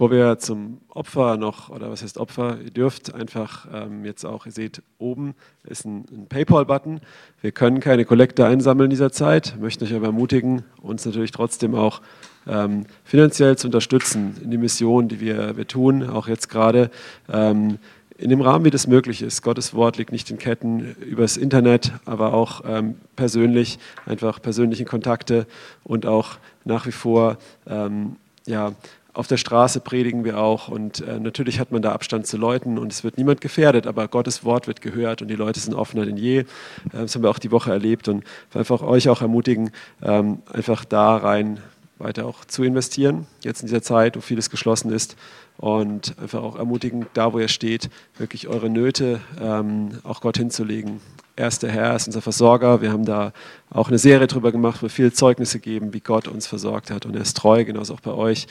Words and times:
Bevor 0.00 0.12
wir 0.12 0.38
zum 0.38 0.78
Opfer 0.88 1.36
noch, 1.36 1.68
oder 1.68 1.90
was 1.90 2.02
heißt 2.02 2.16
Opfer, 2.16 2.56
ihr 2.64 2.70
dürft 2.70 3.12
einfach 3.12 3.66
ähm, 3.70 4.06
jetzt 4.06 4.24
auch, 4.24 4.46
ihr 4.46 4.52
seht 4.52 4.80
oben 4.96 5.34
ist 5.64 5.84
ein, 5.84 6.06
ein 6.10 6.26
PayPal-Button. 6.26 7.02
Wir 7.42 7.52
können 7.52 7.80
keine 7.80 8.06
Kollekte 8.06 8.46
einsammeln 8.46 8.86
in 8.86 8.92
dieser 8.92 9.12
Zeit, 9.12 9.56
möchten 9.60 9.84
euch 9.84 9.92
aber 9.92 10.06
ermutigen, 10.06 10.62
uns 10.80 11.04
natürlich 11.04 11.32
trotzdem 11.32 11.74
auch 11.74 12.00
ähm, 12.46 12.86
finanziell 13.04 13.58
zu 13.58 13.66
unterstützen 13.66 14.38
in 14.42 14.50
die 14.50 14.56
Mission, 14.56 15.08
die 15.08 15.20
wir, 15.20 15.58
wir 15.58 15.66
tun, 15.66 16.08
auch 16.08 16.28
jetzt 16.28 16.48
gerade. 16.48 16.90
Ähm, 17.30 17.78
in 18.16 18.30
dem 18.30 18.40
Rahmen, 18.40 18.64
wie 18.64 18.70
das 18.70 18.86
möglich 18.86 19.20
ist. 19.20 19.42
Gottes 19.42 19.74
Wort 19.74 19.98
liegt 19.98 20.12
nicht 20.12 20.30
in 20.30 20.38
Ketten 20.38 20.94
übers 20.94 21.36
Internet, 21.36 21.92
aber 22.06 22.32
auch 22.32 22.62
ähm, 22.66 22.94
persönlich, 23.16 23.78
einfach 24.06 24.40
persönliche 24.40 24.86
Kontakte 24.86 25.46
und 25.84 26.06
auch 26.06 26.38
nach 26.64 26.86
wie 26.86 26.92
vor 26.92 27.36
ähm, 27.66 28.16
ja, 28.46 28.72
auf 29.12 29.26
der 29.26 29.36
Straße 29.36 29.80
predigen 29.80 30.24
wir 30.24 30.38
auch 30.38 30.68
und 30.68 31.00
äh, 31.00 31.18
natürlich 31.18 31.58
hat 31.58 31.72
man 31.72 31.82
da 31.82 31.92
Abstand 31.92 32.26
zu 32.26 32.36
Leuten 32.36 32.78
und 32.78 32.92
es 32.92 33.04
wird 33.04 33.18
niemand 33.18 33.40
gefährdet, 33.40 33.86
aber 33.86 34.08
Gottes 34.08 34.44
Wort 34.44 34.66
wird 34.66 34.80
gehört 34.80 35.22
und 35.22 35.28
die 35.28 35.36
Leute 35.36 35.60
sind 35.60 35.74
offener 35.74 36.06
denn 36.06 36.16
je. 36.16 36.38
Äh, 36.38 36.46
das 36.92 37.14
haben 37.14 37.22
wir 37.22 37.30
auch 37.30 37.38
die 37.38 37.50
Woche 37.50 37.70
erlebt 37.70 38.08
und 38.08 38.24
einfach 38.54 38.82
euch 38.82 39.08
auch 39.08 39.22
ermutigen, 39.22 39.70
ähm, 40.02 40.42
einfach 40.52 40.84
da 40.84 41.16
rein 41.16 41.60
weiter 41.98 42.26
auch 42.26 42.44
zu 42.44 42.64
investieren, 42.64 43.26
jetzt 43.42 43.60
in 43.60 43.66
dieser 43.66 43.82
Zeit, 43.82 44.16
wo 44.16 44.20
vieles 44.20 44.48
geschlossen 44.48 44.90
ist 44.90 45.16
und 45.58 46.14
einfach 46.18 46.42
auch 46.42 46.56
ermutigen, 46.56 47.06
da 47.12 47.32
wo 47.32 47.38
ihr 47.38 47.48
steht, 47.48 47.90
wirklich 48.16 48.48
eure 48.48 48.70
Nöte 48.70 49.20
ähm, 49.40 49.98
auch 50.02 50.20
Gott 50.20 50.38
hinzulegen. 50.38 51.00
Er 51.40 51.48
ist 51.48 51.62
der 51.62 51.70
Herr, 51.70 51.84
er 51.84 51.96
ist 51.96 52.06
unser 52.06 52.20
Versorger. 52.20 52.82
Wir 52.82 52.92
haben 52.92 53.06
da 53.06 53.32
auch 53.70 53.88
eine 53.88 53.96
Serie 53.96 54.26
drüber 54.26 54.52
gemacht, 54.52 54.82
wo 54.82 54.82
wir 54.82 54.90
viele 54.90 55.10
Zeugnisse 55.10 55.58
geben, 55.58 55.94
wie 55.94 56.00
Gott 56.00 56.28
uns 56.28 56.46
versorgt 56.46 56.90
hat 56.90 57.06
und 57.06 57.16
er 57.16 57.22
ist 57.22 57.34
treu, 57.34 57.64
genauso 57.64 57.94
auch 57.94 58.00
bei 58.00 58.12
euch. 58.12 58.46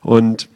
Und 0.00 0.48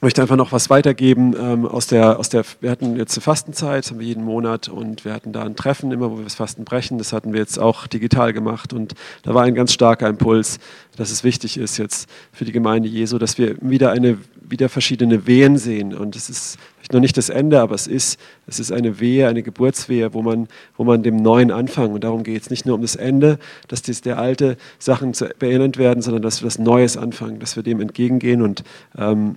möchte 0.00 0.22
einfach 0.22 0.36
noch 0.36 0.52
was 0.52 0.70
weitergeben 0.70 1.34
ähm, 1.38 1.66
aus 1.66 1.86
der, 1.86 2.18
aus 2.18 2.28
der, 2.28 2.44
wir 2.60 2.70
hatten 2.70 2.96
jetzt 2.96 3.16
eine 3.16 3.22
Fastenzeit, 3.22 3.90
haben 3.90 3.98
wir 3.98 4.06
jeden 4.06 4.24
Monat 4.24 4.68
und 4.68 5.04
wir 5.04 5.12
hatten 5.12 5.32
da 5.32 5.42
ein 5.42 5.56
Treffen 5.56 5.90
immer, 5.92 6.10
wo 6.10 6.18
wir 6.18 6.24
das 6.24 6.36
Fasten 6.36 6.64
brechen, 6.64 6.98
das 6.98 7.12
hatten 7.12 7.32
wir 7.32 7.40
jetzt 7.40 7.58
auch 7.58 7.86
digital 7.86 8.32
gemacht 8.32 8.72
und 8.72 8.94
da 9.22 9.34
war 9.34 9.44
ein 9.44 9.54
ganz 9.54 9.72
starker 9.72 10.08
Impuls, 10.08 10.58
dass 10.96 11.10
es 11.10 11.24
wichtig 11.24 11.58
ist 11.58 11.78
jetzt 11.78 12.08
für 12.32 12.44
die 12.44 12.52
Gemeinde 12.52 12.88
Jesu, 12.88 13.18
dass 13.18 13.38
wir 13.38 13.56
wieder 13.60 13.92
eine, 13.92 14.18
wieder 14.40 14.68
verschiedene 14.68 15.26
Wehen 15.26 15.56
sehen. 15.56 15.94
Und 15.94 16.16
es 16.16 16.28
ist 16.28 16.58
noch 16.92 17.00
nicht 17.00 17.16
das 17.16 17.28
Ende, 17.28 17.60
aber 17.60 17.74
es 17.74 17.86
ist, 17.86 18.18
es 18.46 18.58
ist 18.58 18.72
eine 18.72 18.98
Wehe, 18.98 19.28
eine 19.28 19.42
Geburtswehe, 19.42 20.14
wo 20.14 20.22
man, 20.22 20.48
wo 20.76 20.84
man 20.84 21.02
dem 21.02 21.16
Neuen 21.16 21.50
anfangen. 21.50 21.92
Und 21.92 22.02
darum 22.02 22.22
geht 22.22 22.42
es 22.42 22.50
nicht 22.50 22.66
nur 22.66 22.74
um 22.74 22.82
das 22.82 22.96
Ende, 22.96 23.38
dass 23.68 23.82
dies 23.82 24.00
der 24.00 24.18
alte 24.18 24.56
Sachen 24.78 25.12
beendet 25.38 25.78
werden, 25.78 26.02
sondern 26.02 26.22
dass 26.22 26.42
wir 26.42 26.46
das 26.46 26.58
Neues 26.58 26.96
anfangen, 26.96 27.38
dass 27.38 27.56
wir 27.56 27.62
dem 27.62 27.80
entgegengehen. 27.80 28.42
Und 28.42 28.64
ähm, 28.96 29.36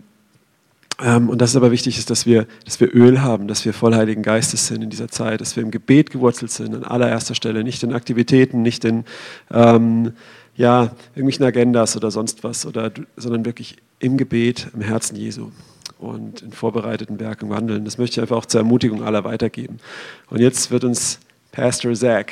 und 1.01 1.41
das 1.41 1.51
ist 1.51 1.55
aber 1.55 1.71
wichtig, 1.71 1.97
ist, 1.97 2.09
dass 2.09 2.25
wir, 2.25 2.45
dass 2.65 2.79
wir 2.79 2.93
Öl 2.93 3.21
haben, 3.21 3.47
dass 3.47 3.65
wir 3.65 3.73
voll 3.73 3.95
Heiligen 3.95 4.21
Geistes 4.21 4.67
sind 4.67 4.83
in 4.83 4.89
dieser 4.89 5.07
Zeit, 5.07 5.41
dass 5.41 5.55
wir 5.55 5.63
im 5.63 5.71
Gebet 5.71 6.11
gewurzelt 6.11 6.51
sind, 6.51 6.75
an 6.75 6.83
allererster 6.83 7.33
Stelle, 7.33 7.63
nicht 7.63 7.81
in 7.81 7.93
Aktivitäten, 7.93 8.61
nicht 8.61 8.85
in 8.85 9.05
ähm, 9.51 10.13
ja, 10.55 10.91
irgendwelchen 11.15 11.45
Agendas 11.45 11.95
oder 11.95 12.11
sonst 12.11 12.43
was, 12.43 12.65
oder, 12.65 12.91
sondern 13.15 13.45
wirklich 13.45 13.77
im 13.99 14.17
Gebet, 14.17 14.67
im 14.73 14.81
Herzen 14.81 15.15
Jesu 15.15 15.51
und 15.97 16.41
in 16.41 16.51
vorbereiteten 16.51 17.19
Werken 17.19 17.49
wandeln. 17.49 17.85
Das 17.85 17.97
möchte 17.97 18.15
ich 18.15 18.21
einfach 18.21 18.37
auch 18.37 18.45
zur 18.45 18.61
Ermutigung 18.61 19.03
aller 19.03 19.23
weitergeben. 19.23 19.79
Und 20.29 20.39
jetzt 20.39 20.71
wird 20.71 20.83
uns 20.83 21.19
Pastor 21.51 21.93
Zach 21.93 22.25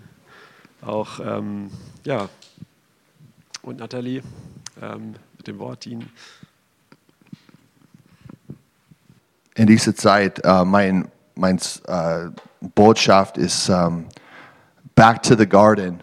auch, 0.80 1.20
ähm, 1.20 1.70
ja, 2.04 2.28
und 3.62 3.78
Nathalie 3.78 4.22
ähm, 4.80 5.14
mit 5.36 5.46
dem 5.46 5.58
Wort 5.58 5.84
dienen. 5.84 6.08
In 9.56 9.66
dieser 9.66 9.94
Zeit, 9.94 10.44
uh, 10.46 10.64
mein, 10.64 11.08
mein 11.34 11.58
uh, 11.88 12.30
Botschaft 12.74 13.38
ist 13.38 13.68
um, 13.68 14.06
back 14.94 15.22
to 15.22 15.34
the 15.34 15.46
garden. 15.46 16.00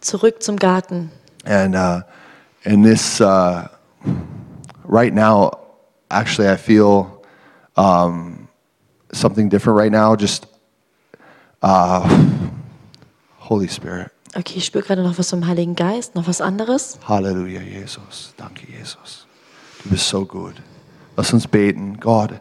Zurück 0.00 0.42
zum 0.42 0.56
Garten. 0.56 1.10
And 1.44 1.74
uh, 1.74 2.02
in 2.64 2.82
this, 2.82 3.20
uh, 3.20 3.68
right 4.84 5.14
now, 5.14 5.52
actually, 6.10 6.48
I 6.48 6.56
feel 6.56 7.22
um, 7.76 8.48
something 9.12 9.48
different 9.48 9.78
right 9.78 9.92
now. 9.92 10.16
Just 10.16 10.46
uh, 11.62 12.08
Holy 13.38 13.68
Spirit. 13.68 14.10
Okay, 14.34 14.58
ich 14.58 14.66
spüre 14.66 14.84
gerade 14.84 15.02
noch 15.02 15.18
was 15.18 15.30
vom 15.30 15.46
Heiligen 15.46 15.76
Geist, 15.76 16.14
noch 16.14 16.26
was 16.26 16.40
anderes. 16.40 16.98
Halleluja, 17.08 17.60
Jesus. 17.60 18.34
Danke, 18.36 18.66
Jesus. 18.70 19.26
Du 19.82 19.90
bist 19.90 20.08
so 20.08 20.26
gut. 20.26 20.54
Lass 21.16 21.32
uns 21.32 21.46
beten. 21.46 21.98
Gott, 22.00 22.40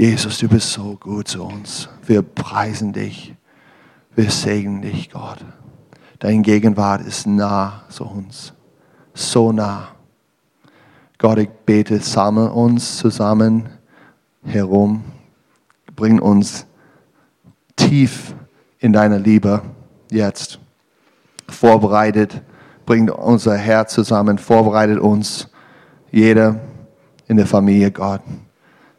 Jesus, 0.00 0.38
du 0.38 0.46
bist 0.46 0.70
so 0.70 0.96
gut 1.00 1.26
zu 1.26 1.42
uns. 1.42 1.88
Wir 2.06 2.22
preisen 2.22 2.92
dich. 2.92 3.34
Wir 4.14 4.30
segnen 4.30 4.80
dich, 4.80 5.10
Gott. 5.10 5.44
Deine 6.20 6.42
Gegenwart 6.42 7.04
ist 7.04 7.26
nah 7.26 7.82
zu 7.88 8.04
uns. 8.04 8.52
So 9.12 9.50
nah. 9.50 9.88
Gott, 11.18 11.38
ich 11.38 11.48
bete, 11.48 11.98
sammle 11.98 12.48
uns 12.52 12.98
zusammen 12.98 13.70
herum. 14.44 15.02
Bring 15.96 16.20
uns 16.20 16.64
tief 17.74 18.36
in 18.78 18.92
deine 18.92 19.18
Liebe 19.18 19.62
jetzt. 20.12 20.60
Vorbereitet. 21.48 22.40
Bring 22.86 23.10
unser 23.10 23.56
Herz 23.56 23.94
zusammen. 23.94 24.38
Vorbereitet 24.38 25.00
uns. 25.00 25.48
Jeder 26.12 26.60
in 27.26 27.36
der 27.36 27.48
Familie, 27.48 27.90
Gott. 27.90 28.22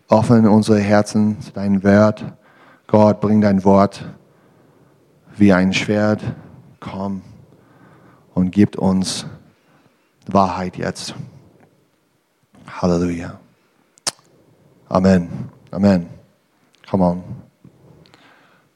Offen 0.10 0.48
unsere 0.48 0.80
Herzen 0.80 1.40
zu 1.40 1.52
deinem 1.52 1.84
Wort. 1.84 2.26
Gott, 2.88 3.22
bring 3.22 3.42
dein 3.42 3.64
Wort 3.64 4.04
wie 5.38 5.54
ein 5.54 5.72
Schwert. 5.72 6.22
Komm 6.80 7.22
und 8.34 8.52
gib 8.52 8.78
uns 8.80 9.28
Wahrheit 10.26 10.78
jetzt. 10.78 11.14
Halleluja. 12.68 13.40
Amen. 14.90 15.50
Amen. 15.72 16.10
Come 16.90 17.04
on. 17.04 17.24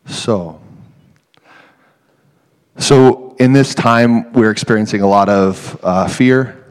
So, 0.05 0.59
so 2.77 3.35
in 3.39 3.53
this 3.53 3.73
time, 3.73 4.27
we're 4.33 4.51
experiencing 4.51 5.01
a 5.01 5.07
lot 5.07 5.29
of 5.29 5.79
uh, 5.81 6.07
fear. 6.07 6.62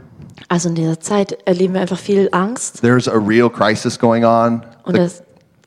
Also 0.53 0.69
in 0.69 0.75
dieser 0.75 1.01
Zeit 1.01 1.39
erleben 1.47 1.73
wir 1.73 1.81
einfach 1.81 1.99
viel 1.99 2.29
Angst 2.31 2.83
There's 2.83 3.09
a 3.09 3.17
real 3.17 3.49
crisis 3.49 3.99
going 3.99 4.23
on. 4.27 4.63
und 4.85 4.99
das, 4.99 5.23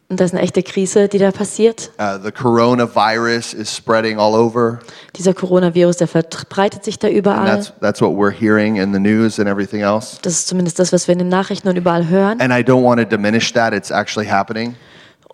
und 0.10 0.20
das 0.20 0.28
ist 0.28 0.34
eine 0.36 0.44
echte 0.44 0.62
Krise, 0.62 1.08
die 1.08 1.18
da 1.18 1.32
passiert. 1.32 1.90
Uh, 2.00 2.20
the 2.24 2.32
coronavirus 2.32 3.56
is 3.56 3.76
spreading 3.76 4.20
all 4.20 4.36
over. 4.36 4.78
Dieser 5.16 5.34
Coronavirus, 5.34 5.98
der 5.98 6.08
verbreitet 6.08 6.84
sich 6.84 7.00
da 7.00 7.08
And 7.08 7.18
überall. 7.18 7.46
that's, 7.48 7.74
that's 7.82 8.00
what 8.00 8.12
we're 8.12 8.30
hearing 8.30 8.76
in 8.76 8.94
the 8.94 9.00
news 9.00 9.40
and 9.40 9.50
everything 9.50 9.82
else. 9.82 10.20
Das 10.22 10.34
ist 10.34 10.48
zumindest 10.48 10.78
das, 10.78 10.94
was 10.94 11.08
wir 11.08 11.14
in 11.14 11.20
den 11.20 11.30
Nachrichten 11.30 11.68
und 11.68 11.78
überall 11.78 12.08
hören. 12.08 12.40
And 12.40 12.54
I 12.54 12.62
don't 12.62 12.84
want 12.84 13.02
to 13.02 13.08
diminish 13.08 13.52
that. 13.54 13.74
It's 13.74 13.90
actually 13.90 14.30
happening. 14.30 14.76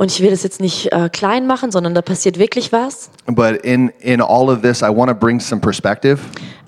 Und 0.02 0.12
ich 0.12 0.20
will 0.20 0.32
das 0.32 0.42
jetzt 0.42 0.60
nicht 0.60 0.92
äh, 0.92 1.10
klein 1.10 1.46
machen, 1.46 1.72
sondern 1.72 1.94
da 1.94 2.02
passiert 2.02 2.40
wirklich 2.40 2.72
was. 2.72 3.12
But 3.28 3.58
in, 3.58 3.90
in 4.00 4.20
all 4.20 4.50
of 4.50 4.64
this, 4.64 4.82
I 4.82 4.88
want 4.88 5.10
to 5.10 5.14
bring 5.16 5.40
some 5.40 5.62
perspective. 5.62 6.20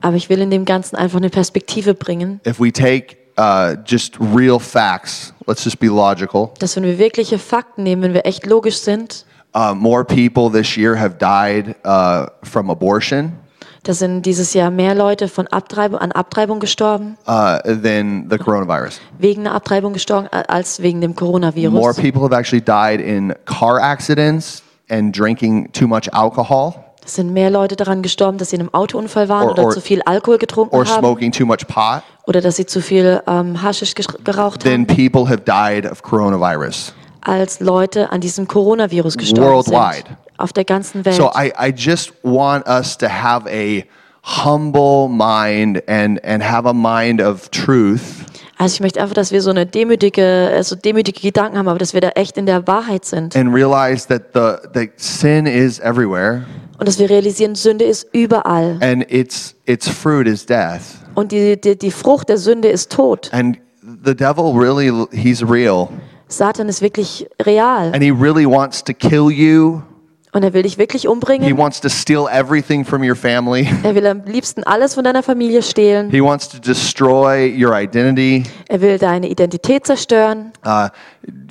Aber 0.01 0.15
ich 0.15 0.29
will 0.29 0.39
in 0.39 0.51
dem 0.51 0.65
Ganzen 0.65 0.95
einfach 0.97 1.17
eine 1.17 1.31
Perspektive 1.31 1.95
bringen, 1.95 2.41
If 2.45 2.59
we 2.59 2.71
take 2.71 3.17
uh, 3.39 3.75
just 3.87 4.19
real 4.19 4.59
facts, 4.59 5.33
let's 5.47 5.65
just 5.65 5.79
be 5.79 5.87
logical. 5.87 6.51
dass 6.59 6.75
wenn 6.75 6.83
wir 6.83 6.99
wirkliche 6.99 7.39
Fakten 7.39 7.81
nehmen, 7.81 8.03
wenn 8.03 8.13
wir 8.13 8.27
echt 8.27 8.45
logisch 8.45 8.77
sind, 8.77 9.25
Uh, 9.55 9.73
more 9.73 10.03
people 10.03 10.51
this 10.51 10.75
year 10.75 10.95
have 10.99 11.15
died 11.19 11.75
uh, 11.85 12.27
from 12.43 12.69
abortion 12.69 13.33
da 13.83 13.93
sind 13.93 14.23
dieses 14.25 14.53
Jahr 14.53 14.71
mehr 14.71 14.95
Leute 14.95 15.27
von 15.27 15.47
Abtreibung, 15.47 15.99
an 15.99 16.11
Abtreibung 16.11 16.59
gestorben, 16.59 17.17
uh, 17.27 17.57
than 17.63 18.27
the 18.29 18.37
coronavirus. 18.37 19.01
wegen 19.19 19.41
einer 19.45 19.55
Abtreibung 19.55 19.93
gestorben, 19.93 20.27
als 20.31 20.81
wegen 20.81 21.01
dem 21.01 21.11
More 21.11 21.19
Coronavirus. 21.19 21.97
people 21.97 22.21
have 22.21 22.33
actually 22.33 22.61
died 22.63 22.99
in 23.05 23.33
car 23.45 23.79
accidents 23.81 24.63
and 24.89 25.17
drinking 25.17 25.71
too 25.73 25.87
much 25.87 26.13
alcohol 26.13 26.73
Es 27.05 27.15
sind 27.15 27.33
mehr 27.33 27.49
Leute 27.49 27.75
daran 27.75 28.01
gestorben, 28.01 28.37
dass 28.37 28.51
sie 28.51 28.55
in 28.55 28.61
einem 28.61 28.73
Autounfall 28.73 29.27
waren 29.27 29.47
Or- 29.47 29.51
oder 29.51 29.63
or- 29.65 29.71
zu 29.71 29.81
viel 29.81 30.01
Alkohol 30.03 30.37
getrunken 30.37 30.73
or 30.73 30.85
haben 30.85 30.99
smoking 30.99 31.31
too 31.33 31.45
much 31.45 31.67
pot 31.67 32.01
oder 32.25 32.39
dass 32.39 32.55
sie 32.55 32.65
zu 32.65 32.79
viel 32.81 33.21
ähm, 33.27 33.61
Haschisch 33.61 33.93
geraucht 34.23 34.63
than 34.63 34.71
haben, 34.71 34.87
people 34.87 35.27
have 35.27 35.41
died 35.45 35.85
of 35.91 36.01
coronavirus. 36.01 36.93
als 37.19 37.59
Leute 37.59 38.09
an 38.13 38.21
diesem 38.21 38.47
Coronavirus 38.47 39.17
gestorben 39.17 39.51
Worldwide. 39.51 40.07
sind. 40.07 40.17
Auf 40.37 40.53
der 40.53 40.65
ganzen 40.65 41.05
Welt. 41.05 41.15
So 41.15 41.29
I, 41.35 41.51
I 41.59 41.73
just 41.75 42.13
want 42.23 42.67
us 42.67 42.97
to 42.97 43.07
have 43.07 43.47
a 43.49 43.83
humble 44.23 45.07
mind 45.09 45.81
and, 45.87 46.23
and 46.23 46.43
have 46.43 46.67
a 46.67 46.73
mind 46.73 47.21
of 47.21 47.49
truth 47.49 48.01
Also 48.57 48.75
ich 48.75 48.79
möchte 48.81 49.01
einfach, 49.01 49.15
dass 49.15 49.31
wir 49.31 49.41
so 49.41 49.49
eine 49.49 49.65
demütige, 49.65 50.51
also 50.53 50.75
demütige 50.75 51.19
Gedanken 51.19 51.57
haben, 51.57 51.67
aber 51.67 51.79
dass 51.79 51.93
wir 51.93 52.01
da 52.01 52.09
echt 52.09 52.37
in 52.37 52.45
der 52.45 52.65
Wahrheit 52.67 53.03
sind. 53.03 53.35
and 53.35 53.53
realize 53.53 54.07
that 54.07 54.27
the, 54.33 54.67
the 54.73 54.89
sin 54.95 55.45
is 55.45 55.79
everywhere 55.79 56.43
Und 56.79 56.87
dass 56.87 56.97
wir 56.99 57.09
realisieren, 57.09 57.55
Sünde 57.55 57.85
ist 57.85 58.07
überall. 58.13 58.77
and 58.81 59.09
its, 59.11 59.55
its 59.65 59.89
fruit 59.89 60.27
is 60.27 60.45
death. 60.45 60.81
Und 61.15 61.31
die, 61.31 61.59
die, 61.59 61.77
die 61.77 61.91
Frucht 61.91 62.29
der 62.29 62.37
Sünde 62.37 62.69
ist 62.69 62.91
Tod. 62.91 63.29
And 63.33 63.57
the 64.05 64.15
devil 64.15 64.53
really, 64.53 64.91
he's 65.11 65.41
real. 65.43 65.89
Satan 66.27 66.69
ist 66.69 66.81
wirklich 66.81 67.27
real 67.45 67.91
And 67.93 68.01
he 68.01 68.11
really 68.11 68.45
wants 68.45 68.83
to 68.83 68.93
kill 68.93 69.29
you. 69.29 69.81
Und 70.33 70.43
er 70.43 70.53
will 70.53 70.63
dich 70.63 70.77
wirklich 70.77 71.03
He 71.03 71.07
umbringen. 71.07 71.57
wants 71.57 71.79
to 71.81 71.89
steal 71.89 72.27
everything 72.31 72.83
from 72.83 73.03
your 73.03 73.15
family. 73.15 73.67
Er 73.83 73.95
will 73.95 74.05
am 74.07 74.23
liebsten 74.25 74.63
alles 74.63 74.95
von 74.95 75.03
deiner 75.03 75.23
Familie 75.23 75.61
stehlen. 75.61 76.09
He 76.09 76.21
wants 76.21 76.49
to 76.49 76.59
destroy 76.59 77.47
your 77.47 77.73
identity. 77.75 78.43
Er 78.67 78.81
will 78.81 78.97
deine 78.97 79.29
Identität 79.29 79.85
zerstören. 79.85 80.51
Uh, 80.65 80.89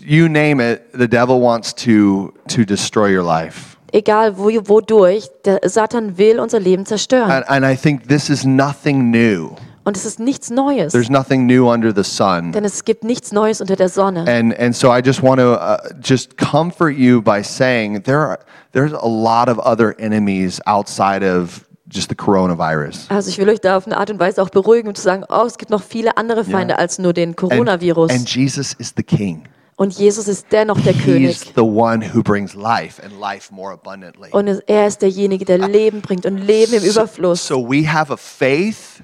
you 0.05 0.29
name 0.29 0.61
it, 0.61 0.83
the 0.93 1.09
devil 1.09 1.41
wants 1.41 1.75
to, 1.75 2.33
to 2.49 2.65
destroy 2.65 3.17
your 3.17 3.25
life. 3.25 3.77
Egal 3.93 4.39
wo, 4.39 4.49
wodurch, 4.49 5.29
der 5.45 5.61
Satan 5.65 6.17
will 6.17 6.41
unser 6.41 6.59
Leben 6.59 6.87
zerstören. 6.87 7.31
And, 7.31 7.49
and 7.49 7.65
I 7.65 7.77
think 7.77 8.09
this 8.09 8.31
is 8.31 8.45
nothing 8.45 9.11
new. 9.11 9.51
Und 9.85 9.97
es 9.97 10.05
ist 10.05 10.21
nichts 10.21 10.49
Neues, 10.51 10.93
There's 10.93 11.11
nothing 11.11 11.47
new 11.47 11.69
under 11.71 11.93
the 11.95 12.05
sun. 12.05 12.53
denn 12.53 12.65
es 12.65 12.85
gibt 12.85 13.03
nichts 13.05 13.33
Neues 13.33 13.61
unter 13.61 13.75
der 13.77 13.89
Sonne. 13.89 14.21
And, 14.29 14.57
and 14.59 14.77
so 14.77 14.93
I 14.95 15.01
just 15.05 15.23
want 15.23 15.41
to 15.41 15.55
uh, 15.55 15.79
just 16.01 16.37
comfort 16.39 16.91
you 16.97 17.21
by 17.21 17.43
saying 17.43 18.03
there 18.05 18.19
are, 18.21 18.39
there's 18.73 18.93
a 18.93 19.07
lot 19.07 19.49
of 19.49 19.59
other 19.59 19.95
enemies 19.99 20.61
outside 20.67 21.25
of 21.25 21.65
just 21.89 22.09
the 22.11 22.15
coronavirus. 22.15 23.07
Also 23.11 23.29
ich 23.29 23.39
will 23.39 23.49
euch 23.49 23.61
da 23.61 23.77
auf 23.77 23.87
eine 23.87 23.97
Art 23.97 24.11
und 24.11 24.21
Weise 24.21 24.41
auch 24.41 24.51
beruhigen 24.51 24.89
und 24.89 24.97
zu 24.97 25.03
sagen, 25.03 25.25
oh, 25.29 25.45
es 25.47 25.59
gibt 25.59 25.71
noch 25.71 25.83
viele 25.83 26.17
andere 26.17 26.45
Feinde 26.45 26.79
als 26.79 26.99
nur 26.99 27.13
den 27.13 27.31
And, 27.31 27.37
Coronavirus. 27.37 28.11
and 28.13 28.29
Jesus 28.33 28.73
is 28.75 28.95
the 28.97 29.03
king. 29.03 29.43
Und 29.75 29.95
Jesus 29.99 30.29
ist 30.29 30.47
dennoch 30.53 30.79
der 30.81 30.93
He's 30.93 31.05
König. 31.05 31.53
the 31.57 31.61
one 31.63 32.03
who 32.15 32.23
brings 32.23 32.55
life 32.55 33.03
and 33.03 33.19
life 33.21 33.53
more 33.53 33.73
abundantly. 33.73 34.29
Und 34.31 34.47
er 34.69 34.87
ist 34.87 35.03
derjenige, 35.03 35.45
der 35.45 35.59
Leben 35.59 36.03
bringt 36.03 36.25
und 36.25 36.39
Leben 36.39 36.75
im 36.75 36.85
Überfluss. 36.85 37.45
So 37.49 37.69
we 37.69 37.91
have 37.93 38.13
a 38.13 38.17
faith, 38.17 39.03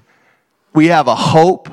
we 0.78 0.86
have 0.86 1.08
a 1.08 1.16
hope 1.16 1.68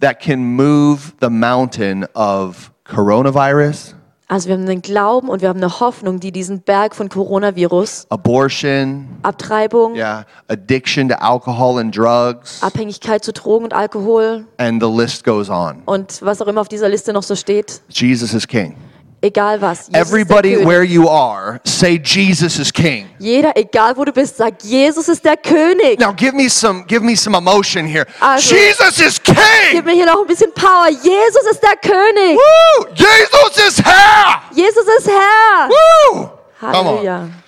that 0.00 0.18
can 0.18 0.42
move 0.56 1.12
the 1.20 1.28
mountain 1.28 2.06
of 2.14 2.72
coronavirus, 2.84 3.94
Also 4.28 4.48
wir 4.48 4.54
haben 4.54 4.66
einen 4.66 4.80
Glauben 4.80 5.28
und 5.28 5.42
wir 5.42 5.50
haben 5.50 5.58
eine 5.58 5.78
Hoffnung, 5.80 6.18
die 6.18 6.32
diesen 6.32 6.62
Berg 6.62 6.94
von 6.94 7.10
Coronavirus, 7.10 8.06
abortion, 8.08 9.06
Abtreibung, 9.22 9.94
yeah, 9.94 10.24
addiction 10.48 11.10
to 11.10 11.14
alcohol 11.20 11.78
and 11.78 11.94
drugs, 11.94 12.62
Abhängigkeit 12.62 13.22
zu 13.22 13.34
Drogen 13.34 13.64
und 13.64 13.74
Alkohol 13.74 14.46
and 14.56 14.82
the 14.82 14.88
list 14.88 15.24
goes 15.24 15.50
on. 15.50 15.82
und 15.84 16.22
was 16.22 16.40
auch 16.40 16.46
immer 16.46 16.62
auf 16.62 16.68
dieser 16.68 16.88
Liste 16.88 17.12
noch 17.12 17.22
so 17.22 17.36
steht, 17.36 17.82
Jesus 17.90 18.32
is 18.32 18.48
king. 18.48 18.74
Egal 19.22 19.60
was. 19.60 19.78
Jesus 19.78 19.88
ist 19.88 19.92
der 19.94 20.00
Everybody 20.00 20.56
where 20.66 20.82
you 20.82 21.08
are, 21.08 21.60
say 21.64 21.98
Jesus 21.98 22.58
is 22.58 22.70
king. 22.72 23.08
Jeder, 23.18 23.52
egal 23.56 23.96
wo 23.96 24.04
du 24.04 24.12
bist, 24.12 24.36
sagt, 24.36 24.62
Jesus 24.64 25.08
ist 25.08 25.24
der 25.24 25.36
König. 25.36 25.98
Now 25.98 26.12
give 26.12 26.34
me 26.34 26.48
some 26.48 26.84
give 26.86 27.02
me 27.02 27.14
some 27.16 27.36
emotion 27.36 27.86
here. 27.86 28.06
Also- 28.20 28.54
Jesus 28.54 29.00
is 29.00 29.22
king. 29.22 29.36
Gib 29.72 29.84
mir 29.84 29.92
hier 29.94 30.06
noch 30.06 30.20
ein 30.20 30.26
bisschen 30.26 30.52
Power. 30.52 30.88
Jesus 30.90 31.46
ist 31.50 31.62
der 31.62 31.76
König. 31.76 32.36
Woo! 32.36 32.86
Jesus 32.94 33.68
is 33.68 33.84
Herr. 33.84 34.42
Jesus 34.52 34.84
ist 34.98 35.08
Herr. 35.08 35.68
Woo! 35.70 36.30
Halleluja. 36.60 37.28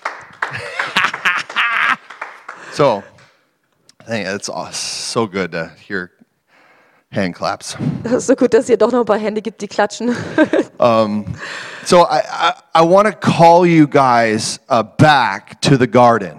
So, 2.73 3.03
I 4.01 4.03
think 4.03 4.27
it's 4.27 4.49
so 4.77 5.27
good 5.27 5.53
to 5.53 5.71
hear 5.87 6.11
hand 7.15 7.35
claps. 7.35 7.77
Das 8.03 8.13
ist 8.13 8.27
so 8.27 8.35
gut, 8.35 8.53
dass 8.53 8.67
hier 8.67 8.77
doch 8.77 8.91
noch 8.91 9.01
ein 9.01 9.05
paar 9.05 9.17
Hände 9.17 9.41
gibt, 9.41 9.61
die 9.61 9.67
klatschen. 9.67 10.15
So 11.85 12.01
I, 12.01 12.21
I, 12.25 12.53
I 12.73 12.81
want 12.81 13.07
to 13.07 13.13
call 13.13 13.63
you 13.63 13.87
guys 13.87 14.59
uh, 14.71 14.81
back 14.81 15.61
to 15.61 15.77
the 15.77 15.87
garden. 15.87 16.33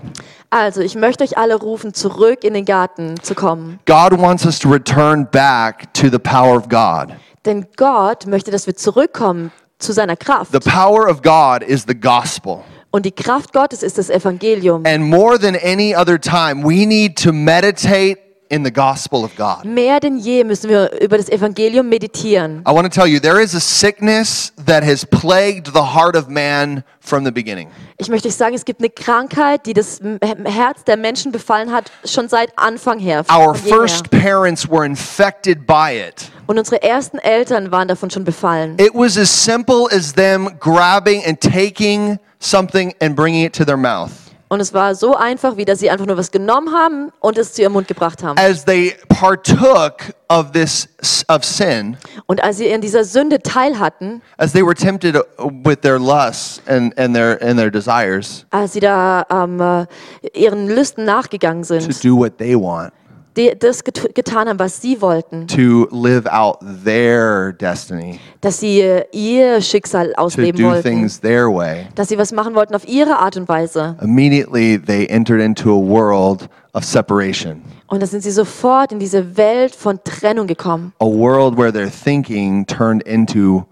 Also, 0.51 0.81
ich 0.81 0.97
möchte 0.97 1.23
euch 1.23 1.39
alle 1.39 1.55
rufen, 1.55 1.95
zurück 1.95 2.43
in 2.43 2.55
den 2.55 2.65
Garten 2.65 3.15
zu 3.23 3.37
kommen. 3.37 3.79
God 3.87 4.19
wants 4.19 4.45
us 4.45 4.59
to 4.59 4.69
return 4.69 5.29
back 5.31 5.93
to 5.95 6.09
the 6.09 6.19
power 6.19 6.57
of 6.57 6.69
God. 6.69 7.15
Denn 7.45 7.67
Gott 7.77 8.27
möchte, 8.27 8.51
dass 8.51 8.67
wir 8.67 8.75
zurückkommen 8.75 9.53
zu 9.79 9.93
seiner 9.93 10.17
Kraft. 10.17 10.51
The 10.53 10.59
power 10.59 11.09
of 11.09 11.23
God 11.23 11.63
is 11.63 11.85
the 11.87 11.95
gospel. 11.95 12.65
Und 12.91 13.05
die 13.05 13.13
Kraft 13.13 13.53
Gottes 13.53 13.83
ist 13.83 13.99
das 13.99 14.11
Evangelium. 14.11 14.85
And 14.87 15.05
more 15.05 15.39
than 15.39 15.55
any 15.55 15.95
other 15.95 16.21
time, 16.21 16.65
we 16.65 16.87
need 16.87 17.23
to 17.23 17.33
meditate 17.33 18.19
in 18.49 18.65
the 18.65 18.73
gospel 18.73 19.25
of 19.25 19.35
God. 19.37 19.65
Mehr 19.65 20.01
denn 20.01 20.19
je 20.19 20.45
müssen 20.45 20.69
wir 20.71 21.01
über 21.01 21.17
das 21.17 21.29
Evangelium 21.29 21.89
meditieren. 21.89 22.63
I 22.67 22.73
want 22.73 22.83
to 22.83 23.01
tell 23.01 23.07
you, 23.07 23.21
there 23.21 23.43
is 23.43 23.55
a 23.55 23.61
sickness 23.61 24.53
that 24.65 24.85
has 24.85 25.05
plagued 25.05 25.67
the 25.73 25.95
heart 25.95 26.17
of 26.17 26.29
man 26.29 26.85
from 27.01 27.25
the 27.25 27.31
beginning. 27.31 27.69
Ich 27.99 28.09
möchte 28.09 28.29
euch 28.29 28.35
sagen, 28.35 28.55
es 28.55 28.65
gibt 28.65 28.81
eine 28.81 28.91
Krankheit, 28.91 29.67
die 29.67 29.73
das 29.73 30.01
Herz 30.45 30.85
der 30.85 30.97
Menschen 30.97 31.33
befallen 31.33 31.73
hat, 31.73 31.91
schon 32.05 32.29
seit 32.29 32.57
Anfang 32.59 32.99
her. 32.99 33.25
Our 33.31 33.55
first 33.55 34.11
parents 34.11 34.69
were 34.69 34.85
infected 34.85 35.67
by 35.67 35.97
it. 35.97 36.31
Und 36.47 36.59
unsere 36.59 36.83
ersten 36.83 37.19
Eltern 37.19 37.73
waren 37.73 37.89
davon 37.89 38.11
schon 38.11 38.25
befallen. 38.25 38.77
It 38.79 38.95
was 38.95 39.17
as 39.17 39.31
simple 39.31 39.89
as 39.91 40.13
them 40.13 40.51
grabbing 40.61 41.25
and 41.25 41.41
taking 41.41 42.19
something 42.39 42.95
and 43.01 43.17
bringing 43.17 43.45
it 43.45 43.55
to 43.55 43.65
their 43.65 43.77
mouth. 43.77 44.26
Und 44.49 44.61
es 44.61 44.73
war 44.73 44.95
so 44.95 45.17
einfach, 45.17 45.57
wie 45.57 45.65
dass 45.65 45.81
sie 45.81 45.91
einfach 45.91 46.07
nur 46.07 46.17
was 46.17 46.31
genommen 46.31 46.73
haben 46.73 47.11
und 47.21 47.37
es 47.37 47.53
zu 47.53 47.63
ihrem 47.63 47.73
Mund 47.73 47.89
gebracht 47.89 48.23
haben. 48.23 48.39
As 48.39 48.65
they 48.65 48.95
partook 49.09 50.15
of 50.29 50.53
this 50.53 50.89
of 51.29 51.45
sin, 51.45 51.97
Und 52.27 52.43
als 52.43 52.59
sie 52.59 52.67
in 52.67 52.81
dieser 52.81 53.05
Sünde 53.05 53.41
teil 53.41 53.79
hatten, 53.79 54.23
as 54.39 54.53
they 54.53 54.65
were 54.65 54.75
tempted 54.75 55.17
with 55.65 55.79
their 55.83 55.99
lusts 55.99 56.63
and, 56.67 56.97
and 56.99 57.15
their 57.15 57.43
and 57.43 57.59
their 57.59 57.71
desires 57.71 58.47
als 58.51 58.73
sie 58.75 58.81
da 58.81 59.27
ähm, 59.31 59.61
äh, 59.61 59.87
ihren 60.35 60.69
Lüsten 60.69 61.05
nachgegangen 61.05 61.63
to 61.63 61.81
sind, 61.81 62.05
do 62.05 62.17
what 62.17 62.39
they 62.39 62.55
want, 62.55 62.93
die 63.37 63.53
das 63.59 63.85
get 63.85 64.15
getan 64.15 64.49
haben, 64.49 64.59
was 64.59 64.81
sie 64.81 65.01
wollten, 65.01 65.47
to 65.47 65.87
live 65.91 66.27
out 66.27 66.59
their 66.85 67.53
destiny, 67.53 68.19
dass 68.41 68.61
sie 68.61 68.81
äh, 68.81 69.05
ihr 69.13 69.61
Schicksal 69.61 70.13
to 70.13 70.19
ausleben 70.19 70.61
do 70.61 70.69
wollten, 70.69 70.83
things 70.83 71.21
their 71.21 71.49
way. 71.49 71.87
dass 71.95 72.09
sie 72.09 72.19
was 72.19 72.33
machen 72.33 72.55
wollten 72.55 72.75
auf 72.75 72.87
ihre 72.89 73.19
Art 73.19 73.37
und 73.37 73.49
Weise. 73.49 73.97
Immediately 74.01 74.79
they 74.79 75.07
entered 75.09 75.41
into 75.41 75.71
a 75.71 75.81
world 75.81 76.49
of 76.73 76.85
separation, 76.85 77.63
Und 77.89 78.03
da 78.03 78.07
sind 78.07 78.23
sie 78.23 78.31
sofort 78.33 78.91
in 78.93 78.99
diese 78.99 79.37
Welt 79.37 79.75
von 79.75 80.01
Trennung 80.03 80.47
gekommen. 80.47 80.93
a 81.01 81.07
world 81.07 81.57
where 81.57 81.73
their 81.73 81.91
thinking 81.91 82.67
turned 82.67 83.03
into 83.05 83.65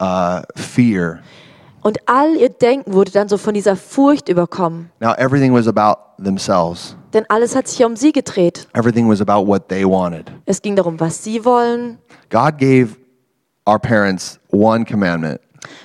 uh, 0.00 0.42
fear. 0.56 1.20
Und 1.84 1.98
all 2.06 2.34
ihr 2.36 2.48
Denken 2.48 2.94
wurde 2.94 3.12
dann 3.12 3.28
so 3.28 3.36
von 3.36 3.52
dieser 3.52 3.76
Furcht 3.76 4.30
überkommen. 4.30 4.90
Now 5.00 5.12
everything 5.18 5.52
was 5.52 5.68
about 5.68 6.00
themselves. 6.22 6.96
Denn 7.12 7.24
alles 7.28 7.54
hat 7.54 7.68
sich 7.68 7.84
um 7.84 7.94
sie 7.94 8.10
gedreht. 8.10 8.66
Everything 8.72 9.06
was 9.08 9.20
about 9.20 9.46
what 9.46 9.68
they 9.68 9.84
wanted. 9.84 10.32
Es 10.46 10.62
ging 10.62 10.76
darum, 10.76 10.98
was 10.98 11.22
sie 11.22 11.44
wollen. 11.44 11.98
God 12.30 12.56
gave 12.58 12.96
our 13.68 13.78
parents 13.78 14.40
one 14.50 14.84
commandment 14.84 15.40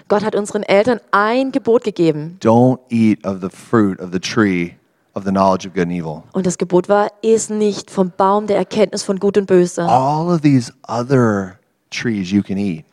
Gott 0.08 0.24
hat 0.24 0.36
unseren 0.36 0.64
Eltern 0.64 1.00
ein 1.12 1.52
Gebot 1.52 1.84
gegeben. 1.84 2.38
don't 2.42 2.80
eat 2.90 3.26
of 3.26 3.42
the 3.42 3.50
fruit 3.50 4.00
of 4.00 4.12
the 4.12 4.20
tree 4.20 4.76
of 5.16 5.24
the 5.26 5.32
knowledge 5.32 5.68
of 5.68 5.74
good 5.74 5.84
and 5.84 5.92
evil. 5.92 6.24
Und 6.34 6.46
das 6.46 6.58
Gebot 6.58 6.88
war, 6.90 7.10
iss 7.22 7.50
nicht 7.50 7.92
vom 7.92 8.12
Baum 8.16 8.48
der 8.48 8.58
Erkenntnis 8.58 9.04
von 9.04 9.20
Gut 9.20 9.38
und 9.38 9.48
Böse. 9.48 9.84
All 9.84 10.28
of 10.34 10.42
these 10.42 10.72
other 10.88 11.60
trees 11.92 12.32
you 12.32 12.42
can 12.42 12.58
eat, 12.58 12.86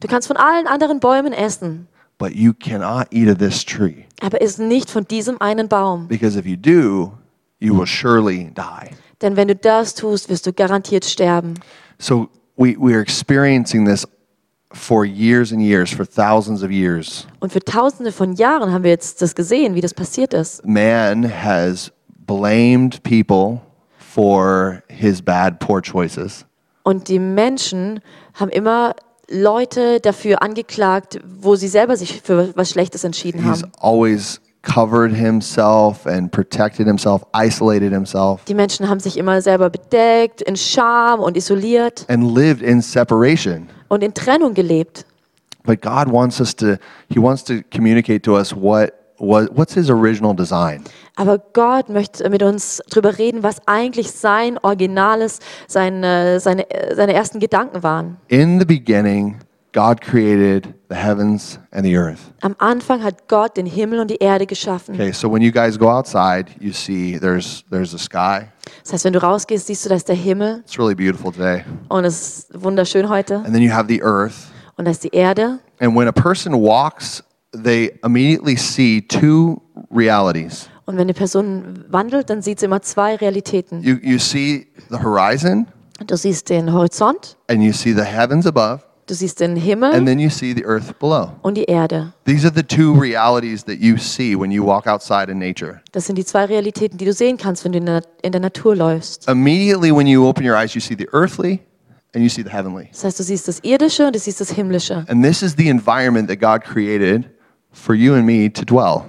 Du 0.00 0.08
kannst 0.08 0.26
von 0.26 0.36
allen 0.36 0.66
anderen 0.66 0.98
Bäumen 0.98 1.32
essen, 1.32 1.86
but 2.22 2.36
you 2.36 2.54
cannot 2.54 3.08
eat 3.10 3.28
of 3.28 3.38
this 3.38 3.64
tree 3.64 4.06
aber 4.22 4.40
iss 4.40 4.58
nicht 4.58 4.88
von 4.88 5.04
diesem 5.04 5.40
einen 5.40 5.68
Baum. 5.68 6.06
because 6.06 6.38
if 6.38 6.46
you 6.46 6.56
do, 6.56 7.12
you 7.58 7.74
will 7.74 7.86
surely 7.86 8.50
die. 8.54 8.94
Denn 9.20 9.36
wenn 9.36 9.48
du 9.48 9.56
das 9.56 9.94
tust, 9.94 10.28
wirst 10.28 10.46
du 10.46 10.52
garantiert 10.52 11.04
sterben. 11.04 11.54
So 11.98 12.28
we, 12.56 12.76
we 12.78 12.92
are 12.92 13.00
experiencing 13.00 13.84
this 13.84 14.06
for 14.72 15.04
years 15.04 15.52
and 15.52 15.60
years, 15.60 15.90
for 15.90 16.04
thousands 16.04 16.62
of 16.62 16.70
years. 16.70 17.26
Und 17.40 17.52
für 17.52 17.60
tausende 17.60 18.12
von 18.12 18.34
Jahren 18.34 18.72
haben 18.72 18.84
wir 18.84 18.90
jetzt 18.90 19.22
das 19.22 19.34
gesehen, 19.34 19.74
wie 19.74 19.80
das 19.80 19.94
passiert 19.94 20.34
ist. 20.34 20.64
Man 20.66 21.24
has 21.24 21.92
blamed 22.26 23.02
people 23.02 23.60
for 23.96 24.82
his 24.88 25.22
bad, 25.22 25.58
poor 25.60 25.80
choices. 25.80 26.44
Und 26.84 27.08
die 27.08 27.18
Menschen 27.18 28.00
haben 28.34 28.50
immer 28.50 28.94
Leute 29.32 29.98
dafür 30.00 30.42
angeklagt, 30.42 31.18
wo 31.40 31.56
sie 31.56 31.68
selber 31.68 31.96
sich 31.96 32.20
für 32.22 32.54
was 32.56 32.70
Schlechtes 32.70 33.02
entschieden 33.04 33.42
He's 33.42 33.62
haben. 33.62 33.72
always 33.80 34.40
covered 34.62 35.12
himself 35.12 36.06
and 36.06 36.30
protected 36.30 36.86
himself, 36.86 37.22
isolated 37.34 37.92
himself, 37.92 38.44
Die 38.44 38.54
Menschen 38.54 38.88
haben 38.88 39.00
sich 39.00 39.16
immer 39.16 39.40
selber 39.42 39.70
bedeckt, 39.70 40.42
in 40.42 40.56
Scham 40.56 41.20
und 41.20 41.36
isoliert 41.36 42.04
and 42.08 42.22
lived 42.36 42.62
in 42.62 42.80
separation. 42.80 43.68
und 43.88 44.04
in 44.04 44.14
Trennung 44.14 44.54
gelebt. 44.54 45.04
But 45.64 45.80
God 45.80 46.12
wants 46.12 46.40
us 46.40 46.54
to, 46.56 46.76
He 47.08 47.20
wants 47.20 47.42
to 47.44 47.54
communicate 47.72 48.22
to 48.24 48.36
us 48.36 48.54
what, 48.54 48.92
what 49.22 49.48
what's 49.56 49.74
His 49.74 49.88
original 49.88 50.34
design. 50.34 50.82
Aber 51.16 51.38
Gott 51.52 51.88
möchte 51.88 52.28
mit 52.30 52.42
uns 52.42 52.82
darüber 52.90 53.18
reden, 53.18 53.42
was 53.42 53.56
eigentlich 53.66 54.10
sein 54.12 54.58
Originales, 54.62 55.38
seine, 55.68 56.40
seine, 56.40 56.66
seine 56.94 57.14
ersten 57.14 57.38
Gedanken 57.38 57.82
waren. 57.82 58.16
In 58.28 58.58
the 58.58 58.64
beginning, 58.66 59.36
God 59.74 60.00
created 60.02 60.68
the 60.90 60.96
heavens 60.96 61.58
and 61.70 61.84
the 61.84 61.96
earth. 61.96 62.18
Am 62.42 62.54
Anfang 62.58 63.02
hat 63.02 63.28
Gott 63.28 63.56
den 63.56 63.64
Himmel 63.66 64.00
und 64.00 64.10
die 64.10 64.16
Erde 64.16 64.46
geschaffen. 64.46 64.94
Okay, 64.94 65.12
so 65.12 65.30
when 65.32 65.40
you 65.42 65.50
guys 65.52 65.78
go 65.78 65.88
outside, 65.90 66.46
you 66.60 66.72
see 66.72 67.18
there's 67.18 67.64
there's 67.70 67.94
a 67.94 67.98
sky, 67.98 68.46
Das 68.82 68.92
heißt, 68.92 69.04
wenn 69.04 69.12
du 69.14 69.22
rausgehst, 69.22 69.66
siehst 69.66 69.84
du, 69.84 69.88
da 69.90 69.94
ist 69.96 70.08
der 70.08 70.16
Himmel 70.16 70.62
It's 70.66 70.78
really 70.78 70.94
beautiful 70.94 71.32
today. 71.32 71.62
und 71.88 72.04
es 72.04 72.38
ist 72.38 72.62
wunderschön 72.62 73.08
heute. 73.08 73.36
And 73.36 73.52
then 73.52 73.62
you 73.62 73.72
have 73.72 73.86
the 73.88 74.02
earth. 74.02 74.34
Und 74.76 74.86
da 74.86 74.90
ist 74.90 75.04
die 75.04 75.14
Erde. 75.14 75.58
And 75.80 75.94
when 75.96 76.08
a 76.08 76.12
person 76.12 76.52
walks, 76.54 77.22
they 77.52 77.92
immediately 78.04 78.56
see 78.56 79.00
two 79.02 79.60
realities. 79.90 80.68
Und 80.84 80.96
wenn 80.96 81.02
eine 81.02 81.14
Person 81.14 81.84
wandelt, 81.88 82.28
dann 82.30 82.42
sieht 82.42 82.58
sie 82.60 82.66
immer 82.66 82.82
zwei 82.82 83.14
Realitäten. 83.16 83.82
You, 83.82 83.96
you 84.02 84.18
see 84.18 84.66
the 84.90 84.96
horizon, 85.02 85.66
Du 86.06 86.16
siehst 86.16 86.48
den 86.50 86.72
Horizont, 86.72 87.36
and 87.48 87.62
you 87.62 87.72
see 87.72 87.92
the 87.94 88.02
heavens 88.02 88.44
above, 88.46 88.80
du 89.06 89.14
siehst 89.14 89.38
den 89.38 89.52
and 89.52 89.60
Himmel 89.62 90.04
then 90.04 90.18
you 90.18 90.28
see 90.28 90.52
the 90.52 90.64
earth 90.66 90.98
below. 90.98 91.30
und 91.42 91.56
die 91.56 91.64
Erde. 91.66 92.12
These 92.24 92.44
are 92.44 92.52
the 92.52 92.64
two 92.64 92.92
realities 92.98 93.64
that 93.66 93.76
you 93.78 93.96
see 93.96 94.34
when 94.34 94.50
you 94.50 94.64
walk 94.66 94.88
outside 94.88 95.30
in 95.30 95.38
nature. 95.38 95.80
Das 95.92 96.06
sind 96.06 96.16
die 96.16 96.24
zwei 96.24 96.46
Realitäten, 96.46 96.98
die 96.98 97.04
du 97.04 97.12
sehen 97.12 97.36
kannst, 97.36 97.64
wenn 97.64 97.70
du 97.72 97.78
in 97.78 97.86
der, 97.86 98.02
in 98.22 98.32
der 98.32 98.40
Natur 98.40 98.74
läufst. 98.74 99.28
Immediately, 99.28 99.94
when 99.94 100.08
you 100.08 100.26
open 100.26 100.44
your 100.44 100.56
eyes, 100.56 100.74
you 100.74 100.80
see 100.80 100.96
the 100.98 101.06
earthly 101.12 101.60
and 102.14 102.24
you 102.24 102.28
see 102.28 102.42
the 102.42 102.50
heavenly. 102.50 102.88
Das 102.90 103.04
heißt, 103.04 103.20
du 103.20 103.22
siehst 103.22 103.46
das 103.46 103.60
Irdische 103.62 104.06
und 104.08 104.16
du 104.16 104.18
siehst 104.18 104.40
das 104.40 104.50
Himmlische. 104.50 105.04
And 105.08 105.22
this 105.24 105.42
is 105.42 105.54
the 105.56 105.68
environment 105.68 106.28
that 106.28 106.40
God 106.40 106.64
created 106.64 107.26
for 107.72 107.94
you 107.94 108.14
and 108.14 108.24
me 108.24 108.52
to 108.52 108.64
dwell. 108.64 109.02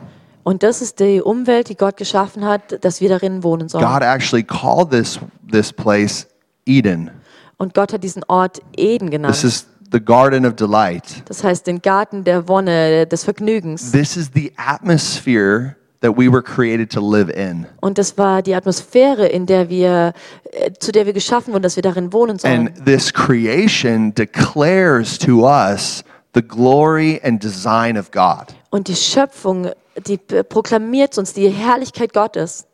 Und 0.44 0.62
das 0.64 0.82
ist 0.82 1.00
die 1.00 1.22
Umwelt, 1.22 1.70
die 1.70 1.76
Gott 1.76 1.98
geschaffen 1.98 2.46
hat, 2.46 2.84
dass 2.84 3.00
wir 3.00 3.10
darin 3.10 3.44
wohnen 3.44 3.70
sollen. 3.70 3.86
God 3.86 4.02
actually 4.02 4.44
called 4.44 4.92
this, 4.92 5.20
this 5.50 5.72
place 5.72 6.28
Eden. 6.66 7.12
Und 7.58 7.74
Gott 7.74 7.94
hat 7.94 8.04
diesen 8.04 8.24
Ort 8.28 8.62
Eden 8.76 9.08
This 9.08 9.12
genannt. 9.12 9.44
is 9.44 9.68
the 9.92 10.04
Garden 10.04 10.46
of 10.46 10.56
Delight. 10.56 11.24
Das 11.26 11.44
heißt, 11.44 11.66
den 11.66 11.82
Garten 11.82 12.24
der 12.26 12.48
Wonne, 12.48 13.08
des 13.08 13.24
Vergnügens. 13.24 13.92
This 13.92 14.18
is 14.18 14.32
the 14.34 14.52
atmosphere 14.58 15.76
that 16.02 16.18
we 16.18 16.30
were 16.30 16.42
created 16.42 16.92
to 16.92 17.00
live 17.00 17.30
in. 17.30 17.66
Und 17.80 17.98
das 17.98 18.18
war 18.18 18.42
die 18.42 18.54
Atmosphäre, 18.54 19.28
in 19.28 19.46
der 19.46 19.70
wir, 19.70 20.14
äh, 20.52 20.72
zu 20.78 20.92
der 20.92 21.06
wir 21.06 21.14
geschaffen 21.14 21.54
wurden, 21.54 21.64
dass 21.64 21.78
wir 21.78 21.84
darin 21.84 22.12
wohnen 22.12 22.38
sollen. 22.38 22.68
And 22.68 22.86
this 22.86 23.14
creation 23.14 24.14
declares 24.14 25.18
to 25.20 25.48
us 25.48 26.04
the 26.34 26.42
glory 26.42 27.20
and 27.24 27.44
design 27.44 27.98
of 27.98 28.12
God. 28.12 28.56
Und 28.70 28.88
die 28.88 28.96
Schöpfung, 28.96 29.72
die 30.08 30.18
proklamiert 30.18 31.18
uns 31.18 31.34
die 31.34 31.50
Herrlichkeit 31.50 32.14
Gottes. 32.14 32.66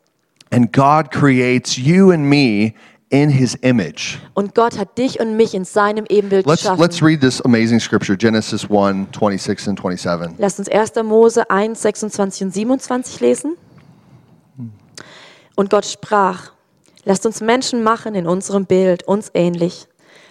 And 0.50 0.72
God 0.72 1.10
creates 1.10 1.76
you 1.76 2.10
and 2.10 2.24
me 2.24 2.74
in 3.10 3.28
his 3.28 3.54
image. 3.56 4.18
Und 4.34 4.54
Gott 4.54 4.78
hat 4.78 4.96
dich 4.96 5.20
und 5.20 5.36
mich 5.36 5.54
in 5.54 5.64
seinem 5.64 6.06
Ebenbild 6.08 6.46
Let's, 6.46 6.62
geschaffen. 6.62 6.80
let's 6.80 7.02
read 7.02 7.20
this 7.20 7.44
amazing 7.44 7.80
scripture, 7.80 8.16
Genesis 8.16 8.64
1 8.70 9.08
26 9.12 9.68
and 9.68 9.78
27. 9.78 10.38
Lasst 10.38 10.58
uns 10.58 10.68
1. 10.68 10.94
Mose 11.04 11.48
1, 11.50 11.82
26 11.82 12.44
und 12.44 12.54
27 12.54 13.20
lesen. 13.20 13.56
Und 15.56 15.70
Gott 15.70 15.84
sprach, 15.84 16.52
lasst 17.04 17.26
uns 17.26 17.40
Menschen 17.40 17.82
machen 17.82 18.14
in 18.14 18.26
unserem 18.26 18.64
Bild, 18.64 19.02
uns 19.06 19.30
ähnlich. 19.34 19.88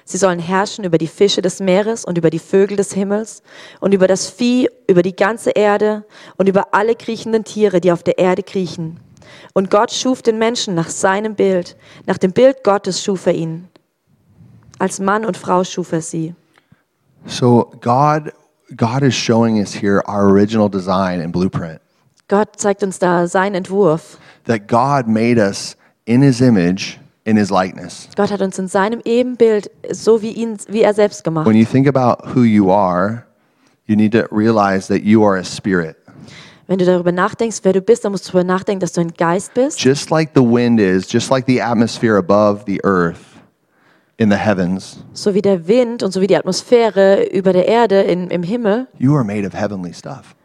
Sie 0.09 0.17
sollen 0.17 0.39
herrschen 0.39 0.85
über 0.85 0.97
die 0.97 1.05
Fische 1.05 1.43
des 1.43 1.59
Meeres 1.59 2.03
und 2.03 2.17
über 2.17 2.31
die 2.31 2.39
Vögel 2.39 2.75
des 2.75 2.93
Himmels 2.93 3.43
und 3.79 3.93
über 3.93 4.07
das 4.07 4.27
Vieh, 4.27 4.67
über 4.87 5.03
die 5.03 5.15
ganze 5.15 5.51
Erde 5.51 6.03
und 6.35 6.49
über 6.49 6.73
alle 6.73 6.95
kriechenden 6.95 7.43
Tiere, 7.43 7.79
die 7.79 7.91
auf 7.91 8.01
der 8.01 8.17
Erde 8.17 8.41
kriechen. 8.41 8.99
Und 9.53 9.69
Gott 9.69 9.91
schuf 9.91 10.23
den 10.23 10.39
Menschen 10.39 10.73
nach 10.73 10.89
seinem 10.89 11.35
Bild. 11.35 11.77
Nach 12.07 12.17
dem 12.17 12.31
Bild 12.31 12.63
Gottes 12.63 13.03
schuf 13.03 13.27
er 13.27 13.35
ihn. 13.35 13.67
Als 14.79 14.99
Mann 14.99 15.25
und 15.25 15.37
Frau 15.37 15.63
schuf 15.63 15.91
er 15.91 16.01
sie. 16.01 16.33
So 17.27 17.71
God 17.79 18.33
God 18.75 19.03
is 19.03 19.13
showing 19.13 19.59
us 19.59 19.71
here 19.75 20.01
our 20.07 20.23
original 20.23 20.71
design 20.71 21.21
and 21.21 21.31
blueprint. 21.31 21.79
Gott 22.27 22.59
zeigt 22.59 22.81
uns 22.81 22.97
da 22.97 23.27
seinen 23.27 23.53
Entwurf. 23.53 24.17
That 24.45 24.67
God 24.67 25.07
made 25.07 25.39
us 25.39 25.77
in 26.05 26.23
his 26.23 26.41
image, 26.41 26.97
in 27.29 27.37
his 27.37 27.49
likeness. 27.49 28.09
Gott 28.15 28.31
hat 28.31 28.41
uns 28.41 28.57
in 28.57 28.67
seinem 28.67 29.01
Ebenbild 29.05 29.69
so 29.91 30.21
wie, 30.21 30.31
ihn, 30.31 30.57
wie 30.67 30.81
er 30.81 30.93
selbst 30.93 31.23
gemacht. 31.23 31.47
When 31.47 31.55
you 31.55 31.65
think 31.65 31.87
about 31.87 32.33
who 32.33 32.43
you 32.43 32.71
are, 32.71 33.23
you 33.85 33.95
need 33.95 34.11
to 34.13 34.23
realize 34.31 34.87
that 34.87 35.03
you 35.03 35.23
are 35.23 35.37
a 35.37 35.43
spirit. 35.43 35.95
Wenn 36.67 36.77
du 36.77 36.85
darüber 36.85 37.11
nachdenkst, 37.11 37.59
wer 37.63 37.73
du 37.73 37.81
bist, 37.81 38.05
dann 38.05 38.11
musst 38.11 38.27
du 38.27 38.31
darüber 38.31 38.43
nachdenken, 38.53 38.79
dass 38.79 38.93
du 38.93 39.01
ein 39.01 39.13
Geist 39.17 39.53
bist. 39.55 39.79
Just 39.79 40.11
like 40.11 40.31
the 40.35 40.41
wind 40.41 40.79
is, 40.79 41.11
just 41.11 41.31
like 41.31 41.45
the 41.47 41.61
atmosphere 41.61 42.17
above 42.17 42.63
the 42.67 42.79
earth 42.83 43.19
in 44.17 44.29
the 44.29 44.37
heavens, 44.37 44.97
So 45.13 45.33
wie 45.33 45.41
der 45.41 45.67
Wind 45.67 46.03
und 46.03 46.11
so 46.11 46.21
wie 46.21 46.27
die 46.27 46.35
Atmosphäre 46.35 47.23
über 47.31 47.53
der 47.53 47.67
Erde 47.67 48.01
in, 48.01 48.29
im 48.29 48.43
Himmel, 48.43 48.87
you 48.99 49.15
are 49.15 49.23
made 49.23 49.47
of 49.47 49.53
heavenly 49.53 49.93
stuff. 49.93 50.35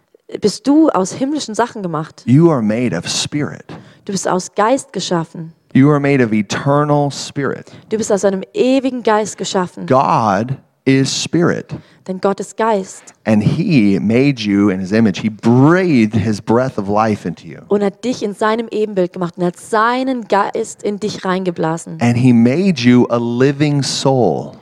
bist 0.41 0.67
du 0.67 0.89
aus 0.89 1.13
himmlischen 1.13 1.55
Sachen 1.55 1.83
gemacht. 1.83 2.23
You 2.25 2.51
are 2.51 2.63
made 2.63 2.97
of 2.97 3.07
spirit. 3.09 3.65
Du 4.05 4.13
bist 4.13 4.27
aus 4.29 4.55
Geist 4.55 4.93
geschaffen. 4.93 5.53
You 5.77 5.91
are 5.91 5.99
made 5.99 6.23
of 6.25 6.33
eternal 6.33 7.11
spirit. 7.11 7.73
Du 7.89 7.97
bist 7.97 8.13
aus 8.13 8.25
einem 8.25 8.43
ewigen 8.55 9.03
Geist 9.03 9.37
geschaffen. 9.37 9.87
God 9.87 10.57
is 10.85 11.11
spirit. 11.25 11.75
Denn 12.07 12.21
Gott 12.21 12.39
ist 12.39 12.57
Geist. 12.57 13.03
And 13.25 13.43
he 13.43 13.99
made 13.99 14.41
you 14.41 14.69
in 14.69 14.79
his 14.79 14.93
image. 14.93 15.19
He 15.21 15.31
breathed 15.31 16.15
his 16.15 16.41
breath 16.41 16.79
of 16.79 16.89
life 16.89 17.27
into 17.27 17.49
you. 17.49 17.59
Und 17.67 17.83
hat 17.83 18.05
dich 18.05 18.23
in 18.23 18.35
seinem 18.35 18.69
Ebenbild 18.71 19.13
gemacht 19.15 19.37
und 19.37 19.45
hat 19.45 19.57
seinen 19.59 20.29
Geist 20.29 20.85
in 20.85 21.01
dich 21.01 21.25
reingeblasen. 21.25 21.99
And 22.01 22.17
he 22.17 22.33
made 22.33 22.81
you 22.81 23.07
a 23.11 23.17
living 23.19 23.83
soul, 23.83 24.53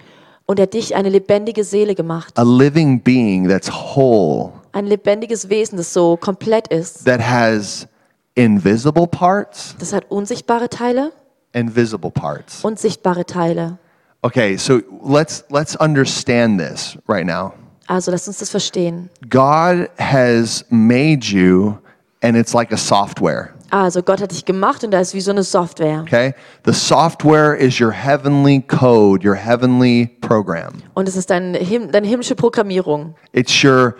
Und 0.46 0.58
er 0.60 0.62
hat 0.62 0.72
dich 0.72 0.94
eine 0.96 1.10
lebendige 1.10 1.62
Seele 1.64 1.94
gemacht. 1.94 2.38
a 2.38 2.42
living 2.42 2.98
being 3.02 3.46
that's 3.48 3.70
whole, 3.70 4.50
Ein 4.72 4.86
lebendiges 4.86 5.50
Wesen, 5.50 5.76
das 5.76 5.92
so 5.92 6.16
komplett 6.16 6.68
ist. 6.68 7.04
that 7.04 7.20
has 7.20 7.86
invisible 8.34 9.06
parts 9.06 9.74
Das 9.78 9.92
hat 9.92 10.10
unsichtbare 10.10 10.68
Teile 10.68 11.12
and 11.54 11.74
visible 11.76 12.10
parts. 12.10 12.64
und 12.64 12.78
sichtbare 12.78 13.24
Teile. 13.26 13.78
Okay, 14.22 14.56
so 14.56 14.80
let's 15.04 15.44
let's 15.50 15.76
understand 15.76 16.58
this 16.60 16.96
right 17.08 17.26
now. 17.26 17.52
Also 17.88 18.10
lasst 18.10 18.28
uns 18.28 18.38
das 18.38 18.50
verstehen. 18.50 19.10
God 19.28 19.88
has 19.98 20.64
made 20.70 21.26
you 21.26 21.74
and 22.22 22.36
it's 22.36 22.54
like 22.54 22.72
a 22.72 22.76
software. 22.76 23.50
Also 23.70 24.02
Gott 24.02 24.20
hat 24.20 24.30
dich 24.32 24.44
gemacht 24.44 24.84
und 24.84 24.90
da 24.90 25.00
ist 25.00 25.14
wie 25.14 25.20
so 25.20 25.30
eine 25.30 25.42
Software. 25.42 26.02
Okay? 26.02 26.34
The 26.66 26.74
software 26.74 27.54
is 27.56 27.80
your 27.80 27.90
heavenly 27.90 28.60
code, 28.60 29.26
your 29.26 29.34
heavenly 29.34 30.10
program. 30.20 30.82
Und 30.94 31.08
es 31.08 31.16
ist 31.16 31.30
dein, 31.30 31.54
Him 31.54 31.90
deine 31.90 32.06
himmlische 32.06 32.34
Programmierung, 32.36 33.14
It's 33.32 33.64
your 33.64 33.94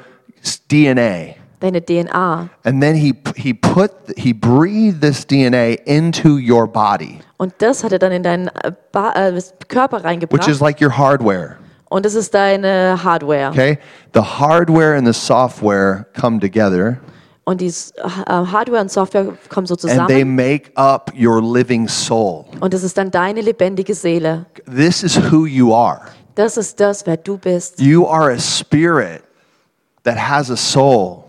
DNA. 0.71 1.37
Deine 1.63 1.81
DNA. 1.81 2.49
And 2.65 2.83
then 2.83 2.95
he 2.95 3.15
he 3.37 3.55
put 3.55 3.91
he 4.17 4.33
breathed 4.33 5.01
this 5.01 5.25
DNA 5.27 5.79
into 5.87 6.39
your 6.39 6.67
body, 6.67 7.21
Und 7.39 7.55
das 7.59 7.83
hat 7.83 7.93
er 7.93 7.99
dann 7.99 8.13
in 8.13 8.23
deinen 8.23 8.49
äh, 8.49 8.73
ba 8.93 9.13
äh, 9.15 9.41
Körper 9.69 10.03
which 10.31 10.49
is 10.49 10.61
like 10.61 10.81
your 10.81 10.97
hardware. 10.97 11.57
Und 11.89 12.07
das 12.07 12.15
ist 12.15 12.33
deine 12.33 13.03
Hardware. 13.03 13.51
Okay? 13.51 13.79
The 14.15 14.23
hardware 14.23 14.97
and 14.97 15.07
the 15.07 15.13
software 15.13 16.07
come 16.19 16.41
together 16.41 16.99
Und 17.45 17.61
die 17.61 17.67
äh, 17.67 18.03
Hardware 18.29 18.81
und 18.81 18.91
Software 18.91 19.27
kommen 19.49 19.67
so 19.67 19.75
and 19.89 20.09
they 20.09 20.25
make 20.25 20.71
up 20.77 21.13
your 21.19 21.43
living 21.43 21.89
soul. 21.89 22.45
Und 22.61 22.73
das 22.73 22.83
ist 22.83 22.97
dann 22.97 23.11
deine 23.11 23.41
lebendige 23.41 23.95
Seele. 23.95 24.47
This 24.65 25.03
is 25.03 25.17
who 25.17 25.47
you 25.47 25.75
are. 25.75 26.03
Das 26.35 26.57
ist 26.57 26.79
das, 26.81 27.05
wer 27.05 27.17
du 27.17 27.37
bist. 27.37 27.81
You 27.81 28.07
are 28.07 28.33
a 28.33 28.39
spirit 28.39 29.23
that 30.05 30.17
has 30.17 30.51
a 30.51 30.57
soul 30.57 31.22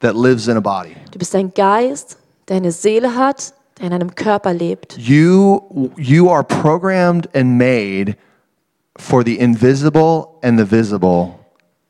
that 0.00 0.14
lives 0.14 0.48
in 0.48 0.56
a 0.56 0.60
body. 0.60 0.94
Du 1.10 1.18
bist 1.18 1.34
ein 1.34 1.52
Geist, 1.54 2.18
der 2.48 2.56
eine 2.56 2.72
Seele 2.72 3.14
hat, 3.14 3.54
der 3.78 3.86
in 3.88 3.92
einem 3.92 4.14
Körper 4.14 4.52
lebt. 4.52 4.96
You 4.98 5.90
you 5.96 6.30
are 6.30 6.44
programmed 6.44 7.28
and 7.34 7.56
made 7.58 8.16
for 8.98 9.24
the 9.24 9.38
invisible 9.38 10.28
and 10.42 10.58
the 10.58 10.70
visible 10.70 11.38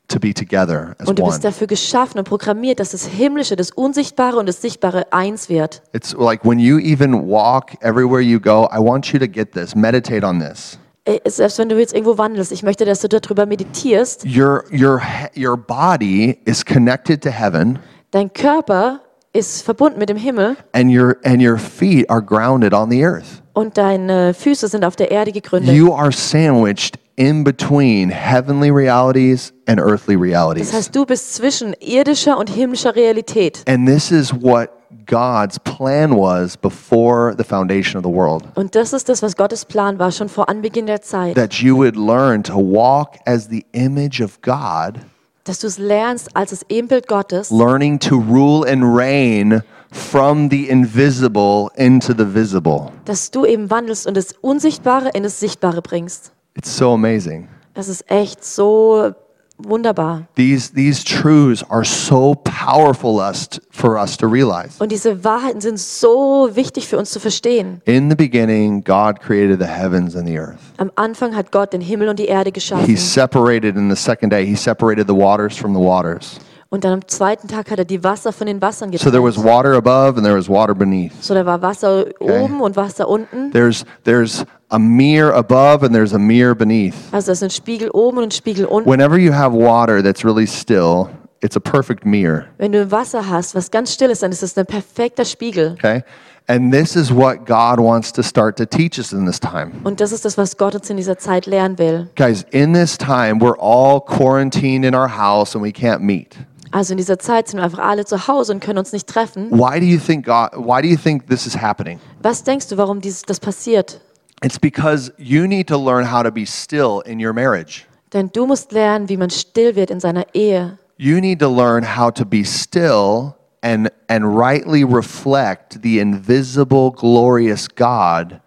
to 0.07 0.19
be 0.19 0.33
together 0.33 0.95
as 0.99 1.07
Und 1.07 1.17
du 1.19 1.23
one. 1.23 1.31
bist 1.31 1.43
dafür 1.43 1.67
geschaffen 1.67 2.19
und 2.19 2.27
programmiert, 2.27 2.79
dass 2.79 2.91
das 2.91 3.05
Himmlische, 3.07 3.55
das 3.55 3.71
Unsichtbare 3.71 4.37
und 4.37 4.47
das 4.47 4.61
Sichtbare 4.61 5.11
eins 5.11 5.49
wird. 5.49 5.81
It's 5.93 6.13
like 6.17 6.45
when 6.45 6.59
you 6.59 6.77
even 6.79 7.27
walk 7.27 7.71
everywhere 7.81 8.21
you 8.21 8.39
go, 8.39 8.67
I 8.71 8.77
want 8.79 9.11
you 9.11 9.19
to 9.19 9.27
get 9.27 9.51
this. 9.53 9.75
Meditate 9.75 10.23
on 10.25 10.39
this. 10.39 10.77
Ey, 11.05 11.21
Selbst 11.25 11.59
wenn 11.59 11.69
du 11.69 11.77
jetzt 11.77 11.93
irgendwo 11.93 12.17
wandelst, 12.17 12.51
ich 12.51 12.63
möchte, 12.63 12.85
dass 12.85 13.01
du 13.01 13.07
darüber 13.09 13.45
meditierst. 13.45 14.25
Your 14.25 14.63
your 14.71 14.99
he- 15.01 15.45
your 15.45 15.57
body 15.57 16.39
is 16.45 16.63
connected 16.65 17.21
to 17.23 17.29
heaven 17.29 17.77
Dein 18.15 18.31
Körper 18.31 19.01
ist 19.33 19.63
verbunden 19.63 19.99
mit 19.99 20.07
dem 20.07 20.15
Himmel 20.15 20.55
and 20.71 20.89
your 20.89 21.17
and 21.25 21.41
your 21.41 21.57
feet 21.57 22.09
are 22.09 22.21
grounded 22.23 22.73
on 22.73 22.89
the 22.89 23.03
earth. 23.03 23.43
und 23.51 23.77
deine 23.77 24.33
Füße 24.33 24.69
sind 24.69 24.85
auf 24.85 24.95
der 24.95 25.11
Erde 25.11 25.33
gegründet. 25.33 25.75
You 25.75 25.93
are 25.93 26.13
sandwiched 26.13 26.97
in 27.17 27.43
between 27.43 28.09
heavenly 28.09 28.69
realities 28.69 29.51
and 29.67 29.81
earthly 29.81 30.15
Das 30.15 30.21
realities. 30.23 30.71
heißt, 30.73 30.95
du 30.95 31.05
bist 31.05 31.35
zwischen 31.35 31.73
irdischer 31.81 32.37
und 32.37 32.49
himmlischer 32.49 32.95
Realität. 32.95 33.61
And 33.67 33.85
this 33.85 34.11
is 34.11 34.31
what 34.33 34.69
God's 35.05 35.59
plan 35.59 36.15
was 36.15 36.55
before 36.55 37.35
the 37.37 37.43
foundation 37.43 37.97
of 37.97 38.09
the 38.09 38.17
world. 38.17 38.45
Und 38.55 38.75
das 38.75 38.93
ist 38.93 39.09
das, 39.09 39.23
was 39.23 39.35
Gottes 39.35 39.65
Plan 39.65 39.99
war, 39.99 40.13
schon 40.13 40.29
vor 40.29 40.47
Anbeginn 40.47 40.85
der 40.85 41.01
Zeit. 41.01 41.35
That 41.35 41.55
you 41.55 41.75
would 41.75 41.97
learn 41.97 42.43
to 42.43 42.53
walk 42.55 43.17
as 43.25 43.49
the 43.49 43.65
image 43.73 44.21
of 44.23 44.39
God, 44.41 45.01
Dass 45.45 45.59
du 45.59 45.67
es 45.67 45.77
lernst 45.77 46.35
als 46.35 46.49
das 46.49 46.65
Ebenbild 46.69 47.07
Gottes, 47.07 47.51
learning 47.51 47.99
to 47.99 48.17
rule 48.17 48.67
and 48.69 48.83
reign 48.83 49.61
from 49.91 50.49
the 50.49 50.67
invisible 50.67 51.69
into 51.75 52.13
the 52.17 52.33
visible. 52.33 52.91
dass 53.05 53.31
du 53.31 53.45
eben 53.45 53.69
wandelst 53.69 54.07
und 54.07 54.17
das 54.17 54.33
Unsichtbare 54.41 55.09
in 55.13 55.23
das 55.23 55.39
Sichtbare 55.39 55.81
bringst. 55.81 56.31
It's 56.57 56.75
so 56.75 56.93
amazing. 56.93 57.47
Das 57.75 57.87
ist 57.87 58.09
echt 58.09 58.43
so 58.43 59.11
wunderbar. 59.57 60.27
These, 60.35 60.71
these 60.73 61.03
truths 61.03 61.63
are 61.69 61.83
so 61.83 62.35
powerful 62.35 63.19
us 63.19 63.59
for 63.71 63.97
us 63.97 64.17
to 64.17 64.27
realize. 64.27 64.79
Und 64.79 64.91
diese 64.91 65.23
Wahrheiten 65.23 65.61
sind 65.61 65.79
so 65.79 66.49
wichtig 66.53 66.87
für 66.87 66.97
uns 66.97 67.11
zu 67.11 67.19
verstehen. 67.19 67.81
In 67.85 68.09
the 68.09 68.15
beginning, 68.15 68.83
God 68.83 69.19
created 69.19 69.59
the 69.59 69.67
heavens 69.67 70.15
and 70.15 70.27
the 70.27 70.37
earth. 70.37 70.59
Am 70.77 70.91
Anfang 70.95 71.35
hat 71.35 71.51
Gott 71.51 71.73
den 71.73 71.81
Himmel 71.81 72.09
und 72.09 72.19
die 72.19 72.27
Erde 72.27 72.51
geschaffen. 72.51 72.85
He 72.85 72.95
separated 72.95 73.75
in 73.75 73.89
the 73.89 73.95
second 73.95 74.31
day, 74.31 74.45
He 74.45 74.55
separated 74.55 75.07
the 75.07 75.15
waters 75.15 75.57
from 75.57 75.73
the 75.73 75.81
waters. 75.81 76.39
Und 76.69 76.83
dann 76.83 76.93
am 76.93 77.07
zweiten 77.07 77.47
Tag 77.47 77.71
hat 77.71 77.79
er 77.79 77.85
die 77.85 78.03
Wasser 78.03 78.33
von 78.33 78.47
den 78.47 78.61
Wassern 78.61 78.91
getrennt. 78.91 79.03
So 79.03 79.11
there 79.11 79.23
was 79.23 79.41
water 79.41 79.75
above 79.75 80.17
and 80.17 80.23
there 80.25 80.35
was 80.35 80.49
water 80.49 80.73
beneath. 80.75 81.13
So 81.23 81.33
da 81.33 81.45
war 81.45 81.61
Wasser 81.61 82.05
oben 82.19 82.59
und 82.59 82.75
Wasser 82.75 83.07
unten. 83.07 83.51
There's, 83.51 83.85
there's 84.03 84.43
a 84.75 84.79
mirror 84.79 85.31
above 85.31 85.83
and 85.83 85.95
there's 85.95 86.13
a 86.13 86.19
mirror 86.19 86.53
beneath. 86.53 86.95
Also 87.11 87.31
es 87.31 87.41
ist 87.41 87.43
ein 87.43 87.49
Spiegel 87.49 87.89
oben 87.91 88.17
und 88.17 88.23
ein 88.25 88.31
Spiegel 88.31 88.65
unten. 88.65 88.89
Whenever 88.89 89.17
you 89.17 89.31
have 89.31 89.53
water 89.53 90.03
that's 90.03 90.25
really 90.25 90.45
still, 90.45 91.09
it's 91.41 91.55
a 91.55 91.61
perfect 91.61 92.05
mirror. 92.05 92.47
Wenn 92.57 92.73
du 92.73 92.91
Wasser 92.91 93.29
hast, 93.29 93.55
was 93.55 93.71
ganz 93.71 93.93
still 93.93 94.09
ist, 94.09 94.21
dann 94.21 94.31
ist 94.31 94.43
es 94.43 94.57
ein 94.57 94.65
perfekter 94.65 95.23
Spiegel. 95.23 95.75
Okay? 95.79 96.03
And 96.47 96.71
this 96.71 96.95
is 96.95 97.11
what 97.11 97.45
God 97.45 97.79
wants 97.79 98.11
to 98.13 98.21
start 98.21 98.57
to 98.57 98.65
teach 98.65 98.99
us 98.99 99.13
in 99.13 99.25
this 99.25 99.39
time. 99.39 99.71
Und 99.83 99.99
das 99.99 100.11
ist 100.11 100.25
das, 100.25 100.37
was 100.37 100.57
Gott 100.57 100.75
uns 100.75 100.89
in 100.89 100.97
dieser 100.97 101.17
Zeit 101.17 101.47
lernen 101.47 101.79
will. 101.79 102.09
Guys, 102.15 102.45
in 102.51 102.73
this 102.73 102.97
time, 102.97 103.39
we're 103.39 103.57
all 103.59 103.99
quarantined 103.99 104.85
in 104.85 104.93
our 104.93 105.09
house 105.09 105.55
and 105.55 105.63
we 105.63 105.71
can't 105.71 106.01
meet. 106.01 106.35
Also 106.71 106.93
in 106.93 106.97
dieser 106.97 107.17
Zeit 107.17 107.47
sind 107.47 107.59
wir 107.59 107.63
einfach 107.63 107.79
alle 107.79 108.05
zu 108.05 108.27
Hause 108.27 108.51
und 108.51 108.59
können 108.59 108.77
uns 108.77 108.91
nicht 108.91 109.07
treffen. 109.07 109.49
Why 109.49 109.79
do 109.79 109.85
you 109.85 109.97
think 109.97 110.25
God 110.25 110.49
why 110.57 110.81
do 110.81 110.87
you 110.89 110.97
think 110.97 111.27
this 111.27 111.47
is 111.47 111.59
happening? 111.59 111.99
Was 112.21 112.43
denkst 112.43 112.67
du, 112.67 112.77
warum 112.77 112.99
dieses, 112.99 113.21
das 113.21 113.39
passiert? 113.39 114.01
It's 114.45 114.59
because 114.59 115.11
you 115.17 115.47
need 115.47 115.67
to 115.69 115.77
learn 115.77 116.05
how 116.05 116.21
to 116.21 116.29
be 116.29 116.45
still 116.45 116.99
in 117.01 117.19
your 117.19 117.33
marriage. 117.33 117.87
Denn 118.13 118.29
du 118.31 118.45
musst 118.45 118.71
lernen, 118.71 119.09
wie 119.09 119.17
man 119.17 119.31
still 119.31 119.75
wird 119.75 119.89
in 119.89 119.99
seiner 119.99 120.23
Ehe. 120.35 120.77
You 120.97 121.19
need 121.19 121.39
to 121.39 121.49
learn 121.49 121.83
how 121.83 122.11
to 122.11 122.23
be 122.23 122.43
still 122.43 123.35
and 123.63 123.89
and 124.07 124.37
rightly 124.37 124.83
reflect 124.83 125.81
the 125.81 125.99
invisible 125.99 126.91
glorious 126.91 127.67
God 127.67 128.39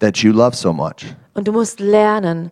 that 0.00 0.22
you 0.22 0.34
love 0.34 0.54
so 0.54 0.74
much. 0.74 1.06
Und 1.32 1.48
du 1.48 1.52
musst 1.52 1.80
lernen, 1.80 2.50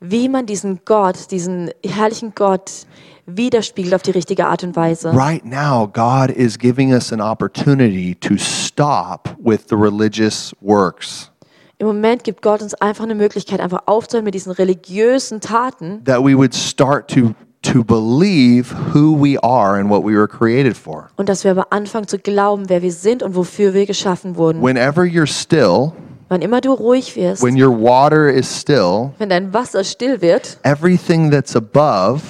wie 0.00 0.26
man 0.26 0.46
diesen 0.46 0.80
Gott, 0.86 1.30
diesen 1.30 1.70
herrlichen 1.84 2.32
Gott 2.34 2.86
widerspiegelt 3.26 3.94
auf 3.94 4.02
die 4.02 4.12
richtige 4.12 4.46
Art 4.46 4.64
und 4.64 4.74
Weise. 4.76 5.12
Right 5.12 5.44
now, 5.44 5.86
God 5.86 6.30
is 6.30 6.56
giving 6.56 6.94
us 6.94 7.12
an 7.12 7.20
opportunity 7.20 8.14
to 8.14 8.38
stop 8.38 9.36
with 9.38 9.66
the 9.68 9.76
religious 9.76 10.54
works. 10.62 11.30
Im 11.78 11.86
Moment 11.86 12.24
gibt 12.24 12.40
Gott 12.42 12.62
uns 12.62 12.74
einfach 12.74 13.04
eine 13.04 13.14
Möglichkeit, 13.14 13.60
einfach 13.60 13.82
aufzuhören 13.86 14.24
mit 14.24 14.34
diesen 14.34 14.52
religiösen 14.52 15.40
Taten, 15.40 16.02
That 16.04 16.20
we 16.24 16.34
would 16.36 16.54
start 16.54 17.08
to 17.14 17.34
to 17.62 17.82
believe 17.82 18.72
who 18.94 19.14
we 19.20 19.36
are 19.42 19.78
and 19.78 19.90
what 19.90 20.02
we 20.04 20.14
were 20.14 20.28
created 20.28 20.76
for. 20.76 21.08
und 21.16 21.28
dass 21.28 21.42
wir 21.44 21.50
aber 21.50 21.72
anfangen 21.72 22.06
zu 22.06 22.18
glauben, 22.18 22.68
wer 22.68 22.80
wir 22.80 22.92
sind 22.92 23.22
und 23.22 23.34
wofür 23.34 23.74
wir 23.74 23.86
geschaffen 23.86 24.36
wurden. 24.36 24.62
Whenever 24.62 25.02
you're 25.02 25.26
still, 25.26 25.92
Wann 26.28 26.42
immer 26.42 26.60
du 26.60 26.72
ruhig 26.72 27.14
wirst, 27.16 27.42
when 27.42 27.60
your 27.60 27.70
water 27.70 28.30
is 28.30 28.60
still, 28.60 29.10
wenn 29.18 29.28
dein 29.28 29.52
Wasser 29.52 29.84
still 29.84 30.20
wird, 30.22 30.58
everything 30.62 31.30
that's 31.30 31.54
above 31.54 32.22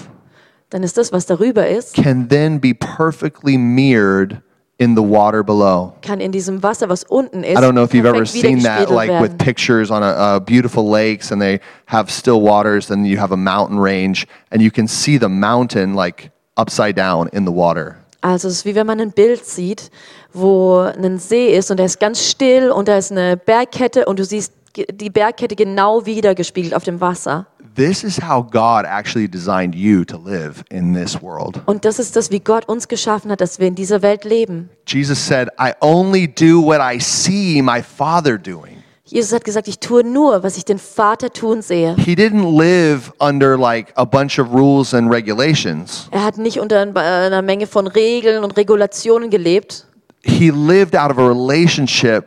dann 0.70 0.82
ist 0.82 0.98
das, 0.98 1.12
was 1.12 1.26
darüber 1.26 1.68
ist, 1.68 1.94
can 1.94 2.28
then 2.28 2.60
be 2.60 2.74
perfectly 2.74 3.56
mirrored 3.56 4.42
in 4.78 4.94
the 4.94 5.02
water 5.02 5.42
below. 5.42 5.94
kann 6.02 6.20
in 6.20 6.32
diesem 6.32 6.62
Wasser, 6.62 6.88
was 6.88 7.04
unten 7.04 7.42
ist, 7.42 7.58
I 7.58 7.62
don't 7.62 7.72
know 7.72 7.84
if 7.84 7.94
you've 7.94 8.06
ever 8.06 8.26
seen 8.26 8.62
that, 8.62 8.90
like 8.90 9.10
with 9.10 9.32
werden. 9.32 9.38
pictures 9.38 9.90
on 9.90 10.02
a, 10.02 10.36
uh, 10.36 10.40
beautiful 10.40 10.88
lakes, 10.88 11.32
and 11.32 11.40
they 11.40 11.60
have 11.86 12.10
still 12.10 12.40
waters, 12.40 12.90
and 12.90 13.06
you 13.06 13.18
have 13.18 13.32
a 13.32 13.36
mountain 13.36 13.78
range, 13.78 14.26
and 14.50 14.60
you 14.60 14.70
can 14.70 14.86
see 14.86 15.18
the 15.18 15.28
mountain 15.28 15.94
like 15.94 16.30
upside 16.56 16.94
down 16.94 17.28
in 17.32 17.44
the 17.44 17.52
water. 17.52 17.96
Also 18.22 18.48
es 18.48 18.56
ist 18.56 18.64
wie 18.64 18.74
wenn 18.74 18.86
man 18.86 19.00
ein 19.00 19.12
Bild 19.12 19.44
sieht, 19.44 19.90
wo 20.32 20.78
ein 20.78 21.18
See 21.18 21.56
ist 21.56 21.70
und 21.70 21.76
der 21.76 21.86
ist 21.86 22.00
ganz 22.00 22.22
still 22.22 22.70
und 22.70 22.88
da 22.88 22.98
ist 22.98 23.12
eine 23.12 23.36
Bergkette 23.36 24.04
und 24.06 24.18
du 24.18 24.24
siehst 24.24 24.52
die 24.76 25.10
Bergkette 25.10 25.54
genau 25.54 26.04
wiedergespiegelt 26.04 26.74
auf 26.74 26.84
dem 26.84 27.00
Wasser. 27.00 27.46
This 27.76 28.02
is 28.04 28.18
how 28.22 28.42
God 28.42 28.86
actually 28.86 29.28
designed 29.28 29.74
you 29.74 30.02
to 30.06 30.16
live 30.16 30.64
in 30.70 30.94
this 30.94 31.20
world. 31.20 31.60
Und 31.66 31.84
das 31.84 31.98
ist 31.98 32.16
das, 32.16 32.30
wie 32.30 32.40
Gott 32.40 32.66
uns 32.68 32.88
geschaffen 32.88 33.30
hat, 33.30 33.40
dass 33.42 33.58
wir 33.58 33.66
in 33.68 33.74
dieser 33.74 34.00
Welt 34.00 34.24
leben. 34.24 34.70
Jesus 34.86 35.18
said, 35.26 35.48
I 35.60 35.72
only 35.82 36.26
do 36.26 36.62
what 36.64 36.80
I 36.80 36.98
see 36.98 37.60
my 37.60 37.82
Father 37.82 38.38
doing. 38.38 38.82
Jesus 39.04 39.32
hat 39.32 39.44
gesagt, 39.44 39.68
ich 39.68 39.78
tue 39.78 40.02
nur, 40.02 40.42
was 40.42 40.56
ich 40.56 40.64
den 40.64 40.78
Vater 40.78 41.30
tun 41.30 41.60
sehe. 41.62 41.94
He 41.96 42.14
didn't 42.14 42.58
live 42.58 43.12
under 43.20 43.56
like 43.58 43.92
a 43.94 44.04
bunch 44.04 44.38
of 44.40 44.52
rules 44.52 44.94
and 44.94 45.12
regulations. 45.12 46.08
Er 46.10 46.24
hat 46.24 46.38
nicht 46.38 46.58
unter 46.58 46.80
ein- 46.80 46.96
einer 46.96 47.42
Menge 47.42 47.66
von 47.66 47.86
Regeln 47.86 48.42
und 48.42 48.56
Regulationen 48.56 49.28
gelebt, 49.30 49.86
He 50.28 50.50
lived 50.50 50.96
out 50.96 51.12
of 51.12 51.18
a 51.18 51.28
relationship, 51.28 52.24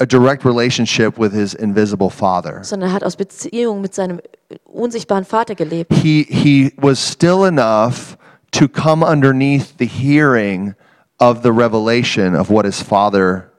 a 0.00 0.06
direct 0.06 0.44
relationship 0.44 1.18
with 1.18 1.32
his 1.32 1.54
invisible 1.54 2.10
Father. 2.10 2.62
sondern 2.62 2.90
er 2.90 2.92
hat 2.94 3.04
aus 3.04 3.16
Beziehung 3.16 3.80
mit 3.80 3.94
seinem 3.94 4.20
unsichtbaren 4.64 5.24
Vater 5.24 5.54
gelebt. 5.54 5.92
He, 5.92 6.24
he 6.28 6.72
was 6.80 6.98
still 7.00 7.44
enough 7.44 8.16
to 8.52 8.68
come 8.68 9.02
underneath 9.04 9.76
the 9.78 9.86
hearing 9.86 10.74
of 11.18 11.42
the 11.42 11.52
revelation 11.52 12.34
of 12.34 12.48
what 12.48 12.64
his 12.64 12.80
Father 12.80 13.50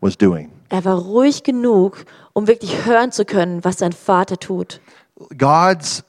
was 0.00 0.16
doing. 0.16 0.50
Er 0.70 0.84
war 0.86 0.96
ruhig 0.98 1.42
genug, 1.42 2.04
um 2.32 2.46
wirklich 2.46 2.86
hören 2.86 3.12
zu 3.12 3.24
können, 3.26 3.62
was 3.62 3.78
sein 3.78 3.92
Vater 3.92 4.38
tut. 4.38 4.80
God's, 5.36 6.02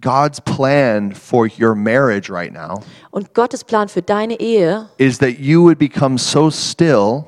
God's 0.00 0.38
plan 0.40 1.12
for 1.12 1.46
your 1.46 1.74
marriage 1.74 2.30
right 2.30 2.52
now 2.52 2.82
Und 3.10 3.32
Gottes 3.34 3.64
Plan 3.64 3.88
für 3.88 4.02
deine 4.02 4.38
Ehe 4.38 4.88
is 4.98 5.18
that 5.18 5.38
you 5.38 5.62
would 5.62 5.78
become 5.78 6.18
so 6.18 6.50
still 6.50 7.24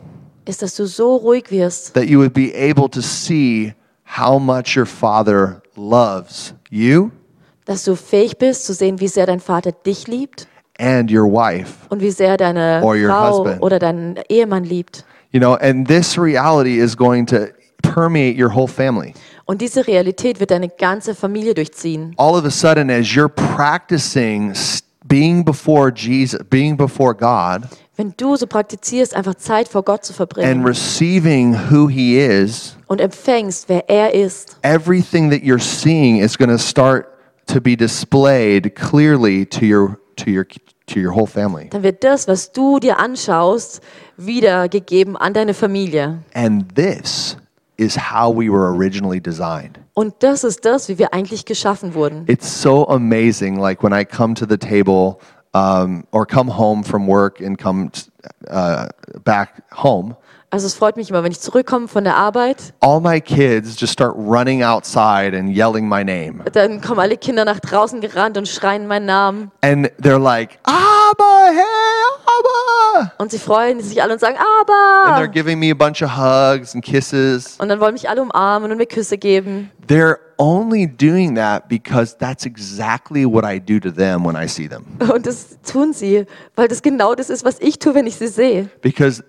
ist, 0.46 0.62
dass 0.62 0.74
du 0.76 0.86
so 0.86 1.16
ruhig 1.16 1.50
wirst, 1.50 1.94
that 1.94 2.04
you 2.04 2.18
would 2.20 2.32
be 2.34 2.52
able 2.54 2.88
to 2.88 3.00
see 3.00 3.72
how 4.18 4.38
much 4.38 4.76
your 4.76 4.86
Father 4.86 5.62
loves 5.76 6.54
you 6.70 7.10
dass 7.66 7.84
du 7.84 7.96
fähig 7.96 8.36
bist 8.36 8.66
zu 8.66 8.74
sehen, 8.74 9.00
wie 9.00 9.08
sehr 9.08 9.24
dein 9.24 9.40
Vater 9.40 9.72
dich 9.72 10.06
liebt 10.06 10.46
and 10.78 11.10
your 11.10 11.24
wife. 11.24 11.72
und 11.88 12.02
wie 12.02 12.10
sehr 12.10 12.36
deine 12.36 12.82
Or 12.84 12.94
your 12.94 13.08
Frau 13.08 13.38
husband. 13.38 13.62
oder 13.62 13.78
dein 13.78 14.20
Ehemann 14.28 14.64
liebt. 14.64 15.04
You 15.32 15.40
know, 15.40 15.54
and 15.54 15.88
this 15.88 16.18
reality 16.18 16.78
is 16.78 16.94
going 16.96 17.24
to 17.26 17.46
permeate 17.82 18.38
your 18.38 18.54
whole 18.54 18.68
family. 18.68 19.14
Und 19.46 19.60
diese 19.62 19.86
Realität 19.86 20.40
wird 20.40 20.50
deine 20.50 20.68
ganze 20.68 21.14
Familie 21.14 21.54
durchziehen. 21.54 22.12
All 22.18 22.34
of 22.34 22.44
a 22.44 22.50
sudden, 22.50 22.90
as 22.90 23.06
you're 23.06 23.28
practicing 23.28 24.50
s- 24.50 24.82
being 25.06 25.42
before 25.44 25.90
Jesus, 25.90 26.38
being 26.50 26.76
before 26.76 27.14
God, 27.14 27.68
Wenn 27.96 28.12
du 28.16 28.34
so 28.34 28.48
praktizierst, 28.48 29.14
einfach 29.14 29.36
Zeit 29.36 29.68
vor 29.68 29.84
Gott 29.84 30.04
zu 30.04 30.12
and 30.12 30.16
verbringen 30.16 30.66
receiving 30.66 31.54
who 31.70 31.88
He 31.88 32.18
is, 32.18 32.76
und 32.88 33.00
empfängst, 33.00 33.68
wer 33.68 33.88
er 33.88 34.14
ist, 34.14 34.56
everything 34.62 35.30
that 35.30 35.42
you're 35.42 35.60
seeing 35.60 36.18
is 36.18 36.36
going 36.36 36.50
to 36.50 36.58
start 36.58 37.06
to 37.46 37.60
be 37.60 37.76
displayed 37.76 38.74
clearly 38.74 39.46
to 39.46 39.64
your 39.64 39.98
to 40.16 40.28
your 40.28 40.44
to 40.86 40.98
your 40.98 41.14
whole 41.14 41.26
family. 41.28 41.68
dann 41.70 41.84
wird 41.84 42.02
das, 42.02 42.26
was 42.26 42.50
du 42.50 42.80
dir 42.80 42.98
anschaust, 42.98 43.80
wiedergegeben 44.16 45.16
an 45.16 45.32
deine 45.32 45.54
Familie. 45.54 46.18
And 46.34 46.74
this 46.74 47.36
is 47.76 47.96
how 47.96 48.28
we 48.34 48.50
were 48.50 48.66
originally 48.66 49.20
designed. 49.20 49.78
Und 49.94 50.14
das 50.18 50.42
ist 50.42 50.64
das, 50.64 50.88
wie 50.88 50.98
wir 50.98 51.14
eigentlich 51.14 51.44
geschaffen 51.44 51.94
wurden. 51.94 52.24
It's 52.26 52.60
so 52.60 52.88
amazing. 52.88 53.56
Like 53.60 53.82
when 53.84 53.92
I 53.92 54.04
come 54.04 54.34
to 54.34 54.46
the 54.48 54.58
table 54.58 55.18
um, 55.54 56.06
or 56.12 56.26
come 56.26 56.48
home 56.48 56.82
from 56.82 57.06
work 57.06 57.40
and 57.40 57.56
come 57.58 57.90
uh, 58.48 58.88
back 59.22 59.70
home, 59.72 60.16
Also 60.54 60.68
es 60.68 60.74
freut 60.74 60.96
mich 60.96 61.10
immer, 61.10 61.24
wenn 61.24 61.32
ich 61.32 61.40
zurückkomme 61.40 61.88
von 61.88 62.04
der 62.04 62.14
Arbeit, 62.14 62.74
all 62.78 63.00
my 63.00 63.20
kids 63.20 63.74
just 63.76 63.92
start 63.92 64.14
running 64.16 64.62
outside 64.62 65.36
and 65.36 65.48
yelling 65.50 65.88
my 65.88 66.04
name. 66.04 66.44
dann 66.52 66.80
kommen 66.80 67.00
alle 67.00 67.16
Kinder 67.16 67.44
nach 67.44 67.58
draußen 67.58 68.00
gerannt 68.00 68.38
und 68.38 68.46
schreien 68.46 68.86
meinen 68.86 69.06
Namen. 69.06 69.50
And 69.62 69.88
they're 70.00 70.16
like, 70.16 70.60
Abba, 70.62 71.48
hey, 71.50 71.64
Abba. 72.24 73.12
Und 73.18 73.32
sie 73.32 73.40
freuen 73.40 73.80
sich 73.80 74.00
alle 74.00 74.12
und 74.12 74.20
sagen, 74.20 74.36
And 74.36 74.68
they're 74.68 75.24
aber. 75.24 75.26
giving 75.26 75.58
me 75.58 75.72
a 75.72 75.74
bunch 75.74 76.04
of 76.04 76.16
hugs 76.16 76.72
and 76.72 76.84
kisses. 76.84 77.56
Und 77.58 77.68
dann 77.68 77.80
wollen 77.80 77.94
mich 77.94 78.08
alle 78.08 78.22
umarmen 78.22 78.70
und 78.70 78.78
mir 78.78 78.86
Küsse 78.86 79.18
geben. 79.18 79.72
They're 79.88 80.18
only 80.38 80.86
doing 80.86 81.34
that 81.34 81.68
because 81.68 82.16
that's 82.16 82.46
exactly 82.46 83.26
what 83.26 83.44
I 83.44 83.58
do 83.58 83.80
to 83.80 83.90
them 83.90 84.24
when 84.24 84.36
I 84.36 84.46
see 84.46 84.68
them. 84.68 84.84
Und 85.12 85.26
das 85.26 85.58
tun 85.68 85.92
sie, 85.92 86.26
weil 86.54 86.68
das 86.68 86.80
genau 86.80 87.16
das 87.16 87.28
ist, 87.28 87.44
was 87.44 87.58
ich 87.58 87.80
tue, 87.80 87.96
wenn 87.96 88.06
ich 88.06 88.14
sie 88.14 88.28
sehe. 88.28 88.68
Because 88.82 89.24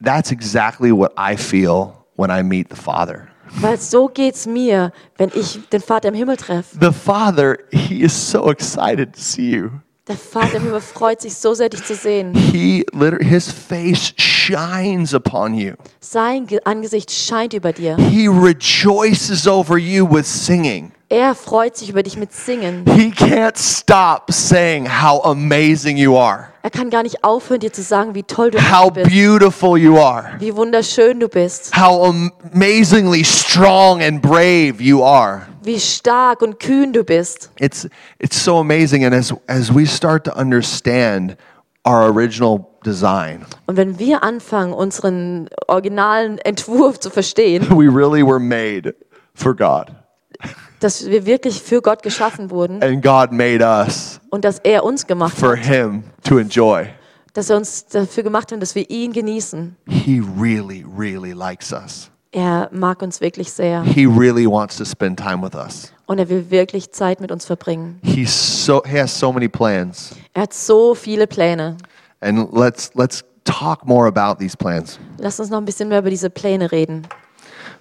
that's 0.00 0.30
exactly 0.30 0.92
what 0.92 1.12
I 1.16 1.36
feel 1.36 2.06
when 2.16 2.30
I 2.30 2.42
meet 2.42 2.68
the 2.70 2.76
Father. 2.76 3.28
Weil 3.60 3.78
so 3.78 4.08
geht's 4.08 4.46
mir, 4.46 4.92
wenn 5.16 5.30
ich 5.34 5.58
den 5.70 5.80
Vater 5.80 6.08
im 6.08 6.14
Himmel 6.14 6.36
treffe. 6.36 6.76
The 6.80 6.92
Father, 6.92 7.56
He 7.70 8.02
is 8.02 8.12
so 8.12 8.50
excited 8.50 9.14
to 9.14 9.20
see 9.20 9.50
you. 9.56 9.70
Der 10.06 10.16
Vater 10.16 10.56
im 10.56 10.64
Himmel 10.64 10.80
freut 10.80 11.20
sich 11.20 11.34
so 11.34 11.54
sehr, 11.54 11.68
dich 11.68 11.84
zu 11.84 11.94
sehen. 11.94 12.34
He 12.34 12.84
his 13.20 13.50
face 13.50 14.12
shines 14.16 15.14
upon 15.14 15.54
you. 15.54 15.74
Sein 16.00 16.46
Ge- 16.46 16.60
Angesicht 16.64 17.10
scheint 17.10 17.52
über 17.54 17.72
dir. 17.72 17.96
He 17.96 18.26
rejoices 18.28 19.46
over 19.46 19.76
you 19.78 20.06
with 20.10 20.26
singing. 20.26 20.92
Er 21.10 21.34
freut 21.34 21.74
sich 21.74 21.88
über 21.88 22.02
dich 22.02 22.18
mit 22.18 22.32
Singen. 22.34 22.84
He 22.86 23.10
can't 23.10 23.56
stop 23.56 24.30
saying 24.30 24.86
how 24.86 25.24
amazing 25.24 25.96
you 25.96 26.18
are, 26.18 26.48
Er 26.62 26.68
kann 26.70 26.90
gar 26.90 27.02
nicht 27.02 27.24
aufhören, 27.24 27.60
dir 27.60 27.72
zu 27.72 27.80
sagen, 27.82 28.14
wie 28.14 28.24
toll 28.24 28.50
du 28.50 28.58
how 28.58 28.92
bist, 28.92 29.08
beautiful 29.10 29.78
you 29.78 29.96
are, 29.98 30.32
wie 30.38 30.54
wunderschön 30.54 31.18
du 31.18 31.28
bist, 31.28 31.74
how 31.74 32.06
am- 32.08 32.30
amazingly 32.52 33.24
strong 33.24 34.02
and 34.02 34.20
brave 34.20 34.74
you 34.82 35.02
are. 35.02 35.46
wie 35.62 35.80
stark 35.80 36.42
und 36.42 36.58
kühn 36.60 36.92
du 36.92 37.04
bist. 37.04 37.50
It's 37.58 37.88
it's 38.18 38.42
so 38.44 38.58
amazing 38.58 39.06
and 39.06 39.14
as 39.14 39.32
as 39.46 39.74
we 39.74 39.86
start 39.86 40.24
to 40.24 40.32
understand 40.38 41.36
our 41.86 42.02
original 42.12 42.66
design, 42.84 43.46
Und 43.66 43.78
wenn 43.78 43.98
wir 43.98 44.22
anfangen, 44.22 44.74
unseren 44.74 45.48
originalen 45.68 46.36
Entwurf 46.36 47.00
zu 47.00 47.08
verstehen, 47.08 47.66
we 47.70 47.86
really 47.88 48.22
were 48.22 48.38
made 48.38 48.94
for 49.34 49.54
God. 49.56 49.86
Dass 50.80 51.06
wir 51.06 51.26
wirklich 51.26 51.62
für 51.62 51.82
Gott 51.82 52.02
geschaffen 52.02 52.50
wurden 52.50 52.82
And 52.82 53.02
God 53.02 53.32
made 53.32 53.64
us 53.64 54.20
und 54.30 54.44
dass 54.44 54.58
er 54.60 54.84
uns 54.84 55.06
gemacht 55.06 55.36
for 55.36 55.56
hat, 55.56 55.64
him 55.64 56.04
to 56.24 56.38
enjoy. 56.38 56.86
dass 57.34 57.50
er 57.50 57.56
uns 57.56 57.86
dafür 57.86 58.22
gemacht 58.22 58.52
hat, 58.52 58.60
dass 58.62 58.74
wir 58.74 58.88
ihn 58.90 59.12
genießen. 59.12 59.76
He 59.88 60.22
really 60.40 60.84
really 60.96 61.32
likes 61.32 61.72
us. 61.72 62.10
Er 62.30 62.68
mag 62.72 63.00
uns 63.02 63.20
wirklich 63.20 63.50
sehr 63.50 63.82
He 63.82 64.04
really 64.04 64.46
wants 64.46 64.76
to 64.76 64.84
spend 64.84 65.18
time 65.18 65.42
with 65.42 65.54
us. 65.54 65.92
und 66.06 66.18
er 66.18 66.28
will 66.28 66.50
wirklich 66.50 66.90
Zeit 66.92 67.20
mit 67.20 67.32
uns 67.32 67.44
verbringen. 67.46 67.98
He's 68.02 68.30
so 68.64 68.82
he 68.86 68.98
has 69.00 69.18
so 69.18 69.32
many 69.32 69.48
plans. 69.48 70.14
Er 70.34 70.42
hat 70.42 70.52
so 70.54 70.94
viele 70.94 71.26
Pläne. 71.26 71.76
And 72.20 72.52
let's 72.52 72.90
let's 72.94 73.24
talk 73.44 73.86
more 73.86 74.06
about 74.06 74.38
these 74.38 74.56
plans. 74.56 74.98
Lass 75.18 75.40
uns 75.40 75.48
noch 75.50 75.58
ein 75.58 75.64
bisschen 75.64 75.88
mehr 75.88 76.00
über 76.00 76.10
diese 76.10 76.28
Pläne 76.30 76.70
reden. 76.70 77.06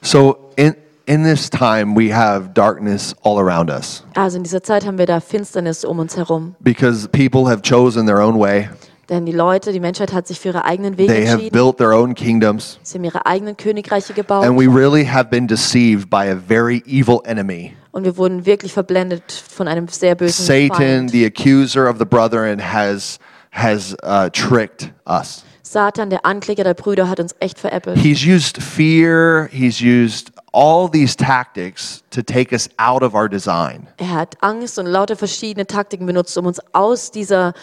So 0.02 0.52
in 0.56 0.76
in 1.08 1.24
this 1.24 1.50
time 1.50 1.96
we 1.96 2.14
have 2.14 2.50
darkness 2.54 3.16
all 3.24 3.40
around 3.40 3.70
us 3.72 4.04
Also 4.16 4.38
in 4.38 4.44
dieser 4.44 4.62
Zeit 4.62 4.86
haben 4.86 4.98
wir 4.98 5.06
da 5.06 5.20
Finsternis 5.20 5.84
um 5.86 6.00
uns 6.00 6.16
herum. 6.18 6.56
because 6.60 7.08
people 7.10 7.48
have 7.48 7.62
chosen 7.64 8.06
their 8.06 8.20
own 8.22 8.40
way. 8.40 8.70
Denn 9.10 9.26
die 9.26 9.32
Leute, 9.32 9.72
die 9.72 9.80
Menschheit 9.80 10.12
hat 10.12 10.28
sich 10.28 10.38
für 10.38 10.50
ihre 10.50 10.66
eigenen 10.66 10.98
Wege 10.98 11.14
They 11.14 11.24
have 11.26 11.36
entschieden. 11.36 11.54
built 11.58 11.78
their 11.78 11.94
own 11.94 12.14
kingdoms 12.14 12.78
Sie 12.84 12.98
haben 12.98 13.06
ihre 13.06 13.26
eigenen 13.26 13.56
Königreiche 13.56 14.14
gebaut. 14.14 14.44
and 14.46 14.58
we 14.60 14.68
really 14.68 15.06
have 15.06 15.30
been 15.30 15.48
deceived 15.48 16.10
by 16.10 16.30
a 16.30 16.36
very 16.36 16.84
evil 16.86 17.22
enemy. 17.26 17.74
und 17.92 18.04
wir 18.04 18.18
wurden 18.18 18.46
wirklich 18.46 18.74
verblendet 18.74 19.32
von 19.32 19.68
einem 19.70 19.88
sehr 19.88 20.14
bösen 20.16 20.46
Satan, 20.46 20.76
Feind. 20.78 21.12
the 21.12 21.26
accuser 21.26 21.90
of 21.90 21.98
the 22.00 22.06
brethren 22.06 22.60
has 22.74 23.18
has 23.52 23.96
uh, 24.04 24.30
tricked 24.30 24.92
us. 25.08 25.44
Satan, 25.64 26.10
der 26.10 26.26
Ankläger 26.26 26.64
der 26.64 26.76
Brüder, 26.76 27.10
hat 27.10 27.20
uns 27.20 27.34
echt 27.40 27.60
veräppelt. 27.60 27.98
He's 27.98 28.26
used 28.26 28.62
fear, 28.62 29.50
he's 29.52 29.82
used 29.82 30.32
all 30.58 30.90
these 30.90 31.16
tactics 31.16 32.04
to 32.10 32.24
take 32.24 32.52
us 32.52 32.68
out 32.80 33.04
of 33.04 33.14
our 33.14 33.30
design. 33.30 33.88
Er 33.98 34.10
hat 34.12 34.36
Angst 34.42 34.80
und 34.80 34.88
lauter 34.88 35.16
verschiedene 35.16 35.68
Taktiken 35.68 36.08
benutzt, 36.08 36.36
um 36.38 36.48
uns 36.48 36.60
aus 36.74 37.12
dieser 37.12 37.54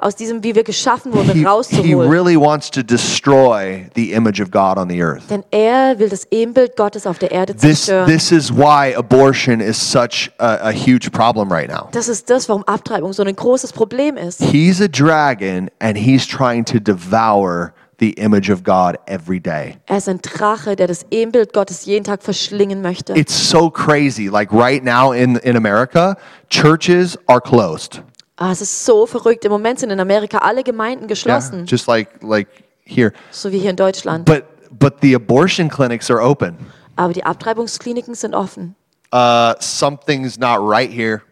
aus 0.00 0.14
diesem, 0.14 0.44
wie 0.44 0.54
wir 0.54 0.62
geschaffen 0.62 1.12
wurden, 1.12 1.32
He, 1.32 1.82
he 1.82 1.92
really 1.94 2.36
wants 2.36 2.70
to 2.70 2.84
destroy 2.84 3.84
the 3.96 4.12
image 4.12 4.40
of 4.40 4.50
God 4.52 4.78
on 4.78 4.88
the 4.88 5.02
earth. 5.02 5.28
Denn 5.28 5.42
er 5.50 5.98
will 5.98 6.08
das 6.08 6.24
Ebenbild 6.30 6.76
Gottes 6.76 7.04
auf 7.04 7.18
der 7.18 7.32
Erde 7.32 7.52
This, 7.54 7.86
zerstören. 7.86 8.06
this 8.06 8.30
is 8.30 8.52
why 8.52 8.94
abortion 8.96 9.60
is 9.60 9.76
such 9.76 10.30
a, 10.38 10.68
a 10.68 10.70
huge 10.70 11.10
problem 11.10 11.50
right 11.50 11.68
now. 11.68 11.88
das 11.90 12.08
ist 12.08 12.30
das, 12.30 12.48
warum 12.48 12.62
Abtreibung 12.64 13.12
so 13.12 13.24
ein 13.24 13.34
großes 13.34 13.72
Problem 13.72 14.16
ist. 14.16 14.40
He's 14.40 14.80
a 14.80 14.86
dragon 14.88 15.68
and 15.80 15.98
he's 15.98 16.24
trying 16.26 16.64
to 16.66 16.78
devour 16.78 17.72
the 17.98 18.10
image 18.18 18.50
of 18.50 18.62
God 18.64 18.96
every 19.06 19.40
day. 19.40 19.76
Er 19.86 19.98
ist 19.98 20.08
ein 20.08 20.20
Drache, 20.22 20.76
der 20.76 20.86
das 20.86 21.04
Ebenbild 21.10 21.52
Gottes 21.52 21.84
jeden 21.84 22.04
Tag 22.04 22.22
verschlingen 22.22 22.80
möchte. 22.82 23.12
It's 23.14 23.50
so 23.50 23.70
crazy. 23.70 24.28
Like 24.28 24.52
right 24.52 24.82
now 24.84 25.12
in, 25.12 25.36
in 25.36 25.56
America, 25.56 26.16
churches 26.48 27.18
are 27.26 27.40
closed. 27.40 28.02
Ah, 28.36 28.52
es 28.52 28.60
ist 28.60 28.84
so 28.84 29.04
verrückt. 29.06 29.44
Im 29.44 29.50
Moment 29.50 29.80
sind 29.80 29.90
in 29.90 29.98
Amerika 30.00 30.38
alle 30.38 30.62
Gemeinden 30.62 31.04
Yeah, 31.04 31.08
geschlossen, 31.08 31.66
just 31.66 31.88
like 31.88 32.22
like 32.22 32.48
here. 32.84 33.12
so 33.32 33.50
wie 33.50 33.58
hier 33.58 33.70
in 33.70 33.76
Deutschland. 33.76 34.24
But 34.26 34.44
but 34.78 35.00
the 35.02 35.14
abortion 35.14 35.68
clinics 35.68 36.08
are 36.10 36.20
open. 36.22 36.56
Aber 36.94 37.12
die 37.12 37.24
Abtreibungskliniken 37.24 38.14
sind 38.14 38.34
offen. 38.34 38.76
Uh, 39.12 39.54
something's 39.60 40.38
not 40.38 40.58
right 40.60 40.90
here. 40.92 41.22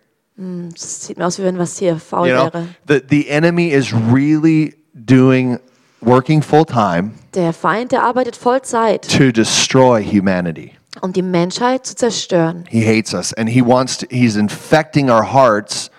Es 0.75 1.07
sieht 1.07 1.17
mir 1.17 1.27
aus, 1.27 1.39
wie 1.39 1.45
wenn 1.45 1.59
was 1.59 1.79
hier 1.79 1.97
faul 1.99 2.29
You 2.29 2.35
know, 2.35 2.53
wäre. 2.53 2.69
the 2.89 3.01
the 3.09 3.29
enemy 3.31 3.71
is 3.71 3.93
really 3.93 4.75
doing 4.95 5.59
working 6.01 6.43
full 6.43 6.65
time 6.65 7.13
Der 7.35 7.53
Feind, 7.53 7.93
der 7.93 8.03
arbeitet 8.03 8.37
Vollzeit, 8.37 9.03
to 9.17 9.31
destroy 9.33 10.03
humanity. 10.03 10.73
um 11.03 11.13
die 11.13 11.23
Menschheit 11.23 11.85
zu 11.87 11.95
zerstören. 11.95 12.65
He 12.69 12.83
hates 12.87 13.13
us 13.13 13.33
and 13.35 13.49
he 13.49 13.61
wants 13.65 13.99
to, 13.99 14.07
he's 14.11 14.37
infecting 14.37 15.11
our 15.11 15.23
hearts 15.33 15.91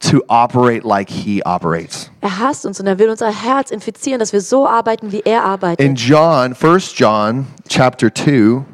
to 0.00 0.22
operate 0.28 0.86
like 0.86 1.10
he 1.10 1.42
operates. 1.44 2.10
Er 2.20 2.38
hasst 2.38 2.64
uns 2.66 2.78
und 2.80 2.86
er 2.86 2.98
will 2.98 3.10
unser 3.10 3.30
Herz 3.30 3.70
infizieren, 3.70 4.18
dass 4.18 4.32
wir 4.32 4.40
so 4.40 4.66
arbeiten, 4.66 5.10
wie 5.12 5.20
er 5.24 5.42
arbeitet. 5.44 5.84
In 5.84 5.94
John, 5.94 6.54
1 6.54 6.92
John 6.98 7.46
chapter 7.68 8.12
2, 8.14 8.64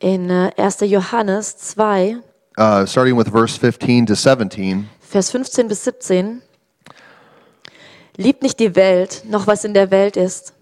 In 0.00 0.30
äh, 0.30 0.50
1. 0.56 0.80
Johannes 0.80 1.56
2, 1.58 2.16
uh, 2.58 2.86
starting 2.86 3.16
with 3.16 3.28
verse 3.30 3.56
15 3.58 4.06
to 4.06 4.14
17, 4.14 4.88
Vers 5.00 5.30
15 5.30 5.68
bis 5.68 5.84
17. 5.84 6.42
Liebt 8.16 8.42
nicht 8.42 8.60
die 8.60 8.76
Welt, 8.76 9.22
noch 9.28 9.46
was 9.46 9.64
in 9.64 9.74
der 9.74 9.90
Welt 9.90 10.16
ist. 10.16 10.54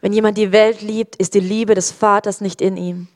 Wenn 0.00 0.12
jemand 0.12 0.36
die 0.36 0.52
Welt 0.52 0.82
liebt, 0.82 1.16
ist 1.16 1.34
die 1.34 1.40
Liebe 1.40 1.74
des 1.74 1.90
Vaters 1.90 2.40
nicht 2.40 2.60
in 2.60 2.76
ihm. 2.76 3.08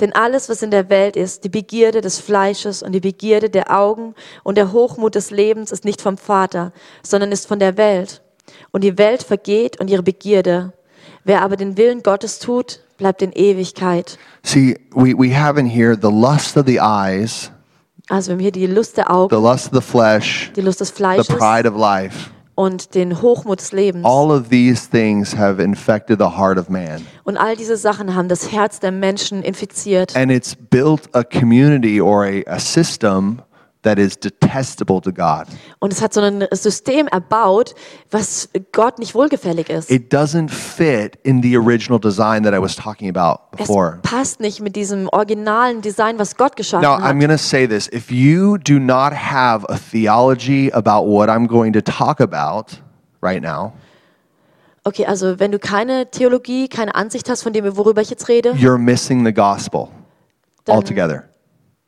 Denn 0.00 0.12
alles, 0.12 0.48
was 0.48 0.62
in 0.62 0.70
der 0.70 0.88
Welt 0.90 1.16
ist, 1.16 1.42
die 1.42 1.48
Begierde 1.48 2.00
des 2.00 2.18
Fleisches 2.18 2.82
und 2.82 2.92
die 2.92 3.00
Begierde 3.00 3.50
der 3.50 3.76
Augen 3.76 4.14
und 4.44 4.56
der 4.56 4.72
Hochmut 4.72 5.16
des 5.16 5.30
Lebens 5.30 5.72
ist 5.72 5.84
nicht 5.84 6.00
vom 6.00 6.16
Vater, 6.16 6.72
sondern 7.02 7.32
ist 7.32 7.46
von 7.48 7.58
der 7.58 7.76
Welt. 7.76 8.22
Und 8.70 8.84
die 8.84 8.96
Welt 8.96 9.24
vergeht 9.24 9.80
und 9.80 9.90
ihre 9.90 10.04
Begierde. 10.04 10.72
Wer 11.24 11.42
aber 11.42 11.56
den 11.56 11.76
Willen 11.76 12.04
Gottes 12.04 12.38
tut, 12.38 12.80
bleibt 12.96 13.22
in 13.22 13.32
Ewigkeit. 13.32 14.18
see, 14.44 14.76
we, 14.94 15.14
we 15.14 15.36
have 15.36 15.58
in 15.58 15.66
here 15.66 15.96
the 16.00 16.10
lust 16.10 16.56
of 16.56 16.64
the 16.66 16.78
eyes, 16.80 17.50
Also 18.08 18.28
wir 18.28 18.34
haben 18.34 18.40
hier 18.40 18.52
die 18.52 18.66
Lust 18.66 18.96
der 18.96 19.06
the 19.06 19.10
Augen, 19.10 19.42
lust 19.42 19.66
of 19.66 19.72
the 19.74 19.80
flesh, 19.80 20.52
die 20.54 20.60
Lust 20.60 20.80
des 20.80 20.88
the 20.90 20.94
Fleisches 20.94 21.36
pride 21.36 21.68
of 21.68 21.76
life. 21.76 22.30
Und 22.56 22.94
den 22.94 23.22
Hochmut 23.22 23.60
des 23.60 23.70
Lebens. 23.70 24.04
All 24.04 24.32
of 24.32 24.48
these 24.48 24.90
things 24.90 25.36
have 25.36 25.62
infected 25.62 26.18
the 26.18 26.36
heart 26.36 26.58
of 26.58 26.68
man. 26.68 27.06
Und 27.22 27.36
all 27.36 27.54
diese 27.54 27.76
Sachen 27.76 28.16
haben 28.16 28.28
das 28.28 28.50
Herz 28.50 28.80
der 28.80 28.90
Menschen 28.90 29.42
infiziert. 29.42 30.16
And 30.16 30.32
it's 30.32 30.56
built 30.56 31.02
a 31.14 31.22
community 31.22 32.00
or 32.00 32.24
a, 32.24 32.42
a 32.46 32.58
system 32.58 33.42
that 33.86 33.98
is 33.98 34.18
detestable 34.18 35.00
to 35.00 35.10
God. 35.12 35.46
Und 35.78 35.92
es 35.92 36.02
hat 36.02 36.12
so 36.12 36.20
ein 36.20 36.44
System 36.52 37.06
erbaut, 37.08 37.74
was 38.10 38.48
Gott 38.72 38.98
nicht 38.98 39.14
wohlgefällig 39.14 39.70
ist. 39.70 39.90
It 39.90 40.12
doesn't 40.12 40.50
fit 40.50 41.16
in 41.22 41.42
the 41.42 41.56
original 41.56 41.98
design 41.98 42.42
that 42.42 42.52
I 42.52 42.60
was 42.60 42.76
talking 42.76 43.08
about 43.08 43.40
Es 43.52 43.66
before. 43.68 43.98
passt 44.02 44.40
nicht 44.40 44.60
mit 44.60 44.76
diesem 44.76 45.08
originalen 45.08 45.80
Design, 45.80 46.18
was 46.18 46.36
Gott 46.36 46.56
geschaffen 46.56 46.82
Now, 46.82 46.96
I'm 46.98 47.02
hat. 47.02 47.18
going 47.18 47.30
to 47.30 47.38
say 47.38 47.66
this. 47.66 47.88
If 47.92 48.10
you 48.10 48.58
do 48.58 48.78
not 48.78 49.12
have 49.14 49.64
a 49.68 49.76
theology 49.78 50.70
about 50.72 51.06
what 51.08 51.28
I'm 51.28 51.46
going 51.46 51.72
to 51.72 51.80
talk 51.82 52.20
about 52.20 52.82
right 53.22 53.40
now, 53.42 53.72
Okay, 54.88 55.04
also 55.04 55.40
wenn 55.40 55.50
du 55.50 55.58
keine 55.58 56.08
Theologie, 56.12 56.68
keine 56.68 56.94
Ansicht 56.94 57.28
hast 57.28 57.42
von 57.42 57.52
dem, 57.52 57.76
worüber 57.76 58.02
ich 58.02 58.10
jetzt 58.10 58.28
rede, 58.28 58.52
you're 58.52 58.78
missing 58.78 59.24
the 59.24 59.32
gospel 59.34 59.88
Dann- 60.64 60.76
altogether. 60.76 61.24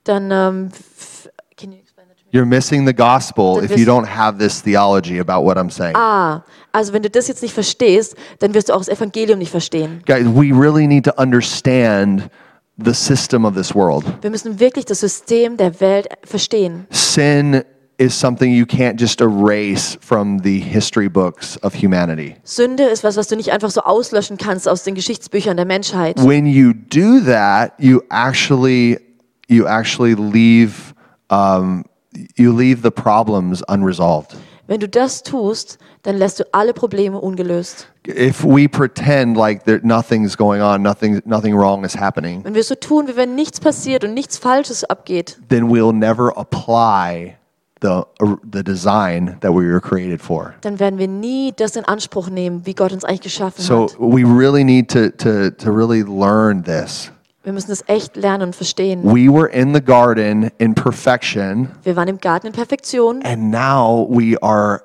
dann 0.02 0.30
ähm, 0.32 0.70
f- 0.72 1.28
can 1.56 1.70
you 1.70 1.78
explain 1.78 2.08
that 2.08 2.16
to 2.16 2.17
me? 2.17 2.17
You're 2.30 2.46
missing 2.46 2.86
the 2.86 2.92
gospel 2.92 3.62
if 3.62 3.78
you 3.78 3.86
don't 3.86 4.06
have 4.06 4.38
this 4.38 4.60
theology 4.60 5.18
about 5.18 5.44
what 5.44 5.56
I'm 5.56 5.70
saying. 5.70 5.96
Ah, 5.96 6.42
also 6.72 6.92
wenn 6.92 7.02
du 7.02 7.08
das 7.08 7.26
jetzt 7.28 7.42
nicht 7.42 7.54
verstehst, 7.54 8.16
dann 8.40 8.52
wirst 8.52 8.68
du 8.68 8.74
auch 8.74 8.78
das 8.78 8.88
Evangelium 8.88 9.38
nicht 9.38 9.50
verstehen. 9.50 10.02
Guys, 10.06 10.26
we 10.26 10.52
really 10.52 10.86
need 10.86 11.04
to 11.04 11.12
understand 11.16 12.28
the 12.76 12.92
system 12.92 13.44
of 13.44 13.54
this 13.54 13.74
world. 13.74 14.04
Wir 14.20 14.30
müssen 14.30 14.60
wirklich 14.60 14.84
das 14.84 15.00
System 15.00 15.56
der 15.56 15.80
Welt 15.80 16.08
verstehen. 16.24 16.86
Sin 16.90 17.62
is 17.96 18.18
something 18.18 18.52
you 18.52 18.64
can't 18.64 19.00
just 19.00 19.20
erase 19.20 19.98
from 20.00 20.38
the 20.42 20.60
history 20.60 21.08
books 21.08 21.58
of 21.62 21.74
humanity. 21.74 22.36
Sünde 22.44 22.84
ist 22.84 23.02
was, 23.04 23.16
was 23.16 23.28
du 23.28 23.36
nicht 23.36 23.52
einfach 23.52 23.70
so 23.70 23.80
auslöschen 23.80 24.36
kannst 24.36 24.68
aus 24.68 24.84
den 24.84 24.94
Geschichtsbüchern 24.94 25.56
der 25.56 25.66
Menschheit. 25.66 26.22
When 26.24 26.46
you 26.46 26.72
do 26.74 27.20
that, 27.24 27.72
you 27.78 28.02
actually 28.10 28.98
you 29.48 29.66
actually 29.66 30.14
leave 30.14 30.94
um, 31.30 31.84
you 32.36 32.52
leave 32.56 32.82
the 32.82 32.90
problems 32.90 33.62
unresolved. 33.68 34.36
Wenn 34.66 34.80
du 34.80 34.88
das 34.88 35.22
tust, 35.22 35.78
dann 36.02 36.16
lässt 36.18 36.40
du 36.40 36.44
alle 36.52 36.74
Probleme 36.74 37.18
ungelöst. 37.18 37.88
If 38.06 38.44
we 38.44 38.68
pretend 38.68 39.36
like 39.36 39.64
there, 39.64 39.80
nothing's 39.82 40.36
going 40.36 40.60
on, 40.60 40.82
nothing 40.82 41.22
nothing 41.24 41.54
wrong 41.54 41.84
is 41.84 41.96
happening, 41.98 42.44
Wenn 42.44 42.54
wir 42.54 42.62
so 42.64 42.74
tun, 42.74 43.08
wie 43.08 43.16
wenn 43.16 43.34
nichts 43.34 43.60
passiert 43.60 44.04
und 44.04 44.12
nichts 44.14 44.36
Falsches 44.36 44.84
abgeht, 44.84 45.38
then 45.48 45.68
we'll 45.70 45.92
never 45.94 46.36
apply 46.36 47.36
the, 47.80 48.02
the 48.52 48.62
design 48.62 49.36
that 49.40 49.52
we 49.52 49.66
were 49.66 49.80
created 49.80 50.20
for. 50.20 50.54
dann 50.60 50.78
werden 50.78 50.98
wir 50.98 51.08
nie 51.08 51.52
das 51.56 51.74
in 51.76 51.84
Anspruch 51.86 52.28
nehmen, 52.28 52.66
wie 52.66 52.74
Gott 52.74 52.92
uns 52.92 53.04
eigentlich 53.04 53.20
geschaffen 53.22 53.62
So 53.64 53.84
hat. 53.84 53.96
we 53.98 54.22
really 54.24 54.64
need 54.64 54.88
to, 54.90 55.08
to, 55.10 55.50
to 55.50 55.70
really 55.70 56.02
learn 56.02 56.62
this. 56.62 57.10
Wir 57.48 57.54
müssen 57.54 57.70
das 57.70 57.82
echt 57.86 58.14
lernen 58.14 58.48
und 58.48 58.54
verstehen. 58.56 59.02
We 59.04 59.32
were 59.32 59.48
in 59.48 59.72
the 59.72 59.80
garden 59.80 60.50
in 60.58 60.74
perfection, 60.74 61.70
Wir 61.82 61.96
waren 61.96 62.06
im 62.06 62.18
Garten 62.18 62.46
in 62.48 62.52
Perfektion 62.52 63.22
and 63.24 63.50
now 63.50 64.06
we 64.10 64.36
are, 64.42 64.82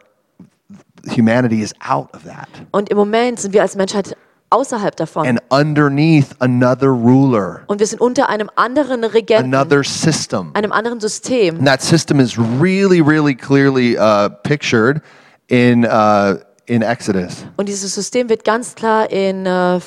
humanity 1.14 1.62
is 1.62 1.74
out 1.86 2.08
of 2.16 2.24
that. 2.24 2.48
und 2.72 2.88
im 2.90 2.96
Moment 2.96 3.42
sind 3.42 3.54
wir 3.54 3.64
als 3.64 3.76
Menschheit 3.76 4.16
außerhalb 4.50 4.96
davon. 4.96 5.28
And 5.28 5.42
underneath 5.50 6.28
another 6.40 6.88
ruler, 6.88 7.64
Und 7.68 7.82
wir 7.82 7.88
sind 7.88 8.00
unter 8.00 8.30
einem 8.30 8.50
anderen 8.56 9.04
Regenten, 9.04 9.54
another 9.54 9.84
system. 9.84 10.52
einem 10.54 10.72
anderen 10.72 11.02
System. 11.02 11.58
And 11.58 11.68
that 11.68 11.82
system 11.82 12.22
is 12.22 12.38
really, 12.38 13.02
really 13.02 13.36
clearly 13.36 13.98
uh, 13.98 14.30
pictured 14.44 15.02
in, 15.50 15.84
uh, 15.84 16.36
in 16.68 16.82
Exodus. 16.82 17.44
Und 17.58 17.68
dieses 17.68 17.94
System 17.94 18.30
wird 18.30 18.46
ganz 18.46 18.74
klar 18.74 19.12
in 19.12 19.46
äh, 19.46 19.82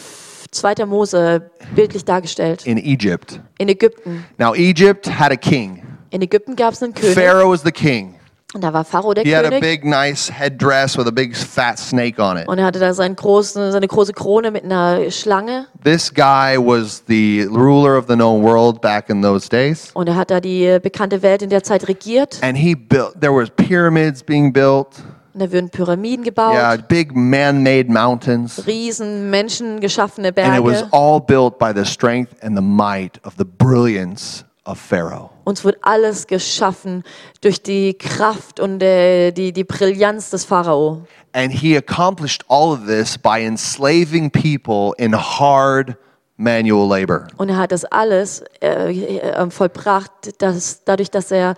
2. 0.56 0.86
Mose 0.86 1.50
bildlich 1.74 2.04
dargestellt. 2.04 2.66
in 2.66 2.78
Egypt. 2.78 3.40
In 3.58 3.68
Ägypten. 3.68 4.24
Now, 4.38 4.54
Egypt 4.54 5.06
had 5.08 5.32
a 5.32 5.36
king. 5.36 5.82
In 6.10 6.22
Ägypten 6.22 6.56
gab 6.56 6.72
es 6.74 6.82
einen 6.82 6.94
König. 6.94 7.14
Pharaoh 7.14 7.50
was 7.50 7.62
the 7.62 7.72
king. 7.72 8.14
Und 8.54 8.62
da 8.62 8.72
war 8.72 8.84
Pharao 8.84 9.12
der 9.12 9.24
He 9.24 9.34
had 9.36 9.44
a 9.44 9.48
König. 9.48 9.60
big, 9.60 9.84
nice 9.84 10.30
headdress 10.32 10.96
with 10.96 11.06
a 11.06 11.10
big, 11.10 11.36
fat 11.36 11.78
snake 11.78 12.18
on 12.22 12.38
it. 12.38 12.48
Und 12.48 12.58
er 12.58 12.64
hatte 12.64 12.78
da 12.78 12.94
seinen 12.94 13.16
großen, 13.16 13.72
seine 13.72 13.86
große 13.88 14.12
Krone 14.12 14.50
mit 14.50 14.64
einer 14.64 15.10
Schlange. 15.10 15.66
This 15.84 16.14
guy 16.14 16.56
was 16.56 17.02
the 17.08 17.46
ruler 17.50 17.98
of 17.98 18.06
the 18.08 18.14
known 18.14 18.42
world 18.42 18.80
back 18.80 19.10
in 19.10 19.20
those 19.20 19.48
days. 19.48 19.90
Und 19.94 20.08
er 20.08 20.14
hat 20.16 20.30
da 20.30 20.40
die 20.40 20.78
bekannte 20.80 21.20
Welt 21.22 21.42
in 21.42 21.50
der 21.50 21.64
Zeit 21.64 21.86
regiert. 21.88 22.38
And 22.40 22.56
he 22.56 22.74
built, 22.74 23.20
there 23.20 23.34
was 23.34 23.50
pyramids 23.50 24.22
being 24.22 24.52
built. 24.52 24.88
Und 25.36 25.42
da 25.42 25.52
würden 25.52 25.68
Pyramiden 25.68 26.24
gebaut. 26.24 26.54
Yeah, 26.54 26.76
big 26.76 27.14
man-made 27.14 27.92
mountains. 27.92 28.66
Riesen, 28.66 29.28
menschengeschaffene 29.28 30.28
And 30.28 30.56
it 30.56 30.64
was 30.64 30.80
Berge. 30.80 30.88
all 30.92 31.20
built 31.20 31.58
by 31.58 31.74
the 31.74 31.84
strength 31.84 32.32
and 32.42 32.56
the 32.56 32.62
might 32.62 33.20
of 33.22 33.34
the 33.36 33.44
brilliance 33.44 34.46
of 34.64 34.78
Pharaoh. 34.78 35.28
Uns 35.44 35.62
wird 35.62 35.76
alles 35.82 36.26
geschaffen 36.26 37.04
durch 37.42 37.62
die 37.62 37.92
Kraft 37.92 38.60
und 38.60 38.82
äh, 38.82 39.30
die, 39.30 39.52
die 39.52 39.64
Brillanz 39.64 40.30
des 40.30 40.46
Pharao. 40.46 41.02
And 41.34 41.52
he 41.52 41.76
accomplished 41.76 42.42
all 42.48 42.72
of 42.72 42.86
this 42.86 43.18
by 43.18 43.38
enslaving 43.44 44.30
people 44.30 44.94
in 44.96 45.14
hard 45.14 45.98
manual 46.38 46.88
labor. 46.88 47.26
Und 47.36 47.50
er 47.50 47.58
hat 47.58 47.72
das 47.72 47.84
alles 47.84 48.42
äh, 48.62 49.18
äh, 49.18 49.50
vollbracht, 49.50 50.40
dass, 50.40 50.82
dadurch, 50.84 51.10
dass 51.10 51.30
er 51.30 51.56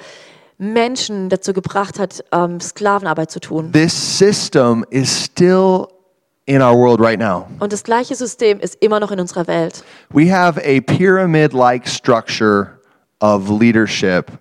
Menschen 0.58 1.28
dazu 1.28 1.52
gebracht 1.52 1.98
hat, 1.98 2.24
ähm, 2.32 2.60
Sklavenarbeit 2.60 3.30
zu 3.30 3.40
tun. 3.40 3.72
This 3.72 4.18
system 4.18 4.84
is 4.90 5.24
still 5.24 5.86
in 6.46 6.60
our 6.60 6.74
world 6.76 7.00
right 7.00 7.18
now. 7.18 7.46
Und 7.60 7.72
das 7.72 7.84
gleiche 7.84 8.14
System 8.16 8.58
ist 8.58 8.76
immer 8.80 8.98
noch 9.00 9.10
in 9.12 9.20
unserer 9.20 9.46
Welt. 9.46 9.84
We 10.10 10.32
have 10.34 10.60
a 10.64 10.80
pyramid 10.80 11.52
like 11.52 11.86
structure 11.88 12.78
of 13.20 13.48
leadership 13.48 14.32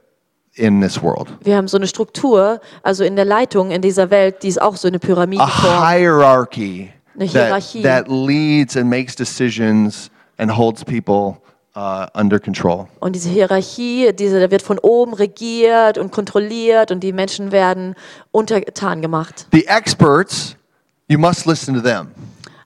in 0.56 0.82
this 0.82 1.02
world, 1.04 1.28
Wir 1.44 1.56
haben 1.56 1.68
so 1.68 1.78
eine 1.78 1.86
Struktur, 1.86 2.60
also 2.82 3.04
in 3.04 3.16
der 3.16 3.26
Leitung 3.26 3.70
in 3.70 3.82
dieser 3.84 4.10
Welt, 4.10 4.42
die 4.42 4.48
ist 4.48 4.60
auch 4.60 4.76
so 4.76 4.88
eine 4.88 4.98
a 4.98 5.00
Pyramidenform. 5.00 5.88
hierarchy 5.88 6.90
Eine 7.16 7.26
that, 7.28 7.32
Hierarchie. 7.32 7.82
that 7.84 8.08
leads 8.08 8.76
and 8.76 8.90
makes 8.90 9.16
decisions 9.16 10.10
and 10.38 10.58
holds 10.58 10.84
people 10.84 11.38
uh, 11.78 12.08
under 12.20 12.40
control. 12.40 12.88
Und 13.00 13.16
diese 13.16 13.30
Hierarchie, 13.30 14.12
diese, 14.14 14.40
da 14.40 14.50
wird 14.50 14.64
von 14.64 14.80
oben 14.80 15.14
regiert 15.14 15.98
und 15.98 16.12
kontrolliert 16.12 16.92
und 16.92 17.02
die 17.02 17.14
Menschen 17.14 17.52
werden 17.52 17.96
untertan 18.32 19.02
gemacht. 19.02 19.48
The 19.52 19.68
experts, 19.68 20.56
you 21.08 21.20
must 21.20 21.46
listen 21.46 21.76
to 21.76 21.82
them 21.82 22.08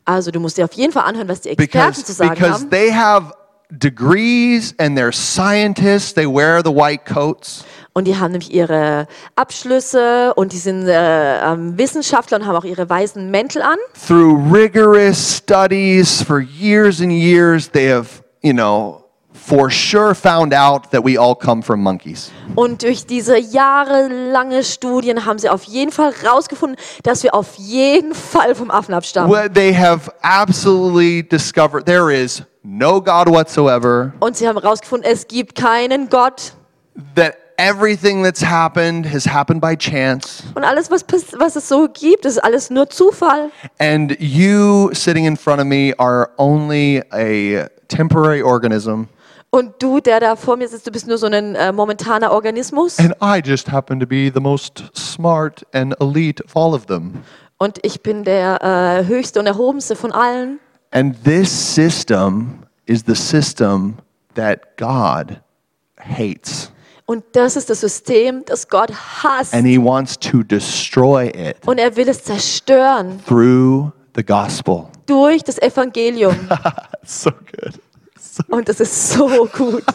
Also 0.05 0.31
du 0.31 0.39
musst 0.39 0.57
dir 0.57 0.65
auf 0.65 0.73
jeden 0.73 0.93
Fall 0.93 1.03
anhören, 1.03 1.27
was 1.27 1.41
die 1.41 1.49
Experten 1.49 1.89
because, 1.89 2.05
zu 2.05 2.13
sagen 2.13 2.31
because 2.31 2.53
haben. 2.61 2.69
they 2.69 2.91
have 2.91 3.33
degrees 3.69 4.73
and 4.79 4.97
they're 4.97 5.13
scientists, 5.13 6.13
they 6.13 6.25
wear 6.25 6.61
the 6.63 6.71
white 6.71 7.03
coats. 7.05 7.65
Und 7.93 8.05
die 8.05 8.17
haben 8.17 8.31
nämlich 8.31 8.53
ihre 8.53 9.05
Abschlüsse 9.35 10.33
und 10.35 10.53
die 10.53 10.57
sind 10.57 10.87
äh, 10.87 11.41
ähm, 11.41 11.77
Wissenschaftler 11.77 12.37
und 12.37 12.47
haben 12.47 12.55
auch 12.55 12.63
ihre 12.63 12.89
weißen 12.89 13.29
Mäntel 13.29 13.61
an. 13.61 13.77
through 14.07 14.37
rigorous 14.49 15.37
studies 15.37 16.21
for 16.21 16.39
years 16.39 17.01
and 17.01 17.11
years, 17.11 17.69
they 17.69 17.91
have, 17.91 18.23
you 18.41 18.53
know, 18.53 19.00
for 19.43 19.69
sure 19.71 20.13
found 20.13 20.53
out 20.53 20.91
that 20.91 21.03
we 21.03 21.17
all 21.17 21.35
come 21.35 21.61
from 21.63 21.81
monkeys. 21.81 22.31
Und 22.55 22.83
durch 22.83 23.05
diese 23.05 23.37
jahrelange 23.37 24.63
Studien 24.63 25.25
haben 25.25 25.39
sie 25.39 25.49
auf 25.49 25.63
jeden 25.63 25.91
Fall 25.91 26.13
rausgefunden, 26.25 26.77
dass 27.03 27.23
wir 27.23 27.33
auf 27.33 27.55
jeden 27.57 28.13
Fall 28.13 28.55
vom 28.55 28.69
Affen 28.71 28.93
abstammen. 28.93 29.31
Well, 29.31 29.49
they 29.49 29.73
have 29.73 30.11
absolutely 30.21 31.23
discovered 31.23 31.85
there 31.85 32.11
is 32.13 32.43
no 32.63 33.01
God 33.01 33.27
whatsoever, 33.27 34.13
Und 34.19 34.37
sie 34.37 34.47
haben 34.47 34.57
rausgefunden, 34.57 35.09
es 35.11 35.27
gibt 35.27 35.55
keinen 35.55 36.09
Gott. 36.09 36.53
that 37.15 37.35
everything 37.57 38.23
that's 38.23 38.43
happened 38.43 39.05
has 39.11 39.25
happened 39.25 39.61
by 39.61 39.75
chance, 39.75 40.43
Und 40.55 40.63
alles, 40.63 40.91
was, 40.91 41.03
was 41.39 41.55
es 41.55 41.67
so 41.67 41.87
gibt, 41.91 42.25
ist 42.25 42.37
alles 42.43 42.69
nur 42.69 42.89
Zufall. 42.89 43.49
and 43.79 44.15
you 44.19 44.91
sitting 44.93 45.25
in 45.25 45.35
front 45.35 45.59
of 45.59 45.65
me 45.65 45.93
are 45.97 46.29
only 46.37 47.01
a 47.11 47.67
temporary 47.87 48.41
organism, 48.43 49.07
Und 49.53 49.73
du, 49.79 49.99
der 49.99 50.21
da 50.21 50.35
vor 50.37 50.55
mir 50.55 50.67
sitzt, 50.69 50.87
du 50.87 50.91
bist 50.91 51.07
nur 51.07 51.17
so 51.17 51.27
ein 51.27 51.55
äh, 51.55 51.71
momentaner 51.73 52.31
Organismus. 52.31 52.97
and 52.99 53.13
I 53.21 53.41
just 53.43 53.69
happen 53.71 53.99
to 53.99 54.07
be 54.07 54.31
the 54.33 54.39
most 54.39 54.83
smart 54.95 55.65
and 55.73 55.93
elite 55.99 56.41
of 56.45 56.55
all 56.55 56.73
of 56.73 56.85
them. 56.85 57.21
Und 57.57 57.77
ich 57.83 58.01
bin 58.01 58.23
der 58.23 58.61
äh, 58.63 59.05
höchste 59.05 59.39
und 59.39 59.47
erhobenste 59.47 59.95
von 59.97 60.11
allen. 60.13 60.59
And 60.91 61.21
this 61.25 61.49
system 61.75 62.63
is 62.85 63.03
the 63.05 63.13
system 63.15 63.95
that 64.35 64.77
God 64.77 65.41
hates. 65.99 66.71
Und 67.05 67.25
das 67.33 67.57
ist 67.57 67.69
das 67.69 67.81
System, 67.81 68.43
das 68.45 68.69
Gott 68.69 68.91
hasst. 69.21 69.53
And 69.53 69.65
he 69.67 69.77
wants 69.77 70.17
to 70.19 70.43
destroy 70.43 71.27
it 71.27 71.57
Und 71.65 71.77
er 71.77 71.93
will 71.97 72.07
es 72.07 72.23
zerstören 72.23 73.19
through 73.27 73.91
the 74.15 74.23
gospel. 74.23 74.85
durch 75.07 75.43
das 75.43 75.57
Evangelium. 75.61 76.35
so 77.03 77.29
good. 77.31 77.73
Und 78.49 78.69
das 78.69 78.79
ist 78.79 79.11
so 79.11 79.47
gut. 79.51 79.83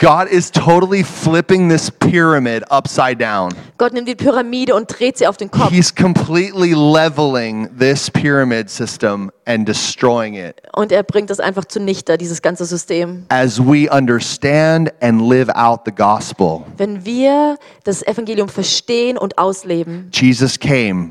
God 0.00 0.28
is 0.28 0.50
totally 0.50 1.04
flipping 1.04 1.68
this 1.68 1.90
pyramid 1.90 2.64
upside 2.70 3.18
down. 3.18 3.50
Gott 3.76 3.92
nimmt 3.92 4.08
die 4.08 4.14
Pyramide 4.14 4.74
und 4.74 4.86
dreht 4.88 5.18
sie 5.18 5.26
auf 5.26 5.36
den 5.36 5.50
Kopf. 5.50 5.70
He's 5.70 5.94
completely 5.94 6.72
leveling 6.72 7.68
this 7.78 8.10
pyramid 8.10 8.70
system 8.70 9.30
and 9.44 9.68
destroying 9.68 10.34
it 10.34 10.62
Und 10.72 10.90
er 10.90 11.02
bringt 11.02 11.28
das 11.28 11.38
einfach 11.38 11.66
zunichte, 11.66 12.16
dieses 12.16 12.40
ganze 12.40 12.64
System. 12.64 13.26
as 13.28 13.60
we 13.60 13.88
understand 13.90 14.90
and 15.02 15.20
live 15.20 15.50
out 15.50 15.82
the 15.84 15.92
gospel. 15.92 16.62
Wenn 16.78 17.04
wir 17.04 17.58
das 17.84 18.02
Evangelium 18.02 18.48
verstehen 18.48 19.18
und 19.18 19.36
ausleben. 19.36 20.08
Jesus 20.12 20.58
came 20.58 21.10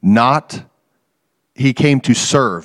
not, 0.00 0.64
he 1.56 1.74
came 1.74 2.00
to 2.00 2.14
serve, 2.14 2.64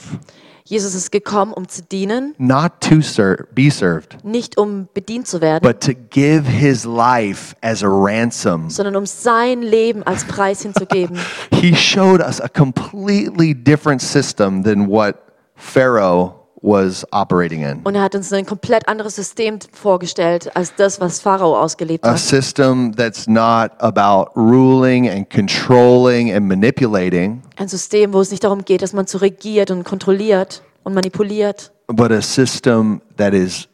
Jesus 0.70 0.94
ist 0.94 1.12
gekommen, 1.12 1.52
um 1.52 1.68
zu 1.68 1.82
dienen, 1.82 2.36
not 2.38 2.74
to 2.82 3.02
ser- 3.02 3.48
be 3.56 3.72
served. 3.72 4.24
nicht 4.24 4.56
um 4.58 4.88
bedient 4.94 5.28
zu 5.28 5.42
werden, 5.42 5.64
but 5.68 5.82
to 5.82 5.94
give 6.12 6.48
his 6.48 6.86
life 6.86 7.56
as 7.62 7.84
a 7.84 7.88
ransom. 7.90 8.70
sondern 8.70 8.96
um 8.96 9.08
sein 9.08 9.64
Leben 9.64 10.04
als 10.04 10.26
Preis 10.26 10.62
hinzugeben. 10.62 11.18
He 11.52 11.74
showed 11.76 12.22
us 12.22 12.40
a 12.40 12.48
completely 12.48 13.56
different 13.56 14.02
system 14.04 14.62
than 14.64 14.88
what 14.88 15.16
Pharaoh 15.56 16.36
was 16.62 17.06
operating 17.12 17.64
in. 17.64 17.82
Und 17.84 17.96
er 17.96 18.02
hat 18.02 18.16
uns 18.16 18.34
ein 18.34 18.46
komplett 18.46 18.88
anderes 18.88 19.16
System 19.16 19.60
vorgestellt 19.72 20.56
als 20.56 20.76
das, 20.76 21.00
was 21.00 21.22
Pharao 21.22 21.58
ausgelebt 21.58 22.04
A 22.06 22.12
hat. 22.12 22.20
system 22.20 22.94
that's 22.96 23.28
not 23.28 23.72
about 23.80 24.32
ruling 24.36 25.10
and 25.10 25.30
controlling 25.30 26.34
and 26.34 26.48
manipulating, 26.48 27.42
Ein 27.58 27.68
System, 27.70 28.14
wo 28.14 28.22
es 28.22 28.32
nicht 28.32 28.44
darum 28.44 28.66
geht, 28.66 28.82
dass 28.82 28.94
man 28.94 29.08
zu 29.08 29.18
regiert 29.20 29.72
und 29.72 29.84
kontrolliert 29.86 30.62
und 30.84 30.94
manipuliert, 30.94 31.72
but 31.88 32.12
a 32.12 32.22
system 32.22 33.02
that 33.18 33.34
is 33.34 33.68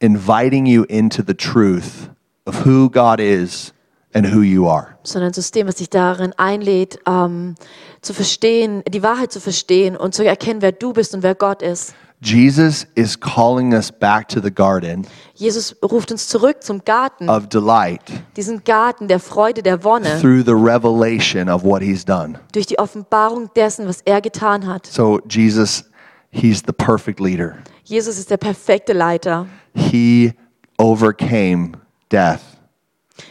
inviting 0.00 0.66
you 0.66 0.84
into 0.84 1.22
the 1.26 1.34
truth 1.34 2.10
of 2.46 2.64
who 2.66 2.88
God 2.90 3.20
is 3.20 3.72
and 4.14 4.26
who 4.34 4.40
you 4.42 4.66
are. 4.68 4.88
sondern 5.02 5.30
ein 5.30 5.34
System, 5.34 5.66
was 5.68 5.76
dich 5.76 5.90
darin 5.90 6.32
einlädt, 6.36 6.98
ähm, 7.06 7.54
zu 8.00 8.14
verstehen, 8.14 8.82
die 8.88 9.02
Wahrheit 9.02 9.32
zu 9.32 9.40
verstehen 9.40 9.96
und 9.96 10.14
zu 10.14 10.24
erkennen, 10.24 10.62
wer 10.62 10.72
du 10.72 10.92
bist 10.92 11.14
und 11.14 11.22
wer 11.22 11.34
Gott 11.34 11.62
ist. 11.62 11.94
Jesus 12.26 12.88
is 12.96 13.16
calling 13.18 13.72
us 13.72 13.92
back 13.92 14.28
to 14.30 14.40
the 14.40 14.50
garden 14.50 15.06
Jesus 15.36 15.76
ruft 15.80 16.10
uns 16.10 16.26
zurück 16.26 16.64
zum 16.64 16.84
Garten, 16.84 17.28
of 17.28 17.48
delight. 17.48 18.00
diesen 18.36 18.64
Garten 18.64 19.06
der 19.06 19.20
Freude, 19.20 19.62
der 19.62 19.84
Wonne, 19.84 20.18
through 20.20 20.42
the 20.42 20.54
revelation 20.54 21.48
of 21.48 21.62
what 21.62 21.82
he's 21.82 22.04
done. 22.04 22.36
durch 22.52 22.66
die 22.66 22.80
Offenbarung 22.80 23.48
dessen, 23.54 23.86
was 23.86 24.00
er 24.04 24.20
getan 24.20 24.66
hat. 24.66 24.86
So, 24.86 25.20
Jesus, 25.28 25.84
he's 26.30 26.62
the 26.66 26.72
perfect 26.72 27.20
leader. 27.20 27.58
Jesus 27.84 28.18
ist 28.18 28.28
der 28.30 28.38
perfekte 28.38 28.92
Leiter. 28.92 29.46
He 29.74 30.32
overcame 30.78 31.74
death 32.10 32.40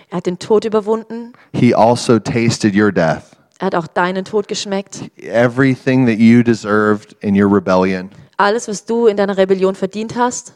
Er 0.09 0.17
hat 0.17 0.25
den 0.25 0.39
Tod 0.39 0.63
überwunden. 0.63 1.33
He 1.53 1.75
also 1.75 2.17
tasted 2.17 2.73
your 2.73 2.93
death. 2.93 3.35
Er 3.59 3.67
hat 3.67 3.75
auch 3.75 3.87
deinen 3.87 4.23
Tod 4.23 4.47
geschmeckt. 4.47 5.11
Everything 5.17 6.05
that 6.05 6.17
you 6.17 6.43
deserved 6.43 7.15
in 7.19 7.35
your 7.35 7.53
rebellion, 7.53 8.09
Alles, 8.37 8.67
was 8.67 8.85
du 8.85 9.07
in 9.07 9.17
deiner 9.17 9.37
Rebellion 9.37 9.75
verdient 9.75 10.15
hast, 10.15 10.53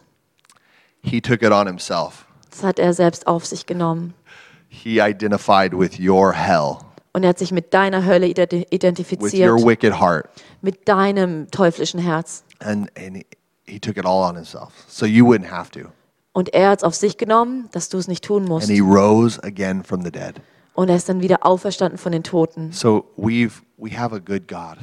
he 1.02 1.22
took 1.22 1.42
it 1.42 1.52
on 1.52 1.68
himself. 1.68 2.26
das 2.50 2.64
hat 2.64 2.80
er 2.80 2.94
selbst 2.94 3.28
auf 3.28 3.46
sich 3.46 3.66
genommen. 3.66 4.14
He 4.68 5.00
identified 5.00 5.78
with 5.78 6.00
your 6.00 6.34
hell, 6.34 6.78
Und 7.14 7.24
er 7.24 7.30
hat 7.30 7.40
sich 7.40 7.52
mit 7.52 7.74
deiner 7.74 8.06
Hölle 8.06 8.28
identi- 8.28 8.60
with 8.60 8.64
your 8.64 8.74
identifiziert, 8.74 9.66
wicked 9.66 10.00
heart. 10.00 10.30
mit 10.62 10.88
deinem 10.88 11.50
teuflischen 11.52 12.00
Herz. 12.00 12.44
And, 12.60 12.90
and 12.98 13.18
he, 13.18 13.26
he 13.66 13.80
took 13.80 13.98
it 13.98 14.06
all 14.06 14.24
on 14.30 14.36
himself. 14.36 14.70
So 14.88 15.06
you 15.06 15.26
wouldn't 15.26 15.50
have 15.50 15.72
to. 15.72 15.90
Und 16.34 16.54
er 16.54 16.70
hat 16.70 16.80
es 16.80 16.84
auf 16.84 16.94
sich 16.96 17.18
genommen, 17.18 17.70
dass 17.72 17.90
du 17.90 17.98
es 17.98 18.08
nicht 18.08 18.24
tun 18.24 18.46
musst. 18.46 18.70
And 18.70 18.76
he 18.76 18.82
rose 18.82 19.42
again 19.44 19.84
from 19.84 20.04
the 20.04 20.12
dead. 20.12 20.36
Und 20.74 20.90
er 20.90 20.96
ist 20.96 21.10
dann 21.10 21.22
wieder 21.22 21.46
auferstanden 21.46 21.98
von 21.98 22.12
den 22.12 22.24
Toten. 22.24 22.72
So 22.72 23.06
we've 23.18 23.62
we 23.78 23.98
have 23.98 24.14
a 24.16 24.20
good 24.20 24.48
God 24.48 24.78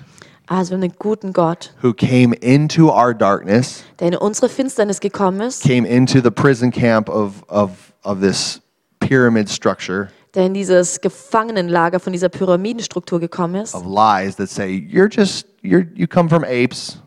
Also 0.48 0.70
wir 0.70 0.76
haben 0.76 0.82
einen 0.84 0.94
guten 0.98 1.32
Gott, 1.32 1.74
who 1.82 1.92
came 1.92 2.34
into 2.36 2.88
our 2.90 3.12
darkness, 3.12 3.82
der 3.98 4.08
in 4.08 4.16
unsere 4.16 4.48
Finsternis 4.48 5.00
gekommen 5.00 5.40
ist, 5.40 5.62
came 5.62 5.86
into 5.88 6.20
the 6.22 6.30
prison 6.30 6.70
camp 6.70 7.08
of 7.08 7.42
of 7.48 7.70
of 8.04 8.20
this 8.20 8.60
pyramid 9.00 9.48
structure 9.50 10.08
der 10.34 10.46
in 10.46 10.54
dieses 10.54 11.00
Gefangenenlager 11.00 11.98
von 11.98 12.12
dieser 12.12 12.28
Pyramidenstruktur 12.28 13.18
gekommen 13.18 13.56
ist. 13.62 13.74
of 13.74 13.84
lies 13.86 14.36
that 14.36 14.48
say 14.48 14.68
you're 14.68 15.08
just 15.10 15.46
you're 15.62 15.86
you 15.96 16.06
come 16.06 16.28
from 16.28 16.44
apes. 16.44 16.98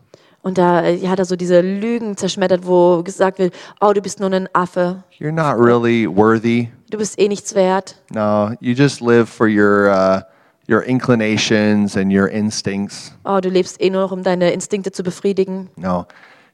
Und 0.42 0.56
da 0.56 0.82
äh, 0.82 1.06
hat 1.06 1.18
er 1.18 1.26
so 1.26 1.36
diese 1.36 1.60
Lügen 1.60 2.16
zerschmettert, 2.16 2.66
wo 2.66 3.02
gesagt 3.02 3.38
wird, 3.38 3.52
oh, 3.82 3.92
du 3.92 4.00
bist 4.00 4.20
nur 4.20 4.30
ein 4.32 4.48
Affe, 4.54 5.04
You're 5.18 5.32
not 5.32 5.58
really 5.62 6.06
worthy. 6.08 6.68
du 6.90 6.96
bist 6.98 7.18
eh 7.18 7.28
nichts 7.28 7.54
wert. 7.54 7.96
No, 8.12 8.52
you 8.60 8.72
just 8.74 9.00
live 9.02 9.26
for 9.28 9.46
your 9.46 9.88
uh, 9.90 10.22
your 10.70 10.82
inclinations 10.82 11.96
and 11.96 12.12
your 12.12 12.28
instincts. 12.28 13.12
Oh, 13.24 13.40
du 13.40 13.48
lebst 13.48 13.80
eh 13.80 13.90
nur 13.90 14.10
um 14.12 14.22
deine 14.22 14.50
Instinkte 14.52 14.92
zu 14.92 15.02
befriedigen. 15.02 15.68
No, 15.76 16.06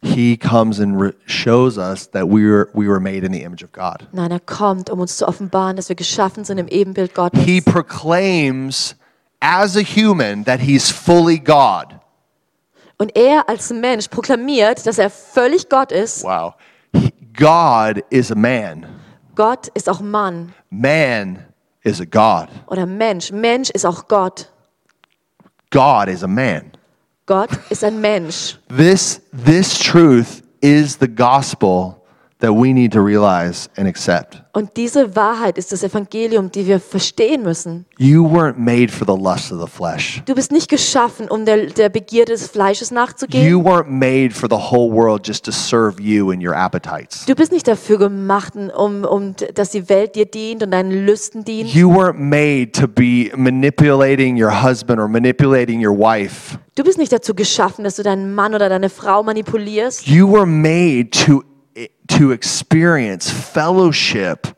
he 0.02 0.36
comes 0.36 0.80
and 0.80 1.14
shows 1.26 1.76
us 1.78 2.10
that 2.12 2.26
we 2.28 2.44
were 2.48 2.68
we 2.74 2.88
were 2.88 3.00
made 3.00 3.24
in 3.24 3.32
the 3.32 3.42
image 3.42 3.62
of 3.62 3.72
God. 3.72 4.06
Nein, 4.12 4.30
er 4.30 4.40
kommt, 4.40 4.90
um 4.90 5.00
uns 5.00 5.16
zu 5.16 5.26
offenbaren, 5.28 5.76
dass 5.76 5.88
wir 5.88 5.96
geschaffen 5.96 6.44
sind 6.44 6.58
im 6.58 6.68
Ebenbild 6.68 7.14
Gottes. 7.14 7.40
He 7.42 7.60
proclaims 7.60 8.96
as 9.40 9.76
a 9.76 9.82
human 9.82 10.44
that 10.44 10.60
he's 10.60 10.90
fully 10.90 11.38
God. 11.38 11.94
Und 12.98 13.14
er 13.14 13.48
als 13.48 13.70
Mensch 13.70 14.08
proklamiert, 14.08 14.86
dass 14.86 14.98
er 14.98 15.10
völlig 15.10 15.68
Gott 15.68 15.92
ist. 15.92 16.24
Wow. 16.24 16.54
He- 16.94 17.12
God 17.34 18.02
is 18.08 18.32
a 18.32 18.34
man. 18.34 18.86
Gott 19.34 19.68
ist 19.74 19.90
auch 19.90 20.00
Mann 20.00 20.54
Man 20.70 21.40
is 21.86 22.00
a 22.00 22.04
God. 22.04 22.48
oder 22.66 22.86
Mensch. 22.86 23.30
Mensch 23.30 23.70
ist 23.70 23.86
auch 23.86 24.08
Gott. 24.08 24.50
God 25.70 26.08
is 26.08 26.22
a 26.22 26.26
man. 26.28 26.72
Gott 27.26 27.50
ist 27.70 27.82
ein 27.82 28.00
Mensch. 28.00 28.58
This 28.68 29.20
this 29.32 29.78
truth 29.78 30.42
is 30.60 30.98
the 30.98 31.08
gospel 31.08 31.96
that 32.40 32.52
we 32.52 32.72
need 32.72 32.92
to 32.92 33.00
realize 33.00 33.68
and 33.76 33.88
accept. 33.88 34.42
Und 34.52 34.76
diese 34.76 35.14
Wahrheit 35.14 35.58
ist 35.58 35.72
das 35.72 35.82
Evangelium, 35.82 36.50
die 36.50 36.66
wir 36.66 36.80
verstehen 36.80 37.42
müssen. 37.42 37.86
You 37.98 38.26
weren't 38.26 38.56
made 38.58 38.88
for 38.88 39.06
the 39.06 39.22
lust 39.22 39.52
of 39.52 39.60
the 39.60 39.66
flesh. 39.66 40.22
Du 40.24 40.34
bist 40.34 40.50
nicht 40.50 40.68
geschaffen, 40.68 41.28
um 41.28 41.44
der, 41.44 41.66
der 41.66 41.88
Begierde 41.88 42.32
des 42.32 42.48
Fleisches 42.48 42.90
nachzugehen. 42.90 43.46
You 43.46 43.60
weren't 43.60 43.88
made 43.88 44.30
for 44.34 44.48
the 44.48 44.56
whole 44.56 44.90
world 44.90 45.26
just 45.26 45.44
to 45.44 45.50
serve 45.50 46.00
you 46.00 46.30
and 46.30 46.42
your 46.42 46.54
appetites. 46.54 47.26
Du 47.26 47.34
bist 47.34 47.52
nicht 47.52 47.68
dafür 47.68 47.98
gemacht, 47.98 48.54
um, 48.56 49.04
um, 49.04 49.34
dass 49.54 49.70
die 49.70 49.88
Welt 49.88 50.14
dir 50.14 50.26
dient 50.26 50.62
und 50.62 50.70
deinen 50.70 51.06
Lüsten 51.06 51.44
dient. 51.44 51.74
You 51.74 51.90
weren't 51.90 52.18
made 52.18 52.72
to 52.72 52.86
be 52.88 53.30
manipulating 53.36 54.42
your 54.42 54.62
husband 54.62 54.98
or 54.98 55.08
manipulating 55.08 55.86
your 55.86 55.96
wife. 55.96 56.58
Du 56.76 56.84
bist 56.84 56.98
nicht 56.98 57.12
dazu 57.12 57.34
geschaffen, 57.34 57.84
dass 57.84 57.96
du 57.96 58.02
deinen 58.02 58.34
Mann 58.34 58.54
oder 58.54 58.68
deine 58.68 58.90
Frau 58.90 59.22
manipulierst. 59.22 60.06
You 60.06 60.30
were 60.30 60.46
made 60.46 61.10
to 61.10 61.42
to 62.08 62.32
experience 62.32 63.30
fellowship, 63.30 64.48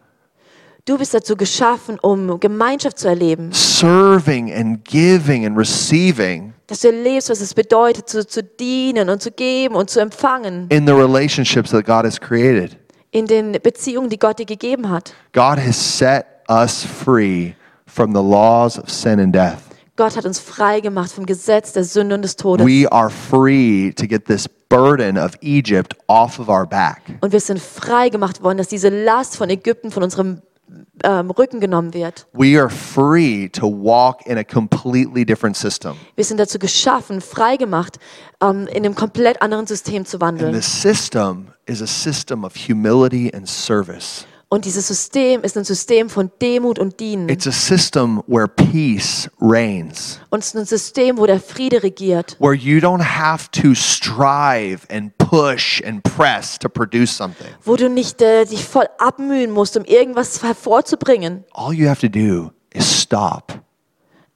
Du 0.85 0.97
bist 0.97 1.13
dazu 1.13 1.37
geschaffen, 1.37 1.99
um 2.01 2.41
Gemeinschaft 2.41 2.99
zu 2.99 3.09
erleben. 3.09 3.53
serving 3.53 4.51
and 4.55 4.83
giving 4.85 5.45
and 5.45 5.57
receiving 5.59 6.55
Dass 6.67 6.81
du 6.81 6.89
erlebst, 6.89 7.29
was 7.31 7.41
es 7.43 7.53
bedeutet, 7.55 8.09
zu, 8.09 8.27
zu 8.27 8.43
dienen 8.43 9.09
und 9.11 9.23
zu 9.23 9.31
geben 9.31 9.75
und 9.75 9.91
zu 9.91 10.01
empfangen 10.01 10.67
in 10.71 10.87
the 10.87 10.93
relationships 10.95 11.71
that 11.73 11.85
God 11.85 12.05
has 12.05 12.19
created. 12.19 12.77
in 13.11 13.27
den 13.27 13.53
Beziehungen, 13.53 14.09
die 14.09 14.19
Gott 14.19 14.39
dir 14.39 14.47
gegeben 14.47 14.89
hat. 14.89 15.13
God 15.33 15.59
has 15.59 15.77
set 15.77 16.25
us 16.49 16.85
free 16.85 17.55
from 17.87 18.13
the 18.15 18.23
laws 18.23 18.79
of 18.79 18.89
sin 18.91 19.19
and 19.21 19.35
death. 19.35 19.61
Gott 19.99 20.17
hat 20.17 20.25
uns 20.25 20.39
frei 20.39 20.79
gemacht 20.79 21.11
vom 21.11 21.27
Gesetz 21.27 21.73
der 21.73 21.83
Sünde 21.83 22.15
und 22.15 22.23
des 22.23 22.37
Todes. 22.37 22.65
We 22.65 22.91
are 22.91 23.11
free 23.11 23.93
to 23.93 24.07
get 24.07 24.27
this 24.27 24.49
burden 24.69 25.19
of 25.19 25.33
Egypt 25.43 25.97
off 26.07 26.39
of 26.39 26.49
our 26.49 26.65
back. 26.65 27.03
Und 27.21 27.33
wir 27.33 27.41
sind 27.41 27.61
frei 27.61 28.09
gemacht 28.09 28.41
worden, 28.41 28.59
dass 28.59 28.69
diese 28.69 28.91
Last 28.91 29.37
von 29.37 29.51
Ägypten 29.51 29.91
von 29.91 30.05
unserem 30.05 30.41
ähm, 31.03 31.33
Rücken 31.33 31.59
genommen 31.59 31.95
wird. 31.95 32.29
We 32.33 32.57
are 32.61 32.71
free 32.71 33.49
to 33.49 33.67
walk 33.67 34.25
in 34.25 34.39
a 34.39 34.45
completely 34.45 35.25
different 35.25 35.57
system. 35.57 35.97
Wir 36.15 36.25
sind 36.25 36.39
dazu 36.39 36.61
geschaffen, 36.61 37.21
frei 37.21 37.57
gemacht, 37.57 37.99
ähm, 38.41 38.69
in 38.69 38.85
einem 38.85 38.95
komplett 38.95 39.43
anderen 39.43 39.67
System 39.67 40.07
zu 40.07 40.21
And 40.21 40.39
the 40.39 40.45
wandeln. 40.45 40.63
system 40.63 41.49
is 41.67 41.83
a 41.83 41.89
system 41.89 42.45
of 42.45 42.55
humility 42.55 43.33
and 43.35 43.49
service. 43.49 44.27
Und 44.51 44.65
dieses 44.65 44.87
System 44.89 45.43
ist 45.43 45.59
ein 45.59 45.65
System 45.65 46.09
von 46.09 46.31
Demut 46.41 46.79
und 46.79 47.01
Dienen. 47.01 47.29
It's 47.29 47.47
a 47.47 47.53
system 47.53 48.23
where 48.27 48.49
peace 48.49 49.29
reigns, 49.43 50.21
Und 50.31 50.39
es 50.39 50.47
ist 50.49 50.57
ein 50.57 50.65
System, 50.65 51.19
wo 51.19 51.27
der 51.27 51.39
Friede 51.39 51.83
regiert. 51.83 52.35
where 52.41 52.55
you 52.55 52.79
don't 52.79 53.03
have 53.03 53.51
to 53.51 53.75
strive 53.75 54.87
and 54.91 55.17
push 55.19 55.83
and 55.85 56.03
press 56.03 56.59
to 56.59 56.71
produce 56.71 57.15
something. 57.15 57.49
Wo 57.63 57.77
du 57.77 57.91
nicht 57.91 58.23
äh, 58.23 58.47
dich 58.47 58.65
voll 58.65 58.89
abmühen 58.97 59.51
musst, 59.51 59.77
um 59.77 59.85
irgendwas 59.85 60.43
hervorzubringen. 60.43 61.45
All 61.53 61.75
you 61.75 61.87
have 61.87 62.01
to 62.01 62.09
do 62.09 62.51
is 62.73 63.03
stop 63.03 63.53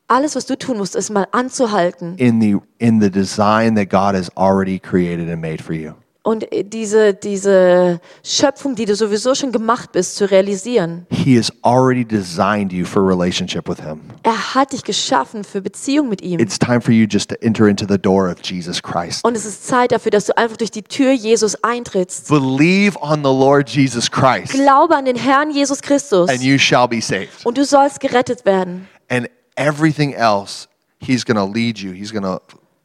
Alles, 0.09 0.37
was 0.37 0.45
du 0.45 0.59
tun 0.59 0.77
musst, 0.77 0.95
ist 0.95 1.09
mal 1.09 1.27
anzuhalten 1.33 2.19
in 2.19 2.39
the 2.39 2.57
in 2.77 3.01
the 3.01 3.11
design 3.11 3.75
that 3.77 3.89
God 3.89 4.15
has 4.15 4.29
already 4.37 4.79
created 4.79 5.31
and 5.31 5.41
made 5.41 5.63
for 5.63 5.73
you. 5.73 5.95
Und 6.23 6.53
äh, 6.53 6.65
diese, 6.65 7.15
diese 7.15 8.01
Schöpfung, 8.23 8.75
die 8.75 8.85
du 8.85 8.95
sowieso 8.95 9.35
schon 9.35 9.51
gemacht 9.53 9.93
bist, 9.93 10.17
zu 10.17 10.31
realisieren. 10.31 11.07
He 11.11 11.37
has 11.37 11.53
already 11.63 12.05
designed 12.05 12.73
you 12.73 12.85
for 12.85 13.07
relationship 13.07 13.69
with 13.69 13.79
him. 13.83 14.01
Er 14.23 14.55
hat 14.55 14.73
dich 14.73 14.85
geschaffen 14.85 15.45
für 15.45 15.61
Beziehung 15.61 16.09
mit 16.09 16.23
ihm. 16.23 16.39
It's 16.39 16.59
time 16.59 16.81
for 16.81 16.93
you 16.93 17.07
just 17.09 17.31
to 17.31 17.37
enter 17.41 17.67
into 17.67 17.87
the 17.89 17.99
door 17.99 18.31
of 18.31 18.37
Jesus 18.43 18.81
Christ. 18.83 19.25
Und 19.25 19.37
es 19.37 19.45
ist 19.45 19.67
Zeit 19.67 19.93
dafür, 19.93 20.11
dass 20.11 20.27
du 20.27 20.37
einfach 20.37 20.57
durch 20.57 20.71
die 20.71 20.83
Tür 20.83 21.13
Jesus 21.13 21.57
eintrittst. 21.65 22.29
Believe 22.29 22.97
on 23.01 23.19
the 23.19 23.31
Lord 23.31 23.69
Jesus 23.69 24.11
Christ 24.11 24.53
Glaube 24.53 24.95
an 24.95 25.05
den 25.05 25.17
Herrn 25.17 25.51
Jesus 25.51 25.81
Christus 25.83 26.29
and 26.29 26.43
you 26.43 26.59
shall 26.59 26.87
be 26.87 27.01
saved. 27.01 27.45
und 27.45 27.59
du 27.59 27.65
sollst 27.65 28.01
gerettet 28.01 28.45
werden. 28.45 28.89
And 29.09 29.29
everything 29.57 30.13
else 30.13 30.69
he's 31.01 31.25
going 31.25 31.37
to 31.37 31.45
lead 31.45 31.79
you. 31.79 31.93
He's 31.93 32.13
going 32.13 32.23
to 32.23 32.41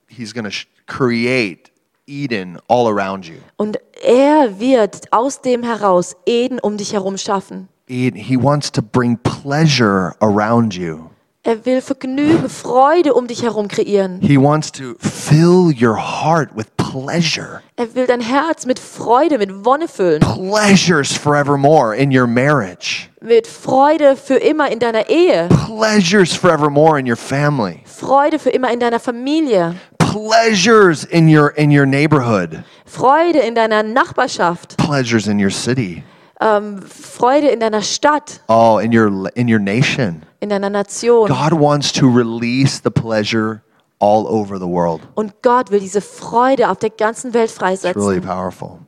he's 0.07 0.33
going 0.33 0.49
to 0.49 0.57
create 0.87 1.71
Eden 2.07 2.57
all 2.69 2.87
around 2.87 3.25
you. 3.27 3.35
Und 3.57 3.77
er 4.01 4.59
wird 4.59 5.11
aus 5.11 5.41
dem 5.41 5.63
heraus 5.63 6.15
Eden 6.25 6.59
um 6.59 6.77
dich 6.77 6.93
herum 6.93 7.17
schaffen. 7.17 7.67
Eden, 7.87 8.17
he 8.17 8.37
wants 8.37 8.71
to 8.71 8.81
bring 8.81 9.17
pleasure 9.17 10.15
around 10.19 10.73
you. 10.73 11.09
Er 11.43 11.65
will 11.65 11.81
Vergnügen, 11.81 12.49
Freude 12.49 13.13
um 13.13 13.27
dich 13.27 13.43
herum 13.43 13.67
kreieren. 13.69 14.19
He 14.21 14.37
wants 14.37 14.69
to 14.73 14.95
fill 14.99 15.71
your 15.71 15.95
heart 15.95 16.49
with 16.55 16.65
pleasure. 16.75 17.61
Er 17.77 17.93
will 17.95 18.05
dein 18.05 18.19
Herz 18.19 18.65
mit 18.65 18.79
Freude, 18.79 19.37
mit 19.37 19.65
Wonne 19.65 19.87
füllen. 19.87 20.19
Pleasures 20.19 21.13
forevermore 21.13 21.95
in 21.95 22.11
your 22.11 22.27
marriage. 22.27 23.07
Mit 23.21 23.47
Freude 23.47 24.17
für 24.17 24.35
immer 24.35 24.69
in 24.69 24.79
deiner 24.79 25.09
Ehe. 25.09 25.47
Pleasures 25.65 26.33
forevermore 26.33 26.99
in 26.99 27.07
your 27.09 27.15
family. 27.15 27.79
Freude 27.85 28.39
für 28.39 28.49
immer 28.49 28.71
in 28.71 28.79
deiner 28.81 28.99
Familie. 28.99 29.75
Pleasures 30.17 31.03
in 31.03 31.27
your 31.29 31.49
in 31.49 31.69
your 31.71 31.85
neighborhood. 31.85 32.63
Freude 32.85 33.35
in 33.35 33.53
deiner 33.53 33.83
Nachbarschaft. 33.83 34.77
Pleasures 34.77 35.27
in 35.27 35.39
your 35.39 35.51
city. 35.51 36.03
Ähm, 36.41 36.81
Freude 36.81 37.49
in 37.49 37.59
deiner 37.59 37.81
Stadt, 37.81 38.41
Oh, 38.49 38.79
in 38.79 38.91
your 38.91 39.29
in 39.35 39.47
your 39.47 39.59
nation. 39.59 40.23
in 40.41 40.49
deiner 40.49 40.69
Nation. 40.69 41.27
God 41.27 41.53
wants 41.53 41.91
to 41.93 42.09
release 42.09 42.79
the 42.79 42.91
pleasure 42.91 43.61
all 43.99 44.27
over 44.27 44.57
the 44.59 44.67
world. 44.67 45.01
Und 45.15 45.41
Gott 45.41 45.71
will 45.71 45.79
diese 45.79 46.01
Freude 46.01 46.69
auf 46.69 46.79
der 46.79 46.89
ganzen 46.89 47.33
Welt 47.33 47.51
It's 47.61 47.83
really 47.95 48.19
powerful. 48.19 48.79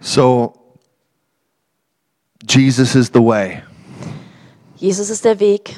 So 0.00 0.54
Jesus 2.46 2.94
is 2.94 3.10
the 3.10 3.22
way. 3.22 3.62
Jesus 4.76 5.10
ist 5.10 5.24
der 5.24 5.40
Weg. 5.40 5.76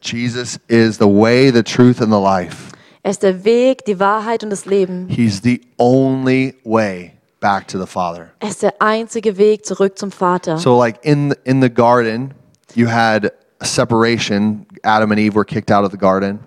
Jesus 0.00 0.58
is 0.68 0.98
the 0.98 1.08
way, 1.08 1.50
the 1.50 1.64
truth 1.64 2.00
and 2.00 2.12
the 2.12 2.20
life. 2.20 2.72
Er 3.06 3.10
ist 3.10 3.22
der 3.22 3.44
Weg, 3.44 3.84
die 3.84 4.00
Wahrheit 4.00 4.42
und 4.42 4.50
das 4.50 4.66
Leben. 4.66 5.06
He's 5.08 5.40
the 5.40 5.60
only 5.78 6.56
way 6.64 7.12
back 7.38 7.68
to 7.68 7.78
the 7.78 7.86
Father. 7.86 8.32
Er 8.40 8.48
ist 8.48 8.64
der 8.64 8.74
einzige 8.82 9.36
Weg 9.36 9.64
zurück 9.64 9.96
zum 9.96 10.10
Vater. 10.10 10.58
So, 10.58 10.76
like 10.76 10.98
in 11.02 11.32
in 11.44 11.62
the 11.62 11.72
garden, 11.72 12.34
you 12.74 12.88
had 12.88 13.30
a 13.60 13.64
separation. 13.64 14.66
Adam 14.82 15.12
and 15.12 15.20
Eve 15.20 15.36
were 15.36 15.44
kicked 15.44 15.70
out 15.70 15.84
of 15.84 15.92
the 15.92 15.96
garden. 15.96 16.40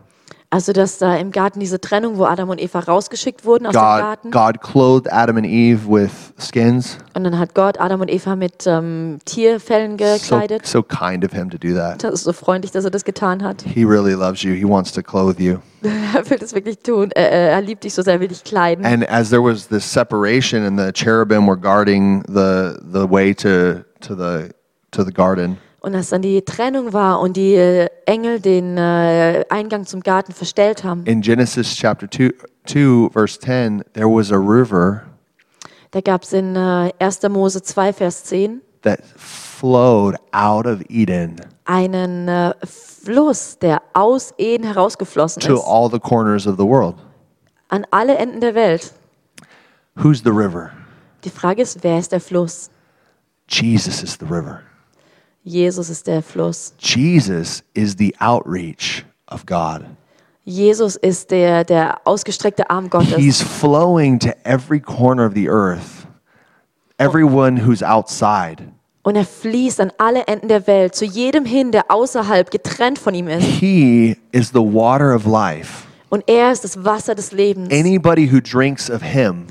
Also, 0.52 0.74
dass 0.74 0.98
da 0.98 1.16
im 1.16 1.32
Garten 1.32 1.60
diese 1.60 1.80
Trennung, 1.80 2.18
wo 2.18 2.26
Adam 2.26 2.50
und 2.50 2.60
Eva 2.60 2.80
rausgeschickt 2.80 3.46
wurden 3.46 3.68
aus 3.68 3.74
dem 3.74 3.80
God 3.82 4.00
Garten. 4.00 4.32
God 4.32 4.62
clothed 4.62 5.14
Adam 5.14 5.38
and 5.38 5.46
Eve 5.46 5.82
with 5.88 6.10
skins. 6.40 6.98
Und 7.14 7.24
dann 7.24 7.38
hat 7.38 7.54
Gott 7.54 7.80
Adam 7.80 8.02
und 8.02 8.10
Eva 8.10 8.36
mit 8.36 8.66
ähm, 8.66 9.20
Tierfellen 9.26 9.92
So, 10.00 10.06
gekleidet. 10.06 10.66
so 10.66 10.82
kind 10.82 11.24
of 11.24 11.32
him 11.34 11.52
to 11.52 11.58
do 11.60 11.76
that. 11.76 12.04
Das 12.04 12.14
ist 12.16 12.24
so 12.24 12.34
freundlich, 12.34 12.72
dass 12.72 12.84
er 12.84 12.90
das 12.90 13.06
getan 13.06 13.44
hat. 13.44 13.62
He 13.62 13.84
really 13.84 14.14
loves 14.14 14.42
you. 14.42 14.54
He 14.56 14.66
wants 14.68 14.92
to 14.94 15.04
clothe 15.04 15.40
you. 15.40 15.58
Er 16.16 16.28
will 16.30 16.40
das 16.40 16.54
wirklich 16.56 16.80
tun. 16.80 17.12
Er, 17.14 17.32
er 17.32 17.50
er 17.52 17.62
liebt 17.62 17.84
dich 17.84 17.94
so 17.94 18.02
sehr, 18.02 18.16
er 18.16 18.20
will 18.20 18.28
dich 18.30 18.44
kleiden. 18.44 18.84
And 18.86 19.08
as 19.08 19.30
there 19.30 19.44
was 19.44 19.68
this 19.68 19.86
separation, 19.90 20.64
and 20.66 20.80
the 20.80 20.92
cherubim 20.92 21.48
were 21.48 21.58
guarding 21.58 22.24
the 22.28 22.74
the 22.92 23.08
way 23.08 23.36
to 23.36 23.86
to 24.02 24.16
the 24.16 24.50
to 24.92 25.04
the 25.06 25.14
garden, 25.14 25.58
Und 25.82 25.96
als 25.96 26.10
dann 26.10 26.22
die 26.22 26.42
Trennung 26.42 26.94
war 26.94 27.20
und 27.22 27.38
die 27.38 27.56
äh, 27.56 27.88
Engel 28.06 28.40
den 28.40 28.78
äh, 28.78 29.46
Eingang 29.50 29.86
zum 29.86 30.02
Garten 30.02 30.34
verstellt 30.34 30.84
haben, 30.84 31.06
in 31.06 31.22
Genesis 31.22 31.76
chapter 31.76 32.10
2, 32.10 32.32
2 32.66 33.10
verse 33.12 33.40
10, 33.40 33.84
there 33.94 34.08
was 34.08 34.32
a 34.32 34.38
river 34.38 35.04
da 35.92 36.02
gab 36.02 36.24
es 36.24 36.34
in 36.34 36.56
äh, 36.56 36.92
1. 37.00 37.22
Mose 37.30 37.62
2, 37.64 37.94
Vers 37.94 38.24
10 38.26 38.62
that 38.82 39.00
flowed 39.16 40.16
out 40.32 40.66
of 40.66 40.82
Eden 40.90 41.38
einen 41.66 42.28
äh, 42.28 42.54
Fluss, 42.64 43.58
der 43.60 43.82
aus 43.94 44.34
Eden 44.38 44.66
herausgeflossen 44.66 45.42
to 45.42 45.56
ist, 45.56 45.64
all 45.66 45.90
the 45.90 46.00
corners 46.00 46.46
of 46.46 46.58
the 46.58 46.66
world. 46.66 46.96
an 47.70 47.86
alle 47.92 48.18
Enden 48.18 48.42
der 48.42 48.56
Welt. 48.56 48.94
Who's 49.96 50.22
the 50.24 50.32
river? 50.32 50.72
Die 51.24 51.30
Frage 51.30 51.62
ist, 51.62 51.84
wer 51.84 52.00
ist 52.00 52.12
der 52.12 52.22
Fluss? 52.22 52.70
Jesus 53.50 54.04
is 54.04 54.18
the 54.20 54.26
river. 54.26 54.62
Jesus 55.50 55.90
ist 55.90 56.06
der 56.06 56.22
Fluss. 56.22 56.76
Jesus 56.78 57.64
is 57.74 57.96
the 57.98 58.16
outreach 58.20 59.04
of 59.32 59.48
God. 59.48 59.84
Jesus 60.46 60.96
ist 60.96 61.32
der, 61.32 61.64
der 61.64 62.02
ausgestreckte 62.06 62.70
Arm 62.70 62.88
Gottes. 62.88 63.16
He's 63.16 63.42
flowing 63.42 64.20
to 64.20 64.30
every 64.46 64.80
corner 64.80 65.26
of 65.26 65.34
the 65.34 65.50
earth. 65.50 66.06
Everyone 67.00 67.66
who's 67.66 67.82
outside. 67.82 68.64
Und 69.02 69.16
er 69.16 69.26
fließt 69.26 69.82
an 69.82 69.92
alle 69.98 70.28
Enden 70.28 70.50
der 70.50 70.68
Welt, 70.68 70.94
zu 70.94 71.06
jedem 71.06 71.46
hin, 71.46 71.72
der 71.72 71.90
außerhalb 71.90 72.52
getrennt 72.52 73.00
von 73.00 73.16
ihm 73.16 73.28
ist. 73.28 73.44
He 73.44 74.18
is 74.32 74.50
the 74.50 74.60
water 74.60 75.16
of 75.16 75.26
life. 75.26 75.88
Und 76.10 76.24
er 76.28 76.52
ist 76.52 76.64
das 76.64 76.86
Wasser 76.86 77.16
des 77.16 77.32
Lebens. 77.32 77.74
Anybody 77.74 78.32
who 78.32 78.40
drinks 78.40 78.92
of 78.92 79.02
him 79.02 79.48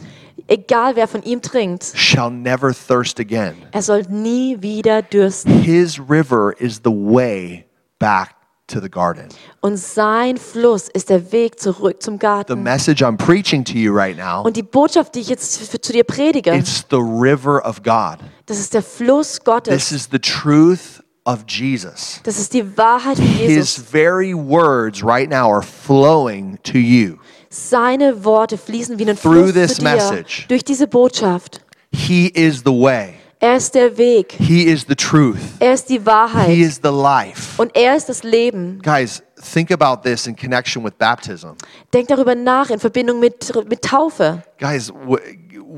Egal 0.51 0.97
wer 0.97 1.07
von 1.07 1.23
ihm 1.23 1.43
trinkt, 1.43 1.85
shall 1.95 2.31
never 2.31 2.73
thirst 2.75 3.21
again. 3.21 3.55
er 3.71 3.83
soll 3.83 4.03
nie 4.09 4.57
wieder 4.63 5.03
dürsten. 5.03 5.53
His 5.63 6.01
river 6.01 6.55
is 6.59 6.81
the 6.83 6.91
way 6.91 7.67
back 7.99 8.35
to 8.69 8.81
the 8.81 8.89
garden. 8.91 9.29
Und 9.61 9.77
sein 9.79 10.39
Fluss 10.39 10.89
ist 10.89 11.11
der 11.11 11.33
Weg 11.33 11.61
zurück 11.61 12.03
zum 12.03 12.15
The 12.15 12.19
Garten. 12.21 12.63
message 12.63 13.03
I'm 13.03 13.17
preaching 13.19 13.63
to 13.65 13.75
you 13.75 13.93
right 13.95 14.17
now, 14.17 14.43
Und 14.43 14.57
die 14.57 14.63
Botschaft, 14.63 15.15
die 15.15 15.21
ich 15.21 15.29
jetzt 15.29 15.59
für, 15.71 15.81
zu 15.81 15.93
dir 15.93 16.05
predige, 16.05 16.55
it's 16.55 16.85
the 16.91 16.97
river 16.97 17.63
of 17.67 17.83
God. 17.83 18.19
das 18.47 18.59
ist 18.59 18.73
der 18.73 18.83
Fluss 18.83 19.33
This 19.35 19.45
Gottes. 19.45 19.93
is 19.93 20.09
the 20.11 20.19
truth 20.19 21.03
of 21.25 21.45
Jesus. 21.47 22.21
Das 22.25 22.39
ist 22.39 22.55
die 22.55 22.77
Wahrheit 22.79 23.17
von 23.17 23.27
His 23.27 23.49
Jesus. 23.49 23.79
very 23.91 24.33
words 24.35 25.03
right 25.05 25.29
now 25.29 25.51
are 25.53 25.63
flowing 25.63 26.59
to 26.63 26.79
you. 26.79 27.17
Seine 27.51 28.25
Worte 28.25 28.59
fließen 28.59 28.99
wie 28.99 29.09
ein 29.09 29.17
Through 29.19 29.33
Fluss 29.51 29.53
this 29.55 29.75
zu 29.77 29.81
dir 29.83 29.95
message. 29.95 30.47
durch 30.49 30.65
diese 30.65 30.87
Botschaft. 30.87 31.61
He 31.93 32.29
is 32.29 32.59
the 32.59 32.71
way. 32.73 33.15
Er 33.41 33.57
ist 33.57 33.75
der 33.75 33.97
Weg. 33.97 34.33
He 34.39 34.65
is 34.65 34.85
the 34.89 34.97
truth. 34.97 35.39
Er 35.61 35.73
ist 35.73 35.89
die 35.89 36.01
He 36.01 36.07
Wahrheit. 36.07 36.49
is 36.51 36.81
the 36.83 36.91
life. 36.91 37.61
Und 37.63 37.75
er 37.77 37.97
ist 37.97 38.09
das 38.09 38.25
Leben. 38.25 38.81
Guys, 38.83 39.23
think 39.55 39.71
about 39.71 40.03
this 40.03 40.27
in 40.27 40.35
connection 40.35 40.85
with 40.85 40.93
baptism. 40.99 41.51
Denk 41.95 42.09
darüber 42.09 42.35
nach 42.35 42.69
in 42.71 42.81
Verbindung 42.81 43.21
mit, 43.21 43.51
mit 43.71 43.83
Taufe. 43.83 44.43
Guys, 44.59 44.93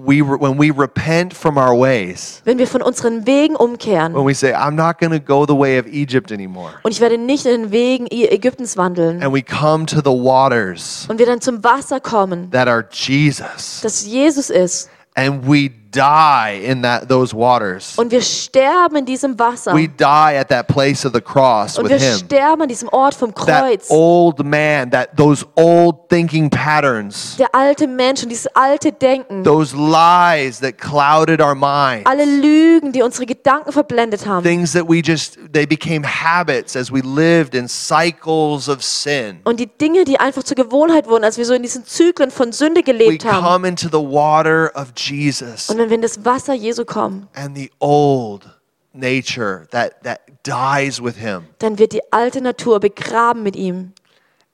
we 0.07 0.23
when 0.23 0.59
we 0.59 0.71
repent 0.71 1.35
from 1.35 1.57
our 1.57 1.75
ways, 1.77 2.43
Wenn 2.45 2.59
wir 2.59 2.67
von 2.67 2.83
unseren 2.83 3.27
Wegen 3.27 3.57
umkehren. 3.57 4.15
when 4.15 4.27
we 4.27 4.35
say, 4.35 4.53
I'm 4.53 4.75
not 4.75 4.99
going 4.99 5.13
to 5.13 5.21
go 5.21 5.45
the 5.47 5.57
way 5.59 5.79
of 5.79 5.87
Egypt 5.87 6.31
anymore, 6.33 6.73
und 6.83 6.93
ich 6.93 7.01
werde 7.01 7.19
nicht 7.19 7.47
in 7.47 7.63
den 7.63 7.71
Wegen 7.73 8.07
Ägyptens 8.11 8.77
wandeln. 8.77 9.23
and 9.23 9.33
we 9.35 9.43
come 9.43 9.87
to 9.87 9.97
the 9.97 10.11
waters 10.11 11.07
und 11.09 11.19
wir 11.19 11.27
dann 11.27 11.41
zum 11.41 11.63
Wasser 11.65 12.01
kommen, 12.01 12.51
that 12.51 12.69
are 12.69 12.87
Jesus, 12.91 13.81
das 13.83 14.07
Jesus 14.07 14.51
ist. 14.51 14.89
And 15.17 15.43
we 15.47 15.71
die 15.91 16.61
in 16.65 16.83
that 16.83 17.09
those 17.09 17.35
waters. 17.37 17.95
und 17.99 18.11
wir 18.11 18.23
sterben 18.23 18.97
in 18.97 19.05
diesem 19.07 19.39
Wasser 19.39 19.75
We 19.75 19.89
die 19.89 20.39
at 20.39 20.49
that 20.49 20.67
place 20.69 21.05
of 21.05 21.13
the 21.13 21.21
cross 21.21 21.79
und 21.79 21.85
with 21.89 22.01
wir 22.01 22.11
him. 22.11 22.19
sterben 22.19 22.63
an 22.63 22.69
diesem 22.69 22.89
Ort 22.91 23.15
vom 23.15 23.35
That 23.35 23.63
Kreuz. 23.65 23.87
old 23.91 24.45
man, 24.45 24.91
that 24.91 25.11
those 25.17 25.45
old 25.57 26.09
thinking 26.09 26.49
patterns, 26.51 27.37
Der 27.39 27.55
alte 27.55 27.87
Mensch 27.87 28.23
und 28.23 28.29
dieses 28.29 28.47
alte 28.55 28.93
Denken, 28.93 29.43
those 29.45 29.75
lies 29.77 30.61
that 30.61 30.79
clouded 30.79 31.41
our 31.41 31.55
mind. 31.55 32.07
alle 32.07 32.25
Lügen, 32.25 32.93
die 32.93 33.03
unsere 33.03 33.27
Gedanken 33.27 33.73
verblendet 33.73 34.27
haben 34.27 34.43
things 34.45 34.73
that 34.73 34.89
we 34.89 35.01
just 35.05 35.39
they 35.53 35.67
became 35.67 36.07
habits 36.07 36.77
as 36.77 36.93
we 36.93 37.01
lived 37.01 37.55
in 37.55 37.67
cycles 37.69 38.69
of 38.69 38.83
sin 38.83 39.41
und 39.45 39.59
die 39.61 39.67
Dinge, 39.67 40.05
die 40.05 40.19
einfach 40.21 40.43
zur 40.43 40.55
Gewohnheit 40.57 41.09
wurden, 41.09 41.25
als 41.25 41.37
wir 41.39 41.45
so 41.45 41.55
in 41.55 41.63
diesen 41.63 41.85
Zyklen 41.85 42.31
von 42.31 42.53
Sünde 42.53 42.81
we 42.81 42.85
gelebt 42.85 43.25
haben. 43.25 43.45
come 43.45 43.67
into 43.69 43.89
the 43.89 43.99
water 43.99 44.71
of 44.75 44.93
jesus 44.97 45.69
Und 45.69 45.80
wenn 45.81 45.89
wir 45.91 45.97
in 45.97 46.03
das 46.03 46.25
Wasser 46.25 46.55
Jesu 46.55 46.85
kommen, 46.85 47.27
and 47.35 47.57
the 47.57 47.71
old 47.81 48.47
nature 48.93 49.67
that 49.71 50.03
that 50.03 50.21
dies 50.45 51.01
with 51.03 51.17
him 51.17 51.45
dann 51.59 51.79
wird 51.79 51.93
die 51.93 52.03
alte 52.13 52.41
Natur 52.41 52.81
begraben 52.81 53.43
mit 53.43 53.57
ihm. 53.57 53.93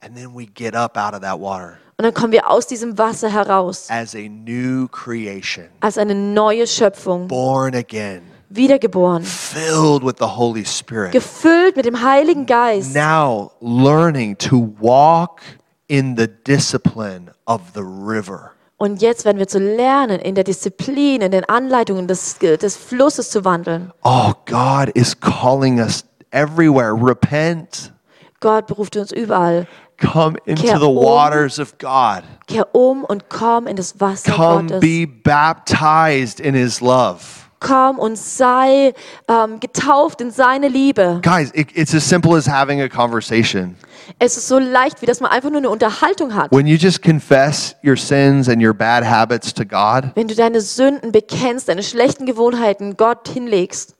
and 0.01 0.15
then 0.15 0.33
we 0.35 0.45
get 0.45 0.75
up 0.75 0.97
out 0.97 1.13
of 1.13 1.21
that 1.21 1.39
water 1.39 1.77
Und 1.99 2.03
dann 2.05 2.13
kommen 2.13 2.31
wir 2.31 2.47
aus 2.47 2.67
diesem 2.67 2.95
Wasser 2.99 3.27
heraus 3.29 3.87
as 3.89 4.13
a 4.15 4.27
new 4.29 4.87
creation 4.89 5.65
als 5.79 5.97
eine 5.97 6.13
neue 6.13 6.67
Schöpfung, 6.67 7.27
born 7.27 7.73
again 7.75 8.21
wiedergeboren, 8.49 9.23
filled 9.23 10.03
with 10.05 10.15
the 10.19 10.25
holy 10.37 10.63
spirit 10.63 11.11
gefüllt 11.11 11.75
mit 11.75 11.85
dem 11.85 12.01
Heiligen 12.03 12.45
Geist. 12.45 12.93
now 12.93 13.51
learning 13.59 14.37
to 14.37 14.71
walk 14.79 15.41
in 15.87 16.15
the 16.15 16.27
discipline 16.27 17.31
of 17.47 17.61
the 17.73 17.81
river 17.81 18.51
Und 18.77 19.01
jetzt 19.01 19.25
werden 19.25 19.39
wir 19.39 19.47
zu 19.47 19.57
lernen, 19.57 20.19
in 20.19 20.35
der 20.35 20.43
Disziplin, 20.43 21.21
in 21.21 21.31
den 21.31 21.43
Anleitungen 21.45 22.07
des, 22.07 22.37
des 22.37 22.77
Flusses 22.77 23.31
zu 23.31 23.43
wandeln. 23.43 23.91
Oh, 24.03 24.33
God 24.45 24.89
is 24.93 25.19
calling 25.19 25.79
us 25.79 26.05
everywhere. 26.31 26.93
Repent. 26.93 27.91
Gott 28.39 28.67
beruft 28.67 28.95
uns 28.95 29.11
überall. 29.11 29.65
Come 29.99 30.37
into 30.45 30.61
Kehr 30.61 30.79
the 30.79 30.85
um. 30.85 30.95
waters 30.95 31.57
of 31.59 31.75
God. 31.79 32.21
Kehr 32.45 32.67
um 32.75 33.03
und 33.03 33.29
komm 33.29 33.65
in 33.65 33.75
das 33.77 33.99
Wasser 33.99 34.31
Come 34.31 34.67
Gottes. 34.67 34.79
be 34.79 35.07
baptized 35.07 36.39
in 36.39 36.53
His 36.53 36.79
love. 36.79 37.46
Komm 37.59 37.97
und 37.99 38.17
sei 38.17 38.93
ähm, 39.27 39.59
getauft 39.59 40.21
in 40.21 40.31
seine 40.31 40.67
Liebe. 40.67 41.21
Guys, 41.23 41.51
it, 41.53 41.69
it's 41.75 41.93
as 41.95 42.07
simple 42.07 42.35
as 42.37 42.47
having 42.47 42.81
a 42.81 42.87
conversation. 42.87 43.75
Es 44.19 44.37
ist 44.37 44.47
so 44.47 44.57
leicht, 44.57 45.01
wie 45.01 45.05
dass 45.05 45.19
man 45.19 45.31
einfach 45.31 45.49
nur 45.49 45.59
eine 45.59 45.69
Unterhaltung 45.69 46.33
hat. 46.33 46.51
When 46.51 46.67
you 46.67 46.77
just 46.77 47.01
confess 47.01 47.75
your 47.83 47.97
sins 47.97 48.47
and 48.47 48.63
your 48.63 48.73
bad 48.73 49.03
habits 49.03 49.53
to 49.53 49.65
God, 49.65 50.11
Wenn 50.15 50.27
du 50.27 50.35
deine 50.35 50.61
Sünden 50.61 51.11
bekennst, 51.11 51.67
deine 51.67 51.83
schlechten 51.83 52.25
Gewohnheiten 52.25 52.95
Gott 52.97 53.27
hinlegst, 53.27 53.95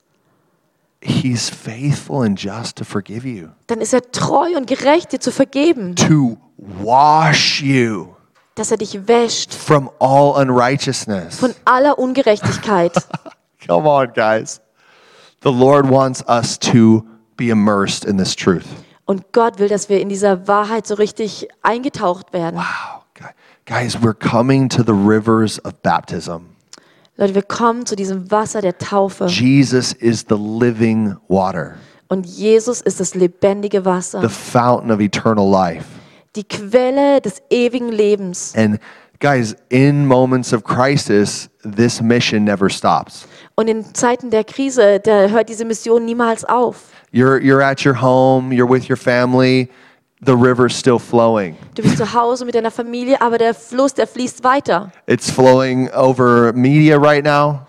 He's 1.00 1.50
faithful 1.50 2.24
and 2.26 2.40
just 2.40 2.78
to 2.78 2.84
forgive 2.84 3.28
you, 3.28 3.50
dann 3.68 3.82
ist 3.82 3.94
er 3.94 4.12
treu 4.12 4.56
und 4.56 4.68
gerecht, 4.68 5.12
dir 5.12 5.20
zu 5.20 5.32
vergeben, 5.32 5.96
to 5.96 6.38
wash 6.58 7.62
you 7.62 8.08
dass 8.56 8.72
er 8.72 8.78
dich 8.78 9.08
wäscht 9.08 9.54
from 9.54 9.90
all 10.00 10.32
unrighteousness. 10.42 11.38
von 11.40 11.54
aller 11.66 12.00
Ungerechtigkeit. 12.00 12.94
Come 13.68 13.88
on, 13.88 14.12
guys. 14.14 14.62
The 15.42 15.52
Lord 15.52 15.90
wants 15.90 16.24
us 16.28 16.58
to 16.60 17.06
be 17.36 17.50
immersed 17.50 18.06
in 18.06 18.18
this 18.18 18.36
truth. 18.36 18.66
Und 19.06 19.32
Gott 19.32 19.60
will, 19.60 19.70
dass 19.70 19.88
wir 19.90 20.02
in 20.02 20.10
dieser 20.10 20.48
Wahrheit 20.48 20.86
so 20.88 20.96
richtig 20.96 21.48
eingetaucht 21.62 22.34
werden. 22.34 22.58
Wow. 22.58 23.04
Guys, 23.66 24.02
we're 24.02 24.14
coming 24.14 24.70
to 24.70 24.82
the 24.84 24.94
rivers 24.94 25.60
of 25.66 25.82
baptism. 25.82 26.56
Leute, 27.18 27.36
wir 27.36 27.42
kommen 27.44 27.86
zu 27.86 27.96
diesem 27.96 28.30
Wasser 28.32 28.62
der 28.62 28.78
Taufe. 28.78 29.26
Jesus 29.26 29.92
is 29.94 30.26
the 30.30 30.38
living 30.38 31.18
water, 31.28 31.76
Und 32.10 32.26
Jesus 32.26 32.80
ist 32.80 33.00
das 33.00 33.16
lebendige 33.16 33.84
Wasser, 33.84 34.22
the 34.22 34.30
fountain 34.30 34.92
of 34.92 35.00
eternal 35.02 35.50
life. 35.50 35.86
die 36.36 36.44
Quelle 36.46 37.20
des 37.20 37.42
ewigen 37.50 37.90
Lebens. 37.92 38.54
And 38.56 38.80
guys, 39.20 39.56
in 39.70 40.06
moments 40.06 40.54
of 40.54 40.64
crisis, 40.64 41.50
this 41.64 42.02
mission 42.02 42.44
never 42.46 42.70
stops. 42.70 43.28
Und 43.60 43.70
in 43.70 43.84
Zeiten 43.96 44.30
der 44.30 44.44
Krise, 44.44 45.00
da 45.00 45.30
hört 45.30 45.50
diese 45.50 45.66
Mission 45.66 46.06
niemals 46.06 46.46
auf. 46.46 46.92
You're, 47.12 47.40
you're 47.40 47.64
at 47.64 47.84
your 47.84 48.00
home, 48.00 48.52
you're 48.54 48.70
with 48.70 48.88
your 48.88 48.98
family, 48.98 49.68
the 50.24 50.34
river's 50.34 50.78
still 50.78 51.00
flowing. 51.00 51.56
Du 51.74 51.82
bist 51.82 51.98
zu 51.98 52.14
Hause 52.14 52.46
mit 52.46 52.54
deiner 52.54 52.70
Familie, 52.70 53.20
aber 53.20 53.40
der 53.40 53.56
Fluss, 53.56 53.96
der 53.96 54.06
fließt 54.06 54.44
weiter. 54.44 54.92
It's 55.08 55.32
flowing 55.32 55.90
over 55.92 56.54
media 56.54 56.98
right 56.98 57.26
now. 57.26 57.62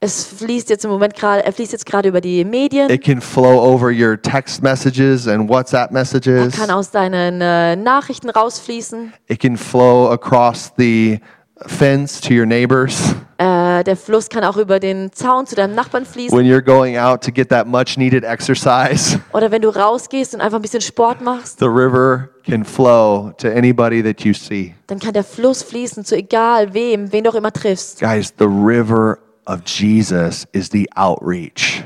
Es 0.00 0.24
fließt 0.24 0.68
jetzt 0.68 0.84
im 0.84 0.90
Moment 0.90 1.14
gerade, 1.16 1.42
er 1.42 1.52
fließt 1.54 1.72
jetzt 1.72 1.86
gerade 1.86 2.10
über 2.10 2.20
die 2.20 2.44
Medien. 2.44 2.90
It 2.90 3.02
can 3.02 3.22
flow 3.22 3.62
over 3.62 3.90
your 3.90 4.20
text 4.20 4.62
messages 4.62 5.26
and 5.26 5.48
WhatsApp 5.48 5.88
Er 5.90 5.94
messages. 5.94 6.54
kann 6.54 6.70
aus 6.70 6.90
deinen 6.90 7.40
äh, 7.40 7.76
Nachrichten 7.76 8.28
rausfließen. 8.28 9.14
It 9.28 9.40
can 9.40 9.56
flow 9.56 10.10
across 10.10 10.70
the 10.76 11.18
fence 11.66 12.20
to 12.20 12.34
your 12.34 12.46
neighbors. 12.46 13.14
Äh, 13.38 13.84
der 13.84 13.96
Fluss 13.96 14.28
kann 14.28 14.44
auch 14.44 14.56
über 14.56 14.78
den 14.80 15.12
Zaun 15.12 15.46
zu 15.46 15.54
deinem 15.54 15.74
Nachbarn 15.74 16.04
fließen. 16.04 16.36
When 16.36 16.46
you're 16.46 16.62
going 16.62 16.98
out 16.98 17.22
to 17.24 17.32
get 17.32 17.48
that 17.48 17.66
much 17.66 17.96
needed 17.96 18.22
exercise, 18.24 19.18
Oder 19.32 19.50
wenn 19.50 19.62
du 19.62 19.70
rausgehst 19.70 20.34
und 20.34 20.40
einfach 20.40 20.58
ein 20.58 20.62
bisschen 20.62 20.82
Sport 20.82 21.20
machst, 21.22 21.58
the 21.58 21.66
river 21.66 22.28
can 22.44 22.64
flow 22.64 23.32
to 23.38 23.48
anybody 23.48 24.02
that 24.02 24.22
you 24.24 24.34
see. 24.34 24.74
dann 24.88 24.98
kann 24.98 25.14
der 25.14 25.24
Fluss 25.24 25.62
fließen 25.62 26.04
zu 26.04 26.16
egal 26.16 26.74
wem, 26.74 27.12
wen 27.12 27.24
du 27.24 27.30
auch 27.30 27.34
immer 27.34 27.52
triffst. 27.52 28.00
Guys, 28.00 28.34
the 28.38 28.46
river 28.46 29.18
of 29.46 29.60
Jesus 29.64 30.46
is 30.52 30.68
the 30.70 30.86
outreach 30.96 31.82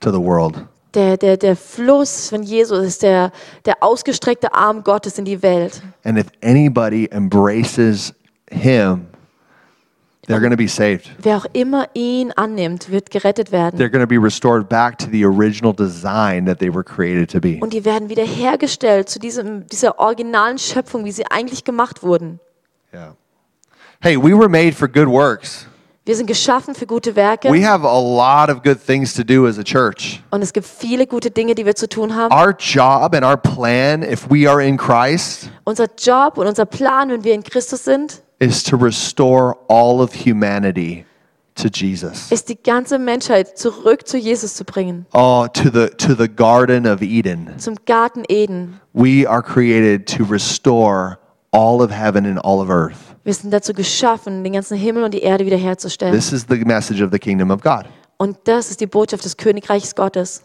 to 0.00 0.10
the 0.12 0.20
world. 0.20 0.54
Der, 0.94 1.16
der, 1.16 1.36
der 1.36 1.56
Fluss 1.56 2.28
von 2.28 2.44
Jesus 2.44 2.86
ist 2.86 3.02
der, 3.02 3.32
der 3.64 3.82
ausgestreckte 3.82 4.54
Arm 4.54 4.84
Gottes 4.84 5.18
in 5.18 5.24
die 5.24 5.42
Welt. 5.42 5.82
And 6.04 6.16
if 6.16 6.26
anybody 6.40 7.08
embraces 7.10 8.14
him, 8.50 9.06
they're 10.26 10.40
going 10.40 10.50
to 10.50 10.56
be 10.56 10.68
saved. 10.68 11.10
Wer 11.22 11.36
auch 11.38 11.46
immer 11.52 11.88
ihn 11.94 12.32
annimmt, 12.32 12.90
wird 12.90 13.10
gerettet 13.10 13.52
werden. 13.52 13.78
They're 13.78 13.90
going 13.90 14.06
to 14.06 14.08
be 14.08 14.18
restored 14.18 14.68
back 14.68 14.98
to 14.98 15.06
the 15.10 15.24
original 15.24 15.74
design 15.74 16.46
that 16.46 16.58
they 16.58 16.72
were 16.72 16.84
created 16.84 17.30
to 17.30 17.40
be. 17.40 17.58
Und 17.60 17.72
die 17.72 17.84
werden 17.84 18.08
wiederhergestellt 18.08 19.08
zu 19.08 19.18
diesem, 19.18 19.66
dieser 19.66 19.98
originalen 19.98 20.58
Schöpfung, 20.58 21.04
wie 21.04 21.12
sie 21.12 21.26
eigentlich 21.30 21.64
gemacht 21.64 22.02
wurden. 22.02 22.40
Yeah. 22.92 23.14
Hey, 24.00 24.16
we 24.16 24.36
were 24.36 24.48
made 24.48 24.72
for 24.72 24.88
good 24.88 25.08
works. 25.08 25.66
Wir 26.06 26.14
sind 26.14 26.26
geschaffen 26.26 26.74
für 26.74 26.84
gute 26.86 27.16
Werke 27.16 27.50
We 27.50 27.66
have 27.66 27.82
a 27.82 27.98
lot 27.98 28.54
of 28.54 28.62
good 28.62 28.78
things 28.78 29.14
to 29.14 29.24
do 29.24 29.46
as 29.46 29.58
a 29.58 29.62
church. 29.62 30.22
und 30.30 30.42
es 30.42 30.52
gibt 30.52 30.66
viele 30.66 31.06
gute 31.06 31.30
Dinge, 31.30 31.54
die 31.54 31.64
wir 31.64 31.74
zu 31.74 31.88
tun 31.88 32.14
haben. 32.14 32.30
Our 32.30 32.54
job 32.58 33.14
and 33.14 33.24
our 33.24 33.38
plan, 33.38 34.02
if 34.02 34.28
we 34.30 34.46
are 34.46 34.62
in 34.62 34.76
Christ, 34.76 35.48
Unser 35.64 35.86
Job 35.96 36.36
und 36.36 36.46
unser 36.46 36.66
Plan, 36.66 37.08
wenn 37.08 37.24
wir 37.24 37.32
in 37.32 37.42
Christus 37.42 37.84
sind, 37.84 38.22
is 38.44 38.62
to 38.64 38.76
restore 38.76 39.56
all 39.68 40.00
of 40.00 40.12
humanity 40.14 41.04
to 41.56 41.68
Jesus. 41.68 42.30
ist 42.30 42.48
die 42.48 42.60
ganze 42.60 42.98
Menschheit 42.98 43.56
zurück 43.58 44.06
zu 44.06 44.18
Jesus 44.18 44.54
zu 44.54 44.64
bringen, 44.64 45.06
Oh, 45.12 45.46
to 45.52 45.70
the 45.70 45.88
to 45.96 46.14
the 46.14 46.28
Garden 46.28 46.86
of 46.86 47.00
Eden. 47.02 47.50
zum 47.58 47.76
Garten 47.86 48.24
Eden. 48.28 48.80
We 48.92 49.26
are 49.28 49.42
created 49.42 50.06
to 50.16 50.24
restore 50.24 51.18
all 51.52 51.80
of 51.80 51.90
heaven 51.90 52.26
and 52.26 52.38
all 52.44 52.60
of 52.60 52.68
earth. 52.68 53.14
Wir 53.24 53.32
sind 53.32 53.52
dazu 53.52 53.72
geschaffen, 53.72 54.44
den 54.44 54.52
ganzen 54.52 54.76
Himmel 54.76 55.04
und 55.04 55.14
die 55.14 55.22
Erde 55.22 55.46
wiederherzustellen. 55.46 56.14
This 56.14 56.32
is 56.32 56.46
the 56.48 56.56
message 56.64 57.00
of 57.02 57.10
the 57.12 57.18
kingdom 57.18 57.50
of 57.50 57.62
God. 57.62 57.84
Und 58.18 58.36
das 58.44 58.70
ist 58.70 58.80
die 58.80 58.86
Botschaft 58.86 59.24
des 59.24 59.36
Königreichs 59.36 59.94
Gottes. 59.94 60.42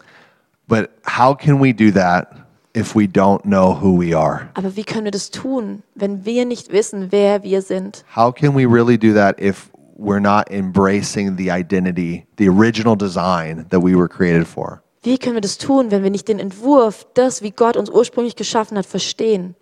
But 0.66 0.88
how 1.06 1.36
can 1.36 1.60
we 1.60 1.72
do 1.74 1.90
that 1.92 2.28
if 2.76 2.94
we 2.94 3.06
don't 3.06 3.42
know 3.42 3.74
who 3.74 3.96
we 3.98 4.14
are? 4.16 4.48
Aber 4.54 4.76
wie 4.76 4.84
können 4.84 5.04
wir 5.04 5.10
das 5.10 5.30
tun, 5.30 5.82
wenn 5.94 6.24
wir 6.24 6.44
nicht 6.44 6.72
wissen, 6.72 7.08
wer 7.10 7.42
wir 7.42 7.62
sind? 7.62 8.04
How 8.14 8.32
can 8.34 8.54
we 8.54 8.66
really 8.66 8.96
do 8.98 9.12
that 9.14 9.40
if 9.40 9.70
we're 9.98 10.20
not 10.20 10.50
embracing 10.50 11.36
the 11.36 11.50
identity, 11.50 12.26
the 12.38 12.48
original 12.48 12.96
design 12.96 13.66
that 13.70 13.82
we 13.82 13.94
were 13.96 14.08
created 14.08 14.46
for? 14.46 14.82
Wie 15.02 15.16
können 15.18 15.34
wir 15.34 15.40
das 15.40 15.56
tun, 15.56 15.90
wenn 15.90 16.02
wir 16.02 16.10
nicht 16.10 16.28
den 16.28 16.38
Entwurf, 16.38 17.06
das, 17.14 17.40
wie 17.42 17.50
Gott 17.50 17.76
uns 17.76 17.88
ursprünglich 17.88 18.36
geschaffen 18.36 18.76
hat, 18.76 18.86
verstehen? 18.86 19.54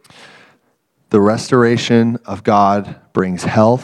The 1.10 1.18
restoration 1.18 2.18
of 2.26 2.42
God 2.42 2.94
brings 3.12 3.46
health, 3.46 3.82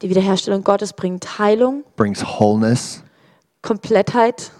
Die 0.00 0.08
Wiederherstellung 0.08 0.62
Gottes 0.64 0.92
bringt 0.92 1.38
Heilung, 1.38 1.84
brings 1.96 2.24
wholeness. 2.24 3.02
Komplettheit 3.62 4.52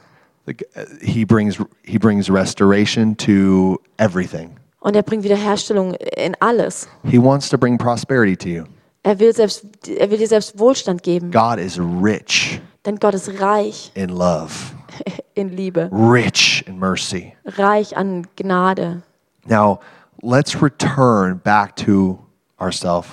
Uh, 0.49 0.84
He 1.01 1.24
brings 1.24 1.59
he 1.84 1.99
brings 1.99 2.30
restoration 2.30 3.16
to 3.18 3.80
everything. 3.99 4.57
und 4.80 4.94
er 4.96 5.03
bringt 5.03 5.24
Wiederherstellung 5.24 5.94
in 6.16 6.34
alles. 6.40 6.88
He 7.05 7.18
wants 7.18 7.49
to 7.51 7.59
bring 7.59 7.76
prosperity 7.78 8.36
to 8.36 8.49
you. 8.49 8.64
Er 9.03 9.18
will, 9.18 9.32
selbst, 9.32 9.64
er 9.88 10.11
will 10.11 10.18
dir 10.18 10.26
selbst 10.28 10.59
Wohlstand 10.59 11.03
geben, 11.03 11.30
God 11.30 11.59
is 11.59 11.78
rich 11.78 12.61
denn 12.84 12.96
Gott 12.99 13.14
ist 13.14 13.40
reich 13.40 13.90
in 13.94 14.09
love, 14.09 14.53
in 15.34 15.51
Liebe, 15.51 15.90
rich 15.92 16.64
in 16.66 16.78
mercy. 16.78 17.34
reich 17.59 17.96
an 17.96 18.26
Gnade. 18.36 19.03
Now, 19.46 19.80
let's 20.22 20.61
return 20.62 21.38
back 21.42 21.76
to 21.76 22.18
ourselves, 22.61 23.09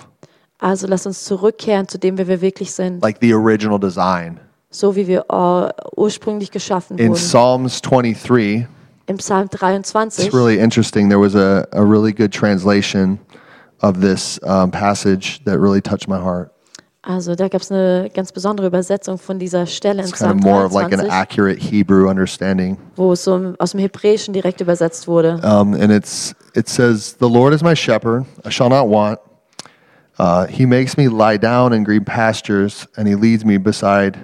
Also 0.60 0.88
lass 0.88 1.06
uns 1.06 1.24
zurückkehren 1.26 1.88
zu 1.88 1.98
dem, 2.00 2.18
wer 2.18 2.28
wir 2.28 2.42
wirklich 2.42 2.72
sind, 2.72 3.02
like 3.02 3.18
the 3.22 3.34
original 3.34 3.80
design. 3.80 4.40
So 4.80 4.96
wie 4.96 5.08
wir 5.08 5.26
äh, 5.30 5.72
ursprünglich 5.96 6.52
geschaffen 6.52 6.98
In 6.98 7.10
wurden. 7.10 7.18
Psalms 7.18 7.82
23, 7.82 8.68
Im 9.08 9.18
Psalm 9.18 9.50
23 9.50 10.26
it's 10.26 10.34
really 10.34 10.58
interesting. 10.58 11.10
There 11.10 11.20
was 11.20 11.36
a, 11.36 11.68
a 11.72 11.82
really 11.84 12.12
good 12.12 12.32
translation 12.32 13.20
of 13.82 14.02
this 14.02 14.40
um, 14.44 14.72
passage 14.72 15.42
that 15.46 15.60
really 15.60 15.82
touched 15.82 16.08
my 16.08 16.18
heart. 16.18 16.52
Also 17.04 17.36
da 17.36 17.48
gab 17.48 17.62
es 17.62 17.72
eine 17.72 18.10
ganz 18.12 18.32
besondere 18.32 18.66
Übersetzung 18.66 19.20
von 19.20 19.38
dieser 19.38 19.68
Stelle 19.68 20.02
in 20.02 20.10
It's 20.10 20.18
kind 20.18 20.32
Psalm 20.32 20.40
of 20.40 20.44
more 20.44 20.66
of 20.66 20.74
like 20.74 20.86
an 20.92 21.06
23, 21.06 21.12
accurate 21.12 21.60
Hebrew 21.60 22.10
understanding. 22.10 22.78
wo 22.96 23.14
es 23.14 23.24
so 23.24 23.54
aus 23.60 23.72
dem 23.72 23.80
Hebräischen 23.80 24.34
direkt 24.34 24.60
übersetzt 24.60 25.08
wurde. 25.08 25.40
Um, 25.44 25.76
and 25.76 25.92
it's 25.92 26.34
it 26.56 26.68
says, 26.68 27.16
"The 27.20 27.30
Lord 27.30 27.54
is 27.54 27.62
my 27.62 27.76
shepherd; 27.76 28.26
I 28.44 28.50
shall 28.50 28.70
not 28.70 28.88
want. 28.88 29.20
Uh, 30.18 30.48
he 30.48 30.66
makes 30.66 30.98
me 30.98 31.08
lie 31.08 31.38
down 31.38 31.74
in 31.74 31.84
green 31.84 32.06
pastures, 32.06 32.88
and 32.96 33.08
He 33.08 33.16
leads 33.16 33.44
me 33.46 33.58
beside 33.58 34.18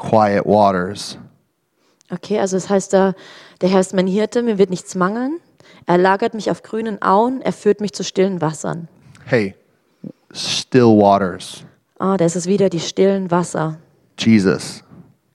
quiet 0.00 0.44
waters." 0.46 1.18
Okay, 2.10 2.40
also 2.40 2.56
es 2.56 2.68
heißt 2.68 2.92
da, 2.92 3.14
der 3.60 3.68
Herr 3.68 3.80
ist 3.80 3.94
mein 3.94 4.06
Hirte, 4.06 4.42
mir 4.42 4.58
wird 4.58 4.70
nichts 4.70 4.94
mangeln. 4.94 5.38
Er 5.86 5.98
lagert 5.98 6.34
mich 6.34 6.50
auf 6.50 6.62
grünen 6.62 7.00
Auen, 7.02 7.40
er 7.40 7.52
führt 7.52 7.80
mich 7.80 7.92
zu 7.92 8.02
stillen 8.02 8.40
Wassern. 8.40 8.88
Hey, 9.24 9.54
still 10.32 10.96
waters. 10.96 11.64
Ah, 11.98 12.16
da 12.16 12.24
ist 12.24 12.36
es 12.36 12.46
wieder, 12.46 12.68
die 12.68 12.80
stillen 12.80 13.30
Wasser. 13.30 13.78
Jesus, 14.18 14.82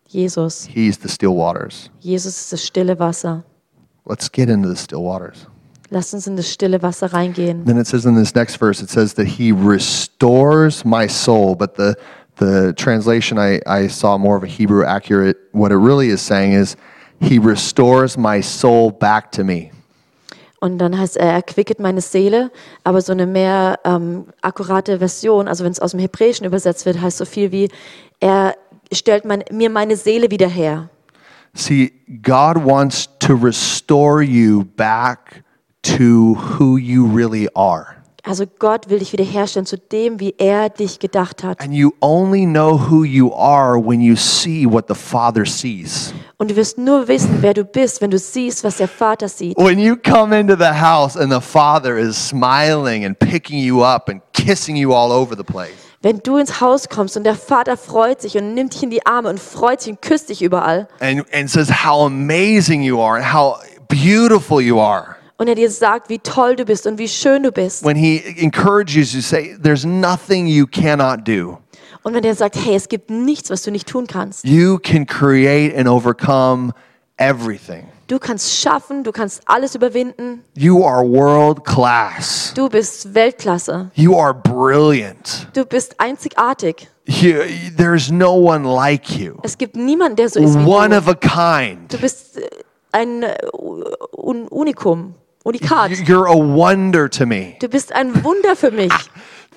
Jesus. 0.07 0.67
He's 0.67 0.99
the 1.01 1.09
still 1.09 1.35
waters. 1.35 1.89
Jesus 1.99 2.37
ist 2.37 2.53
das 2.53 2.65
stille 2.65 2.99
Wasser. 2.99 3.43
Let's 4.05 4.31
get 4.31 4.49
into 4.49 4.69
the 4.69 4.75
still 4.75 5.03
waters. 5.03 5.47
Lasst 5.89 6.13
uns 6.13 6.27
in 6.27 6.35
das 6.35 6.51
stille 6.51 6.81
Wasser 6.81 7.13
reingehen. 7.13 7.65
Then 7.65 7.79
it 7.79 7.87
says 7.87 8.05
in 8.05 8.15
this 8.15 8.33
next 8.33 8.57
verse, 8.57 8.81
it 8.83 8.89
says 8.89 9.13
that 9.15 9.27
He 9.27 9.51
restores 9.51 10.83
my 10.83 11.07
soul. 11.07 11.55
But 11.55 11.75
the 11.75 11.95
the 12.37 12.73
translation 12.73 13.37
I, 13.37 13.61
I 13.65 13.87
saw 13.87 14.17
more 14.17 14.35
of 14.35 14.43
a 14.43 14.47
Hebrew 14.47 14.83
accurate. 14.85 15.37
What 15.51 15.71
it 15.71 15.77
really 15.77 16.09
is 16.09 16.21
saying 16.21 16.53
is, 16.53 16.75
He 17.19 17.39
restores 17.39 18.17
my 18.17 18.41
soul 18.41 18.91
back 18.91 19.31
to 19.33 19.43
me. 19.43 19.71
Und 20.59 20.79
dann 20.79 20.97
heißt 20.97 21.17
er, 21.17 21.33
er 21.33 21.41
quicket 21.43 21.79
meine 21.79 22.01
Seele, 22.01 22.51
aber 22.83 23.01
so 23.01 23.11
eine 23.11 23.27
mehr 23.27 23.79
ähm, 23.83 24.25
akkurate 24.41 24.99
Version, 24.99 25.47
also 25.47 25.63
wenn 25.63 25.71
es 25.71 25.79
aus 25.79 25.91
dem 25.91 25.99
Hebräischen 25.99 26.45
übersetzt 26.45 26.85
wird, 26.85 26.99
heißt 26.99 27.17
so 27.17 27.25
viel 27.25 27.51
wie, 27.51 27.69
er 28.19 28.55
stellt 28.91 29.25
mein, 29.25 29.43
mir 29.51 29.69
meine 29.69 29.95
Seele 29.95 30.31
wieder 30.31 30.47
her. 30.47 30.89
See, 31.53 31.93
God 32.21 32.65
wants 32.65 33.07
to 33.19 33.35
restore 33.35 34.21
you 34.23 34.65
back 34.75 35.43
to 35.83 36.35
who 36.35 36.77
you 36.77 37.05
really 37.05 37.47
are. 37.55 37.95
Also 38.27 38.45
Gott 38.57 38.89
will 38.89 38.97
dich 38.99 39.13
wiederherstellen 39.13 39.67
zu 39.67 39.77
dem, 39.77 40.19
wie 40.19 40.33
er 40.39 40.69
dich 40.69 40.97
gedacht 40.97 41.43
hat. 41.43 41.61
And 41.61 41.73
you 41.73 41.91
only 42.01 42.45
know 42.45 42.89
who 42.89 43.03
you 43.03 43.31
are 43.33 43.77
when 43.77 44.01
you 44.01 44.15
see 44.15 44.65
what 44.65 44.85
the 44.87 44.95
Father 44.95 45.45
sees. 45.45 46.11
Und 46.37 46.49
du 46.49 46.55
wirst 46.55 46.79
nur 46.79 47.07
wissen, 47.07 47.37
wer 47.41 47.53
du 47.53 47.63
bist, 47.63 48.01
wenn 48.01 48.09
du 48.09 48.17
siehst, 48.17 48.63
was 48.63 48.77
der 48.77 48.87
Vater 48.87 49.29
sieht. 49.29 49.57
When 49.57 49.77
you 49.77 49.95
come 49.95 50.37
into 50.37 50.55
the 50.55 50.81
house 50.81 51.15
and 51.15 51.31
the 51.31 51.39
Father 51.39 51.97
is 51.97 52.17
smiling 52.17 53.05
and 53.05 53.17
picking 53.19 53.59
you 53.59 53.83
up 53.83 54.09
and 54.09 54.21
kissing 54.33 54.75
you 54.75 54.91
all 54.91 55.11
over 55.11 55.35
the 55.37 55.43
place. 55.43 55.85
Wenn 56.01 56.19
du 56.19 56.37
ins 56.37 56.61
Haus 56.61 56.89
kommst 56.89 57.17
und 57.17 57.23
der 57.23 57.35
Vater 57.35 57.77
freut 57.77 58.21
sich 58.21 58.37
und 58.37 58.53
nimmt 58.53 58.73
dich 58.73 58.83
in 58.83 58.89
die 58.89 59.05
Arme 59.05 59.29
und 59.29 59.39
freut 59.39 59.81
sich 59.81 59.93
und 59.93 60.01
küsst 60.01 60.29
dich 60.29 60.41
überall 60.41 60.87
And, 60.99 61.25
and 61.31 61.49
says 61.49 61.69
how 61.69 62.05
amazing 62.05 62.81
you 62.81 62.99
are 62.99 63.17
and 63.17 63.33
how 63.33 63.57
beautiful 63.87 64.61
you 64.61 64.79
are. 64.79 65.14
Und 65.37 65.47
er 65.47 65.55
dir 65.55 65.69
sagt, 65.69 66.09
wie 66.09 66.19
toll 66.19 66.55
du 66.55 66.65
bist 66.65 66.87
und 66.87 66.97
wie 66.97 67.07
schön 67.07 67.43
du 67.43 67.51
bist. 67.51 67.83
When 67.83 67.95
He 67.97 68.21
encourages 68.37 69.13
you 69.13 69.19
to 69.21 69.25
say, 69.25 69.57
There's 69.61 69.85
nothing 69.85 70.47
you 70.47 70.65
cannot 70.67 71.27
do. 71.27 71.57
Und 72.03 72.13
wenn 72.13 72.23
er 72.23 72.35
sagt, 72.35 72.55
hey, 72.55 72.75
es 72.75 72.87
gibt 72.87 73.09
nichts, 73.09 73.49
was 73.49 73.63
du 73.63 73.71
nicht 73.71 73.87
tun 73.87 74.05
kannst. 74.05 74.45
You 74.45 74.77
can 74.77 75.07
create 75.07 75.75
and 75.75 75.87
overcome 75.87 76.71
everything. 77.17 77.85
Du 78.07 78.19
kannst 78.19 78.53
schaffen, 78.61 79.03
du 79.03 79.11
kannst 79.11 79.41
alles 79.45 79.73
überwinden. 79.73 80.43
You 80.53 80.85
are 80.85 81.01
world 81.03 81.63
class. 81.65 82.53
Du 82.55 82.69
bist 82.69 83.15
Weltklasse. 83.15 83.89
You 83.95 84.15
are 84.15 84.35
brilliant. 84.35 85.47
Du 85.53 85.65
bist 85.65 85.99
einzigartig. 85.99 86.87
You, 87.07 87.39
there's 87.75 88.11
no 88.11 88.33
one 88.35 88.63
like 88.63 89.09
you. 89.17 89.37
Es 89.41 89.57
gibt 89.57 89.75
niemanden, 89.75 90.17
der 90.17 90.29
so 90.29 90.39
ist 90.39 90.53
wie 90.59 90.63
One 90.65 90.89
du. 90.89 90.97
of 90.97 91.07
a 91.07 91.15
kind. 91.15 91.91
Du 91.91 91.97
bist 91.97 92.37
äh, 92.37 92.47
ein 92.91 93.23
äh, 93.23 93.35
Un 94.15 94.47
Unikum. 94.49 95.15
Unikat. 95.45 95.91
You're 96.07 96.27
a 96.27 96.35
wonder 96.35 97.07
to 97.09 97.25
me. 97.25 97.55
Du 97.59 97.67
bist 97.69 97.91
ein 97.93 98.23
Wunder 98.23 98.55
für 98.55 98.71
mich. 98.71 98.91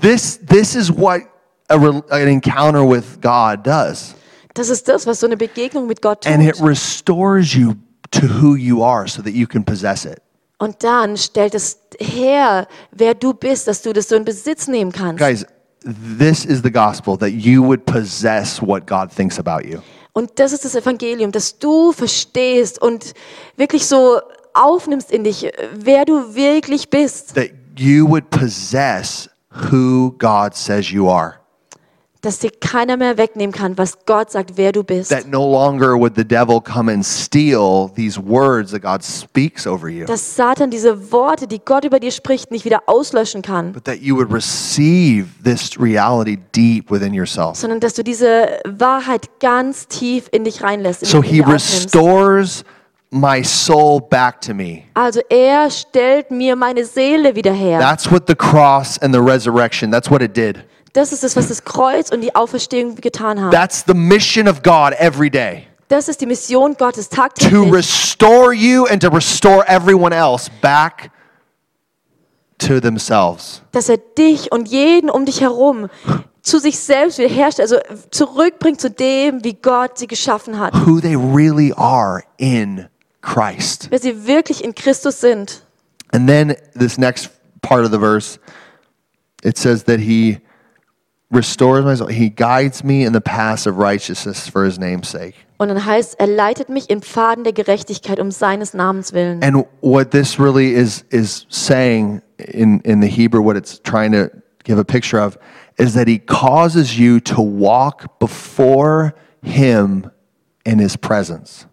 This, 0.00 0.38
this 0.46 0.74
is 0.74 0.90
what 0.90 1.22
a, 1.70 1.76
an 2.10 2.28
encounter 2.28 2.84
with 2.88 3.20
God 3.20 3.64
does. 3.66 4.14
Das 4.54 4.68
ist 4.68 4.86
das, 4.88 5.06
was 5.06 5.20
so 5.20 5.26
eine 5.26 5.36
Begegnung 5.36 5.86
mit 5.86 6.02
Gott 6.02 6.26
And 6.26 6.42
it 6.42 6.56
tut. 6.56 6.68
restores 6.68 7.54
you 7.54 7.74
to 8.10 8.26
who 8.26 8.54
you 8.56 8.82
are 8.82 9.06
so 9.08 9.22
that 9.22 9.32
you 9.32 9.46
can 9.46 9.64
possess 9.64 10.04
it. 10.04 10.20
Und 10.58 10.82
dann 10.82 11.16
stellt 11.16 11.54
es 11.54 11.78
her, 12.00 12.66
wer 12.90 13.14
du 13.14 13.32
bist, 13.32 13.68
dass 13.68 13.82
du 13.82 13.92
das 13.92 14.08
so 14.08 14.16
in 14.16 14.24
Besitz 14.24 14.66
nehmen 14.66 14.90
kannst. 14.92 15.18
Guys, 15.18 15.46
this 16.18 16.44
is 16.44 16.62
the 16.62 16.70
gospel 16.70 17.16
that 17.16 17.30
you 17.30 17.62
would 17.64 17.86
possess 17.86 18.60
what 18.60 18.86
God 18.86 19.10
thinks 19.14 19.38
about 19.38 19.64
you. 19.66 19.78
Und 20.12 20.32
das 20.40 20.52
ist 20.52 20.64
das 20.64 20.74
Evangelium, 20.74 21.30
dass 21.30 21.58
du 21.60 21.92
verstehst 21.92 22.82
und 22.82 23.14
wirklich 23.56 23.86
so 23.86 24.20
aufnimmst 24.58 25.10
in 25.10 25.24
dich, 25.24 25.50
wer 25.74 26.04
du 26.04 26.34
wirklich 26.34 26.90
bist. 26.90 27.34
That 27.34 27.50
you 27.76 28.08
would 28.08 28.28
possess 28.30 29.28
who 29.70 30.12
God 30.18 30.54
says 30.54 30.90
you 30.90 31.08
are. 31.10 31.34
Dass 32.20 32.40
dir 32.40 32.50
keiner 32.50 32.96
mehr 32.96 33.16
wegnehmen 33.16 33.52
kann, 33.54 33.78
was 33.78 34.04
Gott 34.04 34.32
sagt, 34.32 34.56
wer 34.56 34.72
du 34.72 34.82
bist. 34.82 35.08
That 35.10 35.28
no 35.28 35.48
longer 35.48 35.96
would 35.96 36.16
the 36.16 36.24
devil 36.24 36.60
come 36.60 36.90
and 36.92 37.06
steal 37.06 37.88
these 37.94 38.20
words 38.20 38.72
that 38.72 38.82
God 38.82 39.04
speaks 39.04 39.68
over 39.68 39.88
you. 39.88 40.04
Dass 40.04 40.34
Satan 40.34 40.68
diese 40.68 41.12
Worte, 41.12 41.46
die 41.46 41.60
Gott 41.64 41.84
über 41.84 42.00
dir 42.00 42.10
spricht, 42.10 42.50
nicht 42.50 42.64
wieder 42.64 42.82
auslöschen 42.86 43.40
kann, 43.42 43.72
But 43.72 43.84
that 43.84 44.00
you 44.00 44.16
would 44.16 44.32
receive 44.32 45.28
this 45.44 45.78
reality 45.80 46.38
deep 46.56 46.90
within 46.90 47.14
yourself. 47.14 47.56
sondern 47.56 47.78
dass 47.78 47.94
du 47.94 48.02
diese 48.02 48.58
Wahrheit 48.66 49.38
ganz 49.38 49.86
tief 49.86 50.26
in 50.32 50.42
dich 50.42 50.60
reinlässt. 50.60 51.02
In 51.04 51.08
So 51.08 51.22
he 51.22 51.40
aufnimmst. 51.40 51.84
restores 51.94 52.64
my 53.10 53.42
soul 53.42 54.00
back 54.00 54.40
to 54.42 54.52
me. 54.54 54.84
Also 54.94 55.20
er 55.30 55.70
stellt 55.70 56.30
mir 56.30 56.56
meine 56.56 56.84
Seele 56.84 57.34
wieder 57.34 57.52
her. 57.52 57.78
That's 57.78 58.10
what 58.10 58.24
the 58.26 58.34
cross 58.34 58.98
and 58.98 59.14
the 59.14 59.20
resurrection, 59.20 59.90
that's 59.90 60.10
what 60.10 60.20
it 60.22 60.36
did. 60.36 60.64
Das 60.92 61.12
ist 61.12 61.22
es, 61.24 61.36
was 61.36 61.48
das 61.48 61.64
Kreuz 61.64 62.10
und 62.10 62.22
die 62.22 62.34
Auferstehung 62.34 62.96
getan 62.96 63.40
haben. 63.40 63.50
That's 63.50 63.84
the 63.86 63.94
mission 63.94 64.48
of 64.48 64.62
God 64.62 64.92
every 64.98 65.30
day. 65.30 65.64
Das 65.88 66.08
ist 66.08 66.20
die 66.20 66.26
Mission 66.26 66.74
Gottes 66.74 67.08
To 67.08 67.16
tagtäglich. 67.16 67.72
restore 67.72 68.52
you 68.52 68.84
and 68.86 69.00
to 69.02 69.08
restore 69.08 69.64
everyone 69.68 70.14
else 70.14 70.50
back 70.60 71.10
to 72.58 72.80
themselves. 72.80 73.62
dass 73.72 73.88
er 73.88 73.96
dich 73.96 74.52
und 74.52 74.68
jeden 74.68 75.08
um 75.08 75.24
dich 75.24 75.40
herum 75.40 75.88
zu 76.42 76.58
sich 76.58 76.78
selbst 76.78 77.18
wiederherstellt, 77.18 77.70
also 77.72 77.80
zurückbringt 78.10 78.80
zu 78.80 78.90
dem, 78.90 79.44
wie 79.44 79.54
Gott 79.54 79.98
sie 79.98 80.06
geschaffen 80.06 80.58
hat. 80.58 80.74
Who 80.86 81.00
they 81.00 81.14
really 81.16 81.72
are 81.76 82.22
in 82.38 82.86
Christ. 83.28 83.88
Wer 83.90 83.98
sie 83.98 84.26
wirklich 84.26 84.64
in 84.64 84.74
Christus 84.74 85.20
sind. 85.20 85.62
And 86.12 86.26
then 86.26 86.56
this 86.74 86.96
next 86.98 87.30
part 87.60 87.84
of 87.84 87.90
the 87.90 87.98
verse, 87.98 88.38
it 89.42 89.58
says 89.58 89.84
that 89.84 90.00
he 90.00 90.38
restores 91.30 91.84
my 91.84 91.94
soul. 91.94 92.08
He 92.08 92.30
guides 92.30 92.82
me 92.82 93.04
in 93.04 93.12
the 93.12 93.20
paths 93.20 93.66
of 93.66 93.76
righteousness 93.76 94.48
for 94.48 94.64
his 94.64 94.78
name's 94.78 95.08
sake. 95.08 95.34
Und 95.58 95.68
dann 95.68 95.84
heißt, 95.84 96.18
er 96.18 96.26
leitet 96.26 96.70
mich 96.70 96.88
in 96.88 97.02
Pfaden 97.02 97.44
der 97.44 97.52
Gerechtigkeit 97.52 98.18
um 98.18 98.30
seines 98.30 98.72
Namens 98.72 99.12
willen. 99.12 99.42
And 99.42 99.66
what 99.80 100.10
this 100.10 100.38
really 100.38 100.72
is 100.72 101.04
is 101.10 101.44
saying 101.50 102.22
in, 102.38 102.80
in 102.84 103.02
the 103.02 103.08
Hebrew, 103.08 103.42
what 103.42 103.56
it's 103.56 103.78
trying 103.80 104.12
to 104.12 104.30
give 104.64 104.78
a 104.78 104.84
picture 104.84 105.18
of, 105.18 105.36
is 105.76 105.92
that 105.94 106.08
he 106.08 106.18
causes 106.18 106.98
you 106.98 107.20
to 107.20 107.42
walk 107.42 108.18
before 108.18 109.14
him 109.42 110.10
in 110.64 110.78
his 110.78 110.96
presence. 110.96 111.66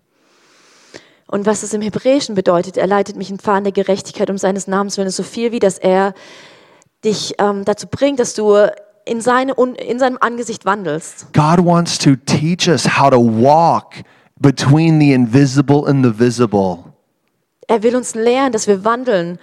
Und 1.28 1.46
was 1.46 1.64
es 1.64 1.74
im 1.74 1.82
Hebräischen 1.82 2.36
bedeutet, 2.36 2.78
er 2.78 2.88
leitet 2.88 3.16
mich 3.16 3.30
in 3.30 3.40
Pfaden 3.40 3.64
der 3.64 3.74
Gerechtigkeit 3.74 4.30
um 4.30 4.38
seines 4.38 4.68
Namens 4.68 4.98
willen, 4.98 5.08
ist 5.08 5.16
so 5.16 5.24
viel 5.24 5.52
wie, 5.52 5.60
dass 5.60 5.78
er 5.78 6.14
dich 7.04 7.36
ähm, 7.40 7.66
dazu 7.66 7.88
bringt, 7.88 8.20
dass 8.20 8.34
du 8.36 8.56
in, 9.06 9.22
seine, 9.22 9.54
in 9.54 10.00
seinem 10.00 10.18
Angesicht 10.20 10.66
wandelst. 10.66 11.28
God 11.34 11.66
wants 11.66 11.98
to 11.98 12.16
teach 12.16 12.68
us 12.68 12.86
how 12.86 13.10
to 13.10 13.20
walk 13.20 14.04
between 14.40 15.00
the 15.00 15.14
invisible 15.14 15.88
and 15.88 16.04
the 16.06 16.20
visible. 16.20 16.80
Er 17.68 17.82
will 17.82 17.96
uns 17.96 18.14
lernen, 18.14 18.52
dass 18.52 18.68
wir 18.68 18.84
wandeln 18.86 19.40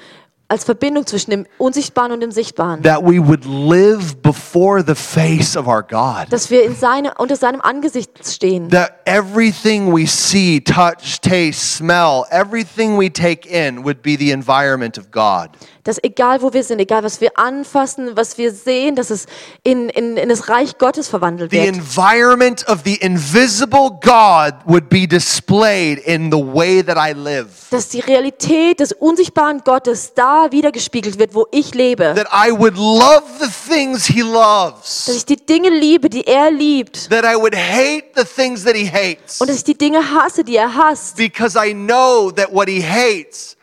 als 0.53 0.65
Verbindung 0.65 1.07
zwischen 1.07 1.31
dem 1.31 1.47
Unsichtbaren 1.57 2.13
und 2.13 2.21
dem 2.21 2.31
Sichtbaren. 2.31 2.83
That 2.83 3.03
we 3.03 3.19
would 3.19 3.47
live 3.47 4.21
before 4.21 4.85
the 4.85 4.95
face 4.95 5.57
of 5.57 5.67
our 5.67 5.83
God. 5.83 6.27
Dass 6.29 6.51
wir 6.51 6.63
in 6.65 6.77
seine, 6.77 7.15
unter 7.17 7.37
seinem 7.37 7.63
Angesicht 7.63 8.11
stehen. 8.23 8.69
That 8.69 9.01
everything 9.07 9.95
we 9.95 10.07
see, 10.07 10.61
touch, 10.61 11.23
taste, 11.23 11.77
smell, 11.79 12.27
everything 12.31 12.99
we 12.99 13.09
take 13.09 13.49
in 13.49 13.83
would 13.83 14.03
be 14.03 14.15
the 14.15 14.31
environment 14.31 14.99
of 14.99 15.11
God. 15.11 15.49
Dass 15.85 15.99
egal 16.01 16.43
wo 16.43 16.53
wir 16.53 16.63
sind, 16.63 16.79
egal 16.79 17.03
was 17.03 17.21
wir 17.21 17.37
anfassen, 17.37 18.17
was 18.17 18.39
wir 18.39 18.53
sehen, 18.53 18.95
dass 18.95 19.11
es 19.11 19.27
in, 19.65 19.89
in, 19.89 20.17
in 20.17 20.29
das 20.29 20.49
Reich 20.49 20.79
Gottes 20.79 21.09
verwandelt 21.09 21.51
The 21.51 21.57
wird. 21.59 21.75
environment 21.75 22.65
of 22.69 22.83
the 22.85 22.95
invisible 23.03 23.91
God 24.01 24.55
would 24.65 24.89
be 24.89 25.09
displayed 25.09 25.99
in 25.99 26.31
the 26.31 26.39
way 26.39 26.85
that 26.85 26.97
I 26.97 27.13
live. 27.19 27.49
Dass 27.71 27.89
die 27.89 27.99
Realität 27.99 28.79
des 28.79 28.93
unsichtbaren 28.93 29.63
Gottes 29.65 30.15
da 30.15 30.53
wiedergespiegelt 30.53 31.19
wird, 31.19 31.35
wo 31.35 31.47
ich 31.51 31.75
lebe. 31.75 32.15
That 32.15 32.29
I 32.33 32.53
would 32.53 32.77
love 32.77 33.25
the 33.41 33.49
things 33.69 34.07
He 34.07 34.21
Dass 34.23 34.29
loves. 34.33 35.09
ich 35.09 35.25
die 35.27 35.37
Dinge 35.45 35.71
liebe, 35.71 36.09
die 36.09 36.25
er 36.27 36.53
liebt. 36.53 37.11
That 37.11 37.25
I 37.25 37.35
would 37.37 37.57
hate 37.57 38.05
the 38.15 38.25
things 38.25 38.63
that 38.65 38.77
He 38.77 38.89
hates. 38.89 39.41
Und 39.41 39.49
dass 39.51 39.57
ich 39.57 39.65
die 39.65 39.77
Dinge 39.77 39.99
hasse, 40.15 40.45
die 40.45 40.55
er 40.55 40.73
hasst. 40.73 41.17
Because 41.17 41.59
I 41.59 41.75
know 41.75 42.31
that 42.31 42.53
what 42.53 42.69
He 42.69 42.81
hates 42.81 43.57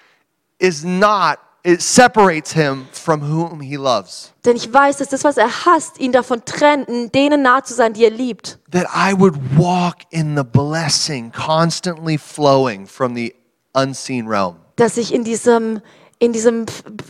is 0.57 0.83
not, 0.83 1.37
it 1.63 1.81
separates 1.81 2.53
Him 2.53 2.87
from 2.91 3.21
whom 3.21 3.61
He 3.61 3.77
loves. 3.77 4.33
Denn 4.45 4.55
ich 4.55 4.71
weiß, 4.71 4.97
dass 4.97 5.09
das, 5.09 5.23
was 5.23 5.37
er 5.37 5.65
hasst, 5.65 5.99
ihn 5.99 6.11
davon 6.11 6.43
trennt, 6.45 7.13
denen 7.13 7.41
nah 7.41 7.63
zu 7.63 7.73
sein, 7.73 7.93
die 7.93 8.03
er 8.03 8.11
liebt. 8.11 8.59
That 8.71 8.87
I 8.93 9.13
would 9.13 9.35
walk 9.57 10.03
in 10.11 10.35
the 10.35 10.43
blessing 10.43 11.31
constantly 11.31 12.17
flowing 12.17 12.85
from 12.85 13.15
the 13.15 13.35
unseen 13.73 14.27
realm. 14.27 14.55
Dass 14.75 14.97
ich 14.97 15.13
in 15.13 15.23
diesem, 15.23 15.81
in 16.19 16.33
diesem 16.33 16.65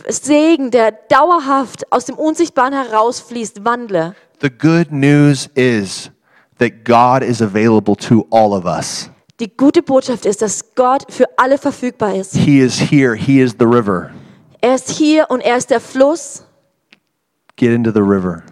Segen, 0.08 0.70
der 0.70 0.92
dauerhaft 0.92 1.90
aus 1.92 2.06
dem 2.06 2.16
Unsichtbaren 2.16 2.72
herausfließt, 2.72 3.64
wandle. 3.64 4.14
The 4.40 4.50
good 4.50 4.90
news 4.90 5.48
is 5.54 6.10
that 6.58 6.84
God 6.84 7.22
is 7.22 7.40
available 7.40 7.94
to 7.96 8.26
all 8.30 8.52
of 8.52 8.64
us. 8.64 9.10
Die 9.38 9.48
gute 9.56 9.82
Botschaft 9.82 10.26
ist, 10.26 10.42
dass 10.42 10.74
Gott 10.74 11.06
für 11.08 11.24
alle 11.38 11.56
verfügbar 11.56 12.14
ist. 12.14 12.36
He 12.36 12.60
is 12.60 12.78
here, 12.78 13.14
He 13.14 13.40
is 13.40 13.54
the 13.58 13.64
river. 13.64 14.10
Er 14.60 14.74
ist 14.74 14.90
hier 14.90 15.26
und 15.30 15.40
er 15.40 15.56
ist 15.56 15.70
der 15.70 15.80
Fluss. 15.80 16.44
Get 17.56 17.70
into 17.72 17.90
the 17.92 18.00
river. 18.00 18.42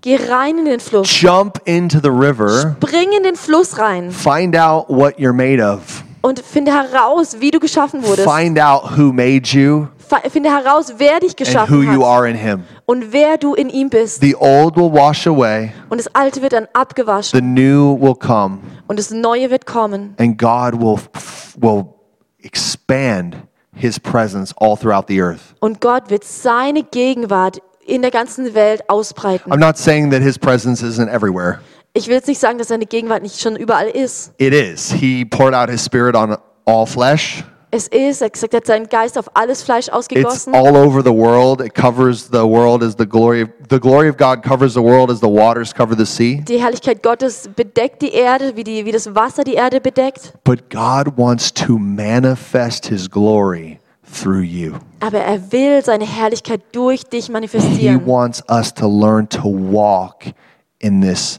Geh 0.00 0.16
rein 0.30 0.58
in 0.58 0.64
den 0.66 0.80
Fluss. 0.80 1.20
Jump 1.20 1.60
into 1.64 1.98
the 2.00 2.08
river. 2.10 2.76
Bring 2.80 3.12
in 3.16 3.22
den 3.24 3.34
Fluss 3.36 3.78
rein 3.78 4.12
Find 4.12 4.56
out 4.56 4.88
what 4.88 5.16
you're 5.18 5.32
made 5.32 5.60
of. 5.60 6.04
und 6.20 6.40
finde 6.40 6.72
heraus, 6.72 7.36
wie 7.40 7.50
du 7.50 7.58
geschaffen 7.58 8.02
wurdest. 8.04 8.28
Find 8.28 8.58
out 8.60 8.96
who 8.96 9.12
made 9.12 9.42
you 9.48 9.86
Finde 10.30 10.50
heraus, 10.50 10.94
wer 10.96 11.20
dich 11.20 11.32
and 11.32 11.40
who 11.40 11.44
geschaffen 11.44 11.92
you 11.92 12.04
are 12.04 12.28
in 12.28 12.36
Him. 12.36 12.64
und 12.86 13.12
wer 13.12 13.36
du 13.38 13.54
in 13.54 13.68
ihm 13.70 13.90
bist. 13.90 14.20
The 14.20 14.34
old 14.36 14.76
will 14.76 14.90
wash 14.92 15.26
away, 15.26 15.72
Und 15.90 15.98
das 15.98 16.12
Alte 16.14 16.40
wird 16.42 16.52
dann 16.54 16.66
abgewaschen 16.72 17.38
the 17.38 17.44
new 17.44 18.00
will 18.00 18.14
come, 18.14 18.58
und 18.86 18.98
das 18.98 19.10
Neue 19.10 19.50
wird 19.50 19.66
kommen. 19.66 20.14
and 20.18 20.38
God 20.38 20.80
will, 20.80 20.98
will 21.60 21.84
expand 22.42 23.36
His 23.78 23.98
presence 23.98 24.52
all 24.56 24.76
throughout 24.76 25.04
the 25.08 25.20
earth. 25.20 25.54
Und 25.60 25.80
Gott 25.80 26.10
wird 26.10 26.24
seine 26.24 26.82
Gegenwart 26.82 27.60
in 27.86 28.02
der 28.02 28.10
ganzen 28.10 28.54
Welt 28.54 28.82
ausbreiten. 28.88 29.52
I'm 29.52 29.58
not 29.58 29.78
saying 29.78 30.10
that 30.10 30.20
His 30.20 30.38
presence 30.38 30.82
isn't 30.82 31.08
everywhere. 31.08 31.60
Ich 31.94 32.06
will 32.08 32.14
jetzt 32.14 32.28
nicht 32.28 32.40
sagen, 32.40 32.58
dass 32.58 32.68
seine 32.68 32.86
Gegenwart 32.86 33.22
nicht 33.22 33.40
schon 33.40 33.56
überall 33.56 33.88
ist. 33.88 34.32
It 34.38 34.52
is. 34.52 34.92
He 34.92 35.24
poured 35.24 35.54
out 35.54 35.70
His 35.70 35.84
Spirit 35.84 36.14
on 36.14 36.36
all 36.66 36.86
flesh. 36.86 37.44
Es 37.70 37.86
ist, 37.88 38.22
er 38.22 38.30
gesagt, 38.30 38.54
er 38.54 38.58
hat 38.58 38.66
seinen 38.66 38.88
Geist 38.88 39.18
auf 39.18 39.28
alles 39.34 39.62
Fleisch 39.62 39.88
It's 39.88 39.94
ausgegossen. 39.94 40.54
all 40.54 40.74
over 40.74 41.02
the 41.02 41.12
world. 41.12 41.60
It 41.60 41.74
covers 41.74 42.28
the 42.30 42.42
world 42.44 42.82
as 42.82 42.94
the 42.96 43.06
glory 43.06 43.42
of 43.42 43.50
the 43.68 43.78
glory 43.78 44.08
of 44.08 44.16
God 44.16 44.42
covers 44.42 44.72
the 44.72 44.80
world 44.82 45.10
as 45.10 45.20
the 45.20 45.26
waters 45.28 45.74
cover 45.74 45.94
the 45.94 46.06
sea. 46.06 46.40
Die 46.48 46.58
Herrlichkeit 46.62 47.02
Gottes 47.02 47.48
bedeckt 47.54 48.00
die 48.00 48.12
Erde, 48.12 48.56
wie, 48.56 48.64
die, 48.64 48.86
wie 48.86 48.92
das 48.92 49.14
Wasser 49.14 49.44
die 49.44 49.54
Erde 49.54 49.80
bedeckt. 49.82 50.32
But 50.44 50.70
God 50.70 51.18
wants 51.18 51.52
to 51.52 51.76
manifest 51.78 52.86
his 52.86 53.10
glory 53.10 53.78
through 54.10 54.44
you. 54.44 54.76
Aber 55.00 55.18
er 55.18 55.52
will 55.52 55.84
seine 55.84 56.06
Herrlichkeit 56.06 56.62
durch 56.72 57.04
dich 57.04 57.26
He 57.26 57.32
manifestieren. 57.32 58.06
wants 58.06 58.42
us 58.48 58.72
to 58.72 58.88
learn 58.88 59.28
to 59.28 59.42
walk 59.44 60.24
in 60.78 61.02
this 61.02 61.38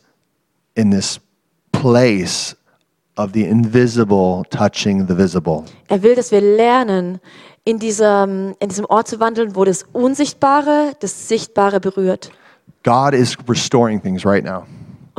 in 0.75 0.91
this 0.91 1.19
place 1.71 2.55
of 3.20 3.34
the 3.34 3.43
invisible 3.43 4.45
touching 4.49 5.07
the 5.07 5.15
visible. 5.15 5.65
Er 5.89 6.01
will, 6.01 6.15
dass 6.15 6.32
wir 6.32 6.41
lernen, 6.41 7.20
in 7.65 7.78
diesem, 7.78 8.55
in 8.59 8.70
diesem 8.70 8.86
Ort 8.86 9.07
zu 9.07 9.20
wandeln, 9.20 9.55
wo 9.55 9.65
das 9.65 9.84
Unsichtbare 9.91 10.93
das 11.01 11.28
Sichtbare 11.28 11.80
berührt. 11.80 12.32
God 12.84 13.13
is 13.13 13.38
restoring 13.47 14.01
things 14.01 14.26
right 14.26 14.43
now. 14.43 14.63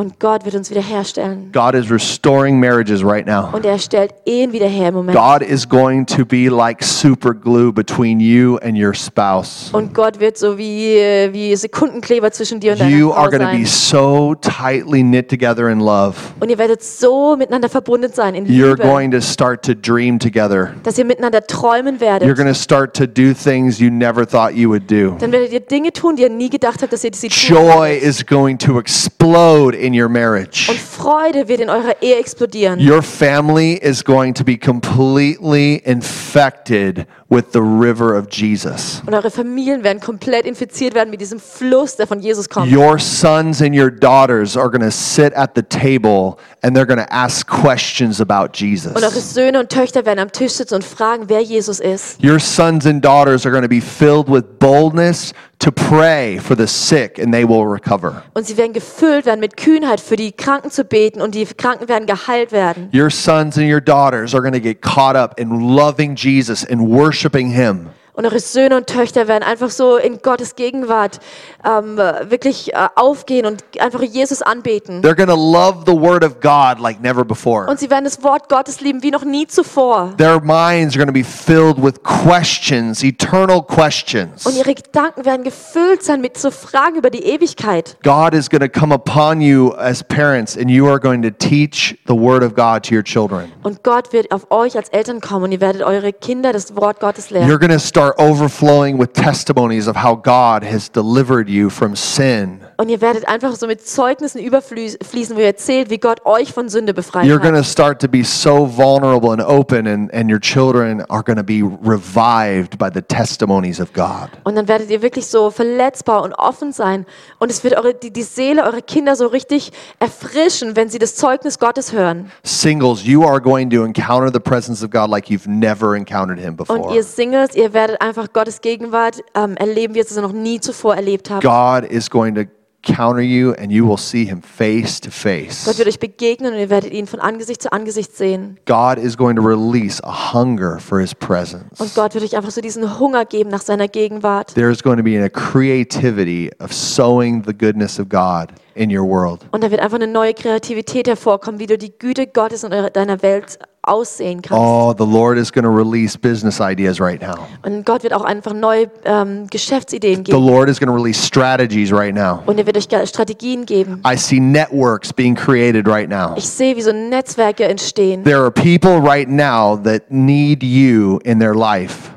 Und 0.01 0.18
Gott 0.18 0.46
wird 0.46 0.55
uns 0.55 0.70
wiederherstellen. 0.70 1.53
God 1.53 1.74
is 1.74 1.90
restoring 1.90 2.59
marriages 2.59 3.05
right 3.05 3.26
now. 3.26 3.51
Und 3.53 3.66
er 3.66 3.78
stellt 3.78 4.14
Ehen 4.24 4.51
wieder 4.51 4.66
her 4.66 4.88
im 4.88 4.94
Moment. 4.94 5.14
God 5.14 5.46
is 5.46 5.68
going 5.68 6.07
to 6.07 6.24
be 6.24 6.48
like 6.48 6.82
super 6.82 7.34
glue 7.34 7.70
between 7.70 8.18
you 8.18 8.57
and 8.62 8.78
your 8.78 8.94
spouse. 8.94 9.68
Und 9.74 9.92
Gott 9.92 10.18
wird 10.18 10.38
so 10.38 10.57
wie, 10.57 10.96
äh, 10.96 11.30
wie 11.34 11.55
Sekundenkleber 11.55 12.30
zwischen 12.30 12.61
dir 12.61 12.72
und 12.72 12.80
deiner 12.80 12.96
You 12.96 13.11
Frau 13.11 13.18
are 13.18 13.30
going 13.30 13.42
to 13.42 13.59
be 13.59 13.66
so 13.66 14.34
tightly 14.36 15.03
knit 15.03 15.28
together 15.28 15.68
in 15.68 15.80
love. 15.80 16.14
Und 16.40 16.48
ihr 16.48 16.57
werdet 16.57 16.82
so 16.82 17.36
miteinander 17.36 17.68
verbunden 17.68 18.11
sein 18.11 18.34
in 18.34 18.46
You're 18.46 18.70
Liebe, 18.70 18.82
going 18.82 19.11
to 19.11 19.20
start 19.20 19.62
to 19.66 19.74
dream 19.74 20.18
together. 20.18 20.70
dass 20.82 20.96
ihr 20.96 21.05
miteinander 21.05 21.46
träumen 21.46 21.96
You're 21.96 22.01
werdet. 22.01 22.36
going 22.38 22.48
to 22.48 22.55
start 22.59 22.96
to 22.96 23.05
do 23.07 23.34
things 23.34 23.78
you 23.78 23.90
never 23.90 24.26
thought 24.26 24.55
you 24.55 24.70
would 24.70 24.90
do. 24.90 25.14
Dann 25.18 25.30
werdet 25.30 25.53
ihr 25.53 25.61
Dinge 25.61 25.92
tun, 25.92 26.16
die 26.16 26.22
ihr 26.22 26.30
nie 26.30 26.48
gedacht 26.48 26.80
habt, 26.80 26.90
dass 26.90 27.05
ihr 27.05 27.11
sie 27.12 27.28
tun 27.28 27.59
Joy 27.59 27.98
is 27.98 28.24
going 28.24 28.57
to 28.57 28.78
explode 28.78 29.76
in 29.76 29.89
your 29.95 30.09
marriage. 30.09 30.68
Und 30.68 30.78
Freude 30.78 31.49
wird 31.49 31.61
in 31.61 31.70
eurer 31.70 31.97
Ehe 32.01 32.18
explodieren. 32.18 32.80
Your 32.80 33.03
family 33.03 33.74
is 33.74 34.05
going 34.05 34.34
to 34.34 34.45
be 34.45 34.57
completely 34.57 35.82
infected 35.84 37.07
with 37.31 37.53
the 37.53 37.62
river 37.62 38.18
of 38.18 38.26
Jesus. 38.28 39.03
Und 39.07 39.14
eure 39.14 39.31
Familien 39.31 39.85
werden 39.85 40.01
komplett 40.01 40.45
infiziert 40.47 40.95
werden 40.95 41.11
mit 41.11 41.20
diesem 41.20 41.39
Fluss, 41.39 41.97
der 41.97 42.09
von 42.09 42.20
Jesus 42.20 42.49
kommt. 42.49 42.70
Your 42.70 42.99
sons 42.99 43.62
and 43.62 43.74
your 43.74 43.91
daughters 43.91 44.57
are 44.57 44.68
going 44.68 44.83
to 44.83 44.91
sit 44.91 45.33
at 45.35 45.53
the 45.55 45.62
table 45.62 46.37
and 46.62 46.76
they're 46.76 46.87
going 46.87 46.99
to 46.99 47.12
ask 47.12 47.47
questions 47.47 48.20
about 48.20 48.51
Und 48.51 48.62
eure 48.62 49.14
Jesus. 49.14 49.35
Söhne 49.35 49.61
und 49.61 49.70
Töchter 49.70 50.05
werden 50.05 50.18
am 50.18 50.33
Tisch 50.33 50.55
sitzen 50.55 50.74
und 50.74 50.85
fragen, 50.85 51.24
wer 51.28 51.41
Jesus 51.41 51.78
ist. 51.78 52.22
Your 52.22 52.41
sons 52.41 52.85
and 52.85 53.05
daughters 53.05 53.47
are 53.47 53.53
going 53.53 53.62
to 53.62 53.68
be 53.68 53.81
filled 53.81 54.28
with 54.28 54.43
boldness 54.59 55.33
to 55.61 55.70
pray 55.70 56.39
for 56.39 56.57
the 56.57 56.66
sick 56.66 57.18
and 57.18 57.33
they 57.33 57.45
will 57.45 57.64
recover. 57.66 58.22
Und 58.35 58.47
sie 58.47 58.57
werden 58.57 58.72
gefüllt 58.72 59.26
werden 59.26 59.41
mit 59.41 59.57
Kühnheit, 59.59 60.01
für 60.01 60.16
die 60.16 60.33
Kranken 60.33 60.70
zu 60.70 60.85
beten 60.85 61.20
und 61.20 61.35
die 61.35 61.45
Kranken 61.45 61.87
werden 61.89 62.07
geheilt 62.07 62.51
werden. 62.51 62.89
Your 62.95 63.11
sons 63.11 63.59
and 63.59 63.70
your 63.70 63.81
daughters 63.81 64.35
are 64.35 64.43
going 64.43 64.55
to 64.55 64.61
get 64.61 64.81
caught 64.81 65.16
up 65.16 65.39
in 65.39 65.74
loving 65.74 66.16
Jesus 66.16 66.64
and 66.64 66.81
worshiping 67.20 67.50
Him. 67.50 67.99
Und 68.20 68.26
eure 68.26 68.38
Söhne 68.38 68.76
und 68.76 68.86
Töchter 68.86 69.28
werden 69.28 69.42
einfach 69.42 69.70
so 69.70 69.96
in 69.96 70.18
Gottes 70.18 70.54
Gegenwart 70.54 71.20
ähm, 71.64 71.96
wirklich 71.96 72.74
äh, 72.74 72.88
aufgehen 72.94 73.46
und 73.46 73.64
einfach 73.78 74.02
Jesus 74.02 74.42
anbeten. 74.42 75.00
They're 75.00 75.16
to 75.24 75.34
love 75.34 75.84
the 75.86 75.98
Word 75.98 76.22
of 76.22 76.38
God 76.38 76.78
like 76.78 77.00
never 77.00 77.24
before. 77.24 77.66
Und 77.66 77.80
sie 77.80 77.88
werden 77.88 78.04
das 78.04 78.22
Wort 78.22 78.50
Gottes 78.50 78.82
lieben 78.82 79.02
wie 79.02 79.10
noch 79.10 79.24
nie 79.24 79.46
zuvor. 79.46 80.12
Their 80.18 80.38
minds 80.38 80.98
are 80.98 81.06
to 81.06 81.12
be 81.12 81.24
filled 81.24 81.82
with 81.82 81.94
questions, 82.02 83.02
eternal 83.02 83.62
questions. 83.62 84.44
Und 84.44 84.54
ihre 84.54 84.74
Gedanken 84.74 85.24
werden 85.24 85.42
gefüllt 85.42 86.02
sein 86.02 86.20
mit 86.20 86.36
so 86.36 86.50
Fragen 86.50 86.96
über 86.96 87.08
die 87.08 87.24
Ewigkeit. 87.24 87.96
God 88.02 88.34
is 88.34 88.50
to 88.50 88.68
come 88.68 88.92
upon 88.92 89.40
you 89.40 89.72
as 89.78 90.04
parents, 90.04 90.58
and 90.58 90.70
you 90.70 90.86
are 90.86 91.00
going 91.00 91.22
to 91.22 91.30
teach 91.30 91.96
the 92.06 92.14
Word 92.14 92.42
of 92.42 92.54
God 92.54 92.82
to 92.82 92.94
your 92.94 93.02
children. 93.02 93.50
Und 93.62 93.82
Gott 93.82 94.12
wird 94.12 94.30
auf 94.30 94.50
euch 94.50 94.76
als 94.76 94.90
Eltern 94.90 95.22
kommen 95.22 95.44
und 95.44 95.52
ihr 95.52 95.62
werdet 95.62 95.82
eure 95.82 96.12
Kinder 96.12 96.52
das 96.52 96.76
Wort 96.76 97.00
Gottes 97.00 97.30
lernen. 97.30 97.50
You're 97.50 97.58
going 97.58 97.72
to 97.72 97.78
start 98.11 98.28
overflowing 98.28 98.98
with 98.98 99.12
testimonies 99.12 99.86
of 99.86 99.94
how 99.94 100.16
God 100.16 100.64
has 100.64 100.88
delivered 100.88 101.48
you 101.48 101.70
from 101.70 101.94
sin. 101.94 102.66
Und 102.81 102.89
ihr 102.89 103.03
werdet 103.03 103.28
einfach 103.28 103.57
so 103.57 103.66
mit 103.66 103.87
Zeugnissen 103.87 104.41
überfließen, 104.41 105.37
wo 105.37 105.41
ihr 105.41 105.45
erzählt, 105.45 105.91
wie 105.91 105.99
Gott 105.99 106.24
euch 106.24 106.55
von 106.55 106.70
Sünde 106.70 106.95
befreit 106.95 107.26
You're 107.26 107.37
going 107.37 107.55
hat. 107.55 107.62
to 107.62 107.70
start 107.70 108.01
to 108.01 108.09
be 108.09 108.24
so 108.24 108.66
vulnerable 108.74 109.33
and 109.33 109.43
open, 109.43 109.87
and, 109.87 110.11
and 110.14 110.33
your 110.33 110.41
children 110.41 111.03
are 111.11 111.22
going 111.22 111.37
to 111.37 111.45
be 111.45 111.61
revived 111.62 112.78
by 112.78 112.89
the 112.91 113.03
testimonies 113.03 113.83
of 113.83 113.93
God. 113.93 114.31
Und 114.45 114.57
dann 114.57 114.66
werdet 114.66 114.89
ihr 114.89 115.03
wirklich 115.03 115.26
so 115.26 115.51
verletzbar 115.51 116.22
und 116.22 116.33
offen 116.33 116.72
sein. 116.72 117.05
Und 117.39 117.51
es 117.51 117.62
wird 117.62 117.76
eure, 117.76 117.93
die, 117.93 118.11
die 118.11 118.22
Seele 118.22 118.64
eurer 118.64 118.81
Kinder 118.81 119.14
so 119.14 119.26
richtig 119.26 119.72
erfrischen, 119.99 120.74
wenn 120.74 120.89
sie 120.89 120.99
das 120.99 121.16
Zeugnis 121.16 121.59
Gottes 121.59 121.93
hören. 121.93 122.33
Singles, 122.45 123.05
you 123.05 123.26
are 123.26 123.43
going 123.43 123.68
to 123.68 123.85
encounter 123.85 124.33
the 124.33 124.41
presence 124.41 124.83
of 124.83 124.91
God 124.91 125.11
like 125.11 125.26
you've 125.26 125.47
never 125.47 125.95
encountered 125.95 126.41
Him 126.41 126.57
Und 126.57 126.66
before. 126.66 126.97
ihr 126.97 127.05
Singles, 127.05 127.55
ihr 127.55 127.74
werdet 127.74 128.01
einfach 128.01 128.33
Gottes 128.33 128.62
Gegenwart 128.62 129.20
ähm, 129.35 129.59
erleben, 129.59 129.93
wie 129.93 129.99
ihr 129.99 130.07
es 130.07 130.16
noch 130.16 130.33
nie 130.33 130.61
zuvor 130.61 130.97
erlebt 130.97 131.28
habt. 131.28 131.43
God 131.43 131.85
is 131.91 132.09
going 132.09 132.35
to 132.35 132.45
counter 132.83 133.22
you, 133.22 133.55
and 133.55 133.70
you 133.70 133.87
will 133.87 133.97
see 133.97 134.24
Him 134.24 134.43
face 134.43 135.01
to 135.01 135.11
Gott 135.11 135.12
face. 135.12 135.66
wird 135.78 135.89
euch 135.89 135.99
begegnen 135.99 136.55
und 136.55 136.59
ihr 136.59 136.70
werdet 136.70 136.93
ihn 136.93 137.07
von 137.07 137.20
Angesicht 137.20 137.62
zu 137.62 137.72
Angesicht 137.72 138.16
sehen. 138.16 138.59
God 138.66 138.99
is 138.99 139.16
going 139.16 139.37
to 139.37 139.43
release 139.43 140.01
a 140.05 140.33
hunger 140.33 140.78
for 140.78 141.01
His 141.01 141.14
presence. 141.14 141.81
Und 141.81 141.95
Gott 141.95 142.14
wird 142.14 142.24
euch 142.24 142.37
einfach 142.37 142.51
so 142.51 142.61
diesen 142.61 142.99
Hunger 142.99 143.24
geben 143.24 143.51
nach 143.51 143.62
seiner 143.62 143.89
Gegenwart. 143.89 144.55
There's 144.55 144.83
going 144.83 144.97
to 144.97 145.05
be 145.05 145.22
a 145.22 145.28
creativity 145.28 146.51
of 146.61 146.72
sowing 146.72 147.43
the 147.45 147.53
goodness 147.53 147.99
of 147.99 148.09
God 148.09 148.49
in 148.74 148.96
your 148.96 149.06
world. 149.06 149.40
Und 149.52 149.62
da 149.64 149.70
wird 149.70 149.80
einfach 149.80 149.96
eine 149.96 150.06
neue 150.06 150.34
Kreativität 150.34 151.08
hervorkommen, 151.08 151.60
wie 151.60 151.66
du 151.66 151.78
die 151.78 151.92
Güte 151.98 152.26
Gottes 152.26 152.64
in 152.64 152.70
deiner 152.92 153.22
Welt 153.22 153.58
aussehen 153.82 154.42
kannst. 154.42 154.62
Oh, 154.62 154.94
the 154.96 155.04
Lord 155.04 155.38
is 155.38 155.50
going 155.50 155.64
to 155.64 155.70
release 155.70 156.16
business 156.16 156.60
ideas 156.60 157.00
right 157.00 157.20
now. 157.20 157.46
Und 157.62 157.84
Gott 157.86 158.02
wird 158.02 158.12
auch 158.12 158.24
einfach 158.24 158.52
neue 158.52 158.90
ähm, 159.04 159.46
Geschäftsideen 159.50 160.16
The 160.16 160.32
geben. 160.32 160.46
Lord 160.46 160.68
is 160.68 160.78
going 160.78 160.90
to 160.90 160.94
release 160.94 161.20
strategies 161.20 161.92
right 161.92 162.14
now. 162.14 162.42
Und 162.46 162.58
er 162.58 162.66
wird 162.66 162.76
euch 162.76 163.08
Strategien 163.08 163.64
geben. 163.64 164.02
I 164.06 164.16
see 164.16 164.38
networks 164.38 165.12
being 165.12 165.34
created 165.34 165.88
right 165.88 166.08
now. 166.08 166.34
Ich 166.36 166.48
sehe, 166.48 166.76
wie 166.76 166.82
so 166.82 166.92
Netzwerke 166.92 167.64
entstehen. 167.64 168.24
There 168.24 168.42
are 168.42 168.50
people 168.50 169.00
right 169.00 169.28
now 169.28 169.76
that 169.82 170.10
need 170.10 170.62
you 170.62 171.18
in 171.24 171.38
their 171.38 171.54
life. 171.54 172.10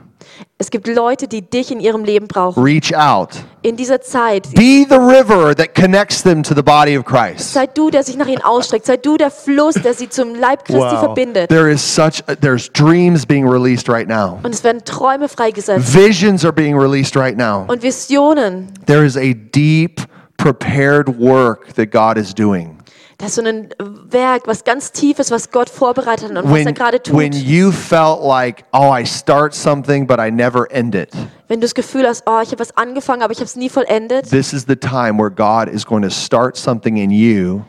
Es 0.64 0.72
gibt 0.72 0.88
Leute, 0.88 1.28
die 1.28 1.42
dich 1.42 1.74
in 1.74 1.82
ihrem 1.82 2.06
Leben 2.06 2.30
brauchen. 2.30 2.64
Reach 2.64 2.96
out. 2.96 3.32
In 3.64 3.76
dieser 3.76 4.00
Zeit. 4.00 4.50
Be 4.56 4.86
the 4.88 4.96
river 4.96 5.54
that 5.54 5.76
connects 5.76 6.24
them 6.24 6.42
to 6.42 6.56
the 6.56 6.62
body 6.62 6.98
of 6.98 7.04
Christ. 7.04 7.52
Sei 7.52 7.68
du, 7.68 7.90
der 7.90 8.02
sich 8.02 8.16
nach 8.16 8.28
ihnen 8.28 8.42
ausstreckt. 8.42 8.86
Sei 8.86 8.96
du 8.96 9.18
der 9.18 9.30
Fluss, 9.30 9.74
der 9.76 9.94
sie 9.94 10.08
zum 10.08 10.36
Leib 10.36 10.64
Christi 10.64 10.96
verbindet. 10.98 11.50
There 11.50 11.70
is 11.70 11.82
such 11.84 12.24
there's 12.40 12.72
dreams 12.72 13.26
being 13.26 13.46
released 13.46 13.90
right 13.90 14.08
now. 14.08 14.40
Und 14.42 14.56
es 14.56 14.64
werden 14.64 14.86
Träume 14.86 15.28
freigesetzt. 15.28 15.94
Visions 15.94 16.46
are 16.46 16.54
being 16.54 16.80
released 16.80 17.18
right 17.18 17.38
now. 17.38 17.66
Und 17.68 17.84
Visionen. 17.84 18.72
There 18.86 19.06
is 19.06 19.18
a 19.18 19.34
deep 19.34 20.00
prepared 20.38 21.20
work 21.20 21.74
that 21.74 21.92
God 21.92 22.18
is 22.18 22.34
doing. 22.34 22.73
Das 23.24 23.38
ist 23.38 23.46
so 23.46 23.50
ein 23.50 23.70
Werk, 24.10 24.48
was 24.48 24.66
ganz 24.66 24.92
tief 24.92 25.18
ist, 25.18 25.32
was 25.32 25.50
Gott 25.50 25.70
vorbereitet 25.70 26.30
hat 26.30 26.44
und 26.44 26.52
was 26.52 26.66
er 26.66 26.74
gerade 26.74 27.02
tut. 27.02 27.16
when 27.16 27.32
you 27.32 27.72
felt 27.72 28.22
like, 28.22 28.66
oh, 28.74 28.94
I 28.94 29.06
start 29.06 29.54
something, 29.54 30.06
but 30.06 30.20
I 30.20 30.30
never 30.30 30.70
end 30.70 30.94
it, 30.94 31.10
Wenn 31.48 31.62
du 31.62 31.66
das 31.66 31.74
Gefühl 31.74 32.06
hast, 32.06 32.24
oh, 32.26 32.42
ich 32.44 32.50
habe 32.50 32.60
was 32.60 32.76
angefangen, 32.76 33.22
aber 33.22 33.32
ich 33.32 33.38
habe 33.38 33.46
es 33.46 33.56
nie 33.56 33.70
vollendet. 33.70 34.30
this 34.30 34.52
is 34.52 34.66
the 34.68 34.76
time 34.76 35.18
where 35.18 35.30
God 35.30 35.74
is 35.74 35.86
going 35.86 36.04
to 36.04 36.10
start 36.10 36.58
something 36.58 36.98
in 36.98 37.12
you 37.12 37.62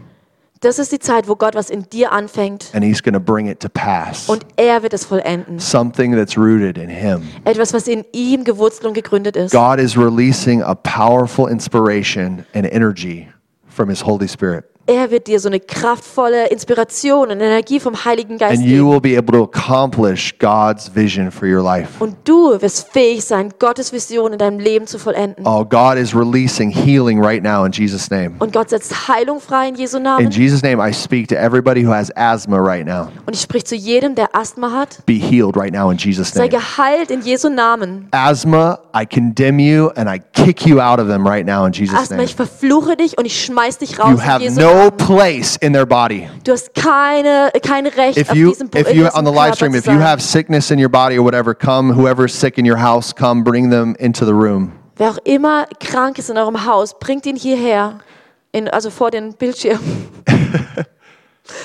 Das 0.58 0.80
ist 0.80 0.90
die 0.90 0.98
Zeit, 0.98 1.28
wo 1.28 1.36
Gott 1.36 1.54
was 1.54 1.70
in 1.70 1.88
dir 1.88 2.10
anfängt 2.10 2.70
and 2.72 2.84
He's 2.84 3.00
going 3.00 3.14
to 3.14 3.20
bring 3.20 3.46
it 3.46 3.60
to 3.60 3.68
pass. 3.68 4.28
und 4.28 4.44
er 4.56 4.82
wird 4.82 4.92
es 4.92 5.04
vollenden. 5.04 5.60
Something 5.60 6.16
that's 6.16 6.36
rooted 6.36 6.76
in 6.78 6.88
Him. 6.88 7.28
Etwas, 7.44 7.72
was 7.72 7.86
in 7.86 8.04
ihm 8.12 8.42
gewurzelt 8.42 8.86
und 8.86 8.94
gegründet 8.94 9.36
ist. 9.36 9.52
God 9.52 9.78
is 9.78 9.96
releasing 9.96 10.64
a 10.64 10.74
powerful 10.74 11.48
inspiration 11.48 12.44
and 12.54 12.66
energy 12.66 13.28
from 13.68 13.88
His 13.88 14.04
Holy 14.04 14.26
Spirit. 14.26 14.64
Er 14.86 15.10
wird 15.10 15.26
dir 15.28 15.40
so 15.40 15.48
eine 15.48 15.60
kraftvolle 15.60 16.48
Inspiration 16.48 17.30
und 17.30 17.40
Energie 17.40 17.80
vom 17.80 18.04
Heiligen 18.04 18.36
Geist 18.36 18.58
And 18.58 18.66
you 18.66 18.84
geben. 18.84 18.90
will 18.90 19.00
be 19.00 19.16
able 19.16 19.32
to 19.38 19.44
accomplish 19.44 20.34
God's 20.38 20.94
vision 20.94 21.30
for 21.30 21.48
your 21.48 21.62
life. 21.62 21.88
Und 22.00 22.16
du 22.24 22.60
wirst 22.60 22.88
fähig 22.92 23.24
sein, 23.24 23.48
Gottes 23.58 23.92
Vision 23.94 24.32
in 24.34 24.38
deinem 24.38 24.58
Leben 24.58 24.86
zu 24.86 24.98
vollenden. 24.98 25.46
Oh, 25.46 25.64
God 25.64 25.96
is 25.96 26.14
releasing 26.14 26.70
healing 26.70 27.18
right 27.24 27.42
now 27.42 27.64
in 27.64 27.72
Jesus' 27.72 28.10
name. 28.10 28.32
Und 28.40 28.52
Gott 28.52 28.68
setzt 28.70 29.08
Heilung 29.08 29.40
frei 29.40 29.68
in 29.68 29.74
Jesu 29.76 29.96
In 29.96 30.02
Namen. 30.02 30.30
Jesus' 30.30 30.62
name, 30.62 30.78
I 30.86 30.92
speak 30.92 31.28
to 31.28 31.34
everybody 31.34 31.82
who 31.82 31.90
has 31.92 32.10
asthma 32.14 32.58
right 32.58 32.84
now. 32.86 33.08
Und 33.24 33.34
ich 33.34 33.40
sprich 33.40 33.64
zu 33.64 33.74
jedem, 33.76 34.14
der 34.14 34.34
Asthma 34.36 34.70
hat, 34.70 34.98
Be 35.06 35.14
healed 35.14 35.56
right 35.56 35.72
now 35.72 35.90
in 35.90 35.96
Jesus' 35.96 36.30
sei 36.32 36.40
name. 36.48 36.50
geheilt 36.50 37.10
in 37.10 37.22
Jesu 37.22 37.48
Namen. 37.48 38.08
Asthma, 38.10 38.80
I 38.94 39.06
condemn 39.06 39.58
you 39.58 39.88
and 39.96 40.10
I 40.10 40.20
kick 40.34 40.66
you 40.66 40.78
out 40.80 41.00
of 41.00 41.08
them 41.08 41.26
right 41.26 41.46
now 41.46 41.64
in 41.64 41.72
Jesus' 41.72 41.96
Asthma, 41.98 42.16
name. 42.16 42.24
ich 42.26 42.34
verfluche 42.34 42.96
dich 42.98 43.16
und 43.16 43.24
ich 43.24 43.42
schmeiß 43.44 43.78
dich 43.78 43.98
raus 43.98 44.10
You 44.10 44.18
in 44.36 44.40
Jesu 44.42 44.60
no 44.60 44.73
Namen. 44.76 44.96
place 44.98 45.56
in 45.62 45.72
their 45.72 45.86
body. 45.86 46.28
Du 46.44 46.52
hast 46.52 46.74
keine, 46.74 47.50
kein 47.62 47.86
Recht 47.86 48.16
If 48.16 48.30
auf 48.30 48.36
you, 48.36 48.50
diesem, 48.50 48.70
if 48.74 48.92
you 48.94 49.06
on 49.06 49.24
the 49.24 49.32
live 49.32 49.54
stream, 49.54 49.74
if 49.74 49.86
you 49.86 50.00
have 50.00 50.20
sickness 50.20 50.70
in 50.70 50.78
your 50.78 50.90
body 50.90 51.16
or 51.16 51.24
whatever, 51.24 51.54
come. 51.54 51.92
Whoever's 51.92 52.34
sick 52.34 52.58
in 52.58 52.66
your 52.66 52.78
house, 52.78 53.12
come. 53.12 53.42
Bring 53.44 53.70
them 53.70 53.96
into 53.98 54.24
the 54.24 54.34
room. 54.34 54.72
Wer 54.96 55.10
auch 55.10 55.18
immer 55.24 55.66
krank 55.80 56.18
ist 56.18 56.30
in 56.30 56.38
eurem 56.38 56.64
Haus, 56.64 56.98
bringt 56.98 57.26
ihn 57.26 57.36
hierher, 57.36 57.98
in, 58.52 58.68
also 58.68 58.90
vor 58.90 59.10
den 59.10 59.32
Bildschirm. 59.34 59.80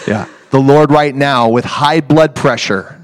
Yeah. 0.07 0.27
The 0.51 0.59
Lord 0.59 0.91
right 0.91 1.15
now 1.15 1.47
with 1.47 1.63
high 1.63 2.01
blood 2.01 2.35
pressure. 2.35 2.98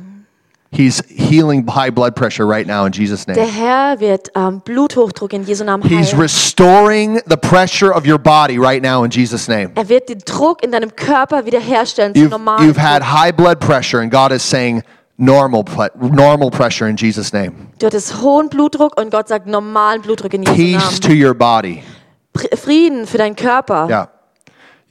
He's 0.75 1.01
healing 1.07 1.65
high 1.67 1.89
blood 1.89 2.15
pressure 2.15 2.45
right 2.45 2.67
now 2.67 2.85
in 2.85 2.91
Jesus' 2.91 3.27
name. 3.27 3.35
Der. 3.35 3.45
Herr 3.45 3.99
wird 4.01 4.29
ähm, 4.35 4.59
Bluthochdruck 4.59 5.31
in 5.31 5.45
Jesu 5.45 5.63
Namen 5.63 5.83
heilen. 5.83 5.99
He's 5.99 6.13
restoring 6.13 7.21
the 7.27 7.37
pressure 7.37 7.93
of 7.93 8.05
your 8.05 8.17
body 8.17 8.57
right 8.59 8.83
now 8.83 9.03
in 9.05 9.11
Jesus' 9.11 9.47
name. 9.47 9.71
Er 9.75 9.87
wird 9.87 10.09
den 10.09 10.19
Druck 10.19 10.63
in 10.63 10.71
deinem 10.71 10.93
Körper 10.93 11.45
wiederherstellen 11.45 12.13
zum 12.13 12.23
You've, 12.23 12.31
normalen 12.31 12.67
you've 12.67 12.81
had 12.81 13.01
high 13.03 13.31
blood 13.31 13.59
pressure, 13.61 14.01
and 14.01 14.11
God 14.11 14.33
is 14.33 14.43
saying 14.43 14.83
normal, 15.17 15.63
normal 15.95 16.51
pressure 16.51 16.89
in 16.89 16.97
Jesus' 16.97 17.31
name. 17.31 17.69
Du 17.79 17.85
hattest 17.85 18.21
hohen 18.21 18.49
Blutdruck 18.49 18.99
und 18.99 19.11
Gott 19.11 19.29
sagt 19.29 19.47
normalen 19.47 20.01
Blutdruck 20.01 20.33
in 20.33 20.43
Jesu 20.43 20.55
Peace 20.55 20.99
to 20.99 21.13
your 21.13 21.33
body. 21.33 21.83
Frieden 22.53 23.07
für 23.07 23.17
deinen 23.17 23.37
Körper. 23.37 23.87
Yeah. 23.87 24.09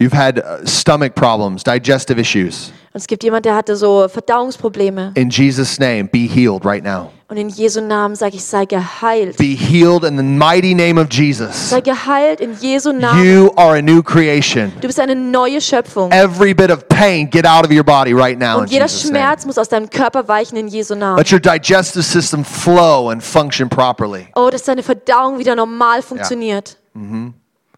You've 0.05 0.13
had 0.13 0.39
uh, 0.39 0.67
stomach 0.67 1.15
problems, 1.15 1.65
digestive 1.65 2.21
issues. 2.21 2.75
Und 2.93 3.01
es 3.01 3.07
gibt 3.07 3.25
jemand, 3.25 3.47
der 3.47 3.55
hatte 3.55 3.75
so 3.75 4.07
Verdauungsprobleme. 4.07 5.13
In 5.15 5.31
Jesus' 5.31 5.79
name, 5.79 6.05
be 6.05 6.29
healed 6.29 6.63
right 6.63 6.85
now. 6.85 7.11
Und 7.29 7.39
in 7.39 7.49
Jesu 7.49 7.81
Namen 7.81 8.15
sage 8.15 8.37
ich, 8.37 8.45
sei 8.45 8.67
geheilt. 8.67 9.39
Be 9.39 9.57
healed 9.57 10.05
in 10.05 10.19
the 10.19 10.23
mighty 10.23 10.75
name 10.75 11.01
of 11.01 11.09
Jesus. 11.11 11.71
Sei 11.71 11.81
geheilt 11.81 12.43
in 12.43 12.53
Jesu 12.61 12.93
Namen. 12.93 13.25
You 13.25 13.51
are 13.57 13.79
a 13.79 13.81
new 13.81 14.03
creation. 14.03 14.71
Du 14.83 14.89
bist 14.89 15.01
eine 15.01 15.17
neue 15.17 15.63
Schöpfung. 15.63 16.13
Every 16.13 16.53
bit 16.53 16.71
of 16.71 16.87
pain, 16.91 17.31
get 17.31 17.47
out 17.47 17.65
of 17.65 17.73
your 17.73 17.83
body 17.83 18.13
right 18.13 18.39
now 18.39 18.59
Und 18.59 18.71
jeder 18.71 18.85
Jesus' 18.85 19.11
name. 19.11 19.25
Schmerz 19.25 19.47
muss 19.47 19.57
aus 19.57 19.71
deinem 19.71 19.89
Körper 19.89 20.29
weichen 20.29 20.59
in 20.59 20.69
Jesu 20.69 20.95
Namen. 20.95 21.17
Let 21.17 21.33
your 21.33 21.41
digestive 21.41 22.05
system 22.05 22.45
flow 22.45 23.09
and 23.09 23.23
function 23.23 23.71
properly. 23.71 24.27
Oh, 24.35 24.51
dass 24.51 24.65
deine 24.65 24.83
Verdauung 24.83 25.39
wieder 25.39 25.57
normal 25.57 26.03
funktioniert. 26.03 26.77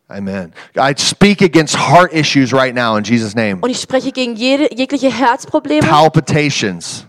Amen. 0.09 0.53
I 0.77 0.95
speak 0.97 1.43
against 1.43 1.75
heart 1.77 2.13
issues 2.13 2.53
right 2.53 2.75
now 2.75 2.97
in 2.97 3.03
Jesus' 3.05 3.35
name. 3.35 3.59
Und 3.61 3.71
ich 3.71 3.81
spreche 3.81 4.13
gegen 4.13 4.37
jede, 4.37 4.73
jegliche 4.75 5.11
Herzprobleme, 5.11 5.87
Palpitations 5.87 7.07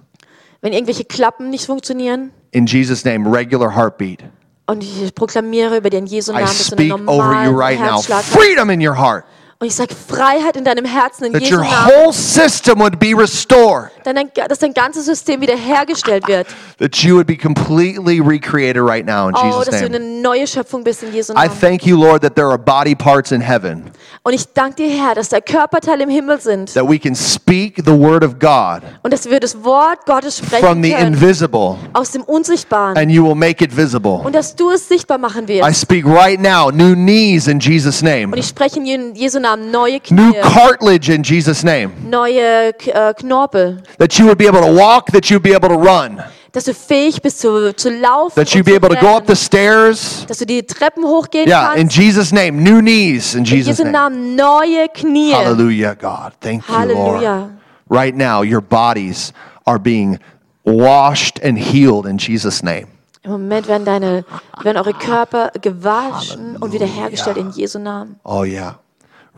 wenn 0.62 0.74
irgendwelche 0.74 1.06
Klappen 1.06 1.50
nicht 1.50 1.66
funktionieren. 1.68 2.32
in 2.52 2.66
Jesus' 2.66 3.06
name, 3.06 3.32
regular 3.32 3.76
heartbeat. 3.76 4.24
Und 4.66 4.84
ich 4.84 5.14
proklamiere 5.14 5.78
über 5.78 5.90
den 5.90 6.08
Jesu 6.08 6.32
I 6.32 6.36
Namen, 6.36 6.48
dass 6.48 6.68
du 6.70 6.76
einen 6.76 6.90
you 6.90 6.98
normalen 6.98 7.56
right 7.56 7.80
now 7.80 7.98
Herzschlag 7.98 8.24
hast. 8.24 8.34
freedom 8.34 8.70
in 8.70 8.86
your 8.86 8.98
heart. 8.98 9.24
Und 9.60 9.66
ich 9.66 9.74
sage 9.74 9.96
Freiheit 9.96 10.56
in 10.56 10.64
deinem 10.64 10.86
Herzen 10.86 11.26
in 11.26 11.34
That 11.34 11.42
Jesu 11.42 11.56
your 11.56 11.64
Namen. 11.64 11.92
whole 11.92 12.14
system 12.14 12.80
would 12.80 13.00
be 13.00 13.16
restored. 13.18 13.90
Dein, 14.04 14.30
dass 14.48 14.60
dein 14.60 14.72
ganzes 14.72 15.06
System 15.06 15.42
wieder 15.42 15.56
hergestellt 15.58 16.28
wird. 16.28 16.46
That 16.78 16.96
you 16.98 17.16
would 17.16 17.26
be 17.26 17.36
completely 17.36 18.20
recreated 18.22 18.84
right 18.84 19.04
now 19.04 19.28
in 19.30 19.36
Oh, 19.36 19.44
Jesus' 19.60 19.66
dass 19.66 19.80
du 19.80 19.86
eine 19.88 20.00
name. 20.00 20.22
neue 20.22 20.46
Schöpfung 20.46 20.84
bist 20.84 21.02
in 21.02 21.12
Jesu 21.12 21.34
I 21.34 21.48
Namen. 21.48 21.60
thank 21.60 21.88
you, 21.88 21.98
Lord, 22.00 22.22
that 22.22 22.36
there 22.36 22.50
are 22.50 22.58
body 22.60 22.94
parts 22.94 23.32
in 23.32 23.42
heaven 23.42 23.86
Und 24.22 24.34
ich 24.34 24.46
danke 24.54 24.76
dir, 24.76 24.90
Herr, 25.04 25.16
dass 25.16 25.30
da 25.30 25.40
Körperteile 25.42 26.04
im 26.04 26.10
Himmel 26.10 26.40
sind. 26.40 26.72
that 26.76 26.88
we 26.88 27.00
can 27.00 27.16
speak 27.16 27.78
the 27.84 27.92
word 27.92 28.24
of 28.24 28.38
God 28.38 28.84
Und 29.02 29.12
dass 29.12 29.28
wir 29.28 29.40
das 29.40 29.64
Wort 29.64 30.06
Gottes 30.06 30.38
from 30.38 30.48
sprechen 30.50 30.84
the 30.84 30.92
können. 30.92 31.14
invisible 31.16 31.78
Aus 31.94 32.12
dem 32.12 32.22
Unsichtbaren. 32.22 32.96
and 32.96 33.10
you 33.12 33.26
will 33.26 33.34
make 33.36 33.64
it 33.64 33.76
visible. 33.76 34.22
Und 34.24 34.36
dass 34.36 34.56
du 34.56 34.70
es 34.70 34.88
sichtbar 34.88 35.18
machen 35.18 35.46
I 35.46 35.62
wirst. 35.62 35.82
speak 35.82 36.06
right 36.06 36.40
now 36.40 36.70
new 36.70 36.94
knees 36.94 37.48
in 37.48 37.60
Jesus' 37.60 38.04
name, 38.04 38.28
Und 38.28 38.38
ich 38.38 38.46
spreche 38.48 38.80
in 38.80 39.16
Jesu 39.16 39.40
Namen 39.40 39.47
neue 39.56 40.00
new 40.12 40.32
Knie, 40.34 40.42
cartilage 40.42 41.10
in 41.10 41.24
Jesus' 41.24 41.64
name, 41.64 41.92
neue 42.10 42.74
äh, 42.94 43.14
Knorpel. 43.14 43.82
that 44.00 44.18
you 44.20 44.26
would 44.26 44.38
be 44.38 44.48
able 44.48 44.62
to 44.62 44.74
walk, 44.74 45.12
that 45.12 45.30
you'd 45.30 45.44
be 45.44 45.54
able 45.54 45.70
to 45.70 45.78
run, 45.78 46.22
Dass 46.52 46.64
du 46.66 46.74
fähig 46.74 47.22
bist 47.22 47.40
zu, 47.40 47.74
zu 47.76 47.90
laufen. 47.92 48.34
that 48.36 48.54
you'd 48.56 48.66
be 48.66 48.74
able 48.74 48.90
to 48.90 48.96
go 49.00 49.16
up 49.16 49.28
the 49.28 49.36
stairs. 49.36 50.26
Dass 50.28 50.40
du 50.40 50.46
die 50.46 50.64
Treppen 50.64 51.04
hochgehen 51.06 51.48
Yeah, 51.48 51.74
in 51.74 51.82
kannst. 51.88 51.98
Jesus' 51.98 52.32
name, 52.32 52.64
new 52.64 52.82
knees 52.82 53.34
in 53.36 53.40
In 53.40 53.46
Jesus' 53.46 53.78
Jesu 53.78 53.84
name. 53.84 53.92
Namen 53.94 54.36
neue 54.36 54.88
Knie. 54.90 55.34
Hallelujah, 55.34 55.94
God. 55.96 56.34
Thank 56.42 56.68
you, 56.68 56.74
Lord. 56.76 57.22
Halleluja. 57.24 57.50
Right 57.90 58.16
now, 58.16 58.42
your 58.42 58.62
bodies 58.62 59.34
are 59.66 59.78
being 59.78 60.20
washed 60.66 61.40
and 61.44 61.58
healed 61.60 62.06
in 62.08 62.18
Jesus' 62.18 62.64
name. 62.64 62.88
Im 63.24 63.32
Moment 63.32 63.68
werden, 63.68 63.86
deine, 63.86 64.24
werden 64.64 64.78
eure 64.78 64.94
Körper 64.94 65.52
gewaschen 65.62 66.56
und 66.58 66.72
wiederhergestellt 66.72 67.38
in 67.38 67.52
Jesu 67.52 67.78
Namen. 67.78 68.20
Oh, 68.24 68.44
yeah. 68.44 68.80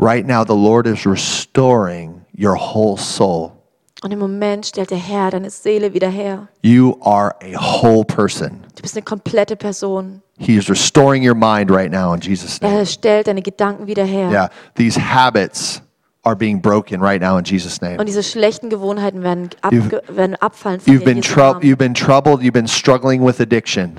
Right 0.01 0.25
now, 0.25 0.45
the 0.45 0.55
Lord 0.55 0.87
is 0.87 1.05
restoring 1.05 2.21
your 2.33 2.55
whole 2.55 2.97
soul. 2.97 3.51
Und 4.01 4.13
im 4.13 4.19
Moment 4.19 4.65
stellt 4.65 4.91
der 4.91 4.97
Herr 4.97 5.29
deine 5.29 5.49
Seele 5.49 5.93
wieder 5.93 6.07
her. 6.07 6.47
You 6.61 6.95
are 7.01 7.35
a 7.41 7.57
whole 7.59 8.05
person. 8.05 8.63
Du 8.77 8.81
bist 8.81 8.95
eine 8.95 9.03
komplette 9.03 9.57
Person. 9.57 10.21
He 10.37 10.55
is 10.55 10.69
restoring 10.69 11.21
your 11.21 11.35
mind 11.35 11.69
right 11.69 11.91
now 11.91 12.13
in 12.13 12.21
Jesus' 12.21 12.61
name. 12.61 12.73
Er 12.73 12.85
stellt 12.85 13.27
deine 13.27 13.41
Gedanken 13.41 13.87
wieder 13.87 14.05
her. 14.05 14.31
Yeah, 14.31 14.47
these 14.75 14.97
habits 14.97 15.81
are 16.23 16.33
being 16.35 16.61
broken 16.61 17.01
right 17.01 17.19
now 17.21 17.37
in 17.37 17.43
Jesus' 17.43 17.81
name. 17.81 17.97
Und 17.99 18.05
diese 18.07 18.23
schlechten 18.23 18.69
Gewohnheiten 18.69 19.21
werden, 19.21 19.49
You've- 19.69 20.01
werden 20.15 20.37
abfallen 20.39 20.79
von 20.79 20.93
You've 20.93 21.03
been, 21.03 21.17
in 21.17 21.23
Jesu 21.23 21.33
trou- 21.33 21.53
Namen. 21.55 21.61
you've 21.67 21.77
been 21.77 21.93
troubled, 21.93 22.41
you've 22.41 22.53
been 22.53 22.67
struggling 22.69 23.21
with 23.21 23.41
addiction. 23.41 23.97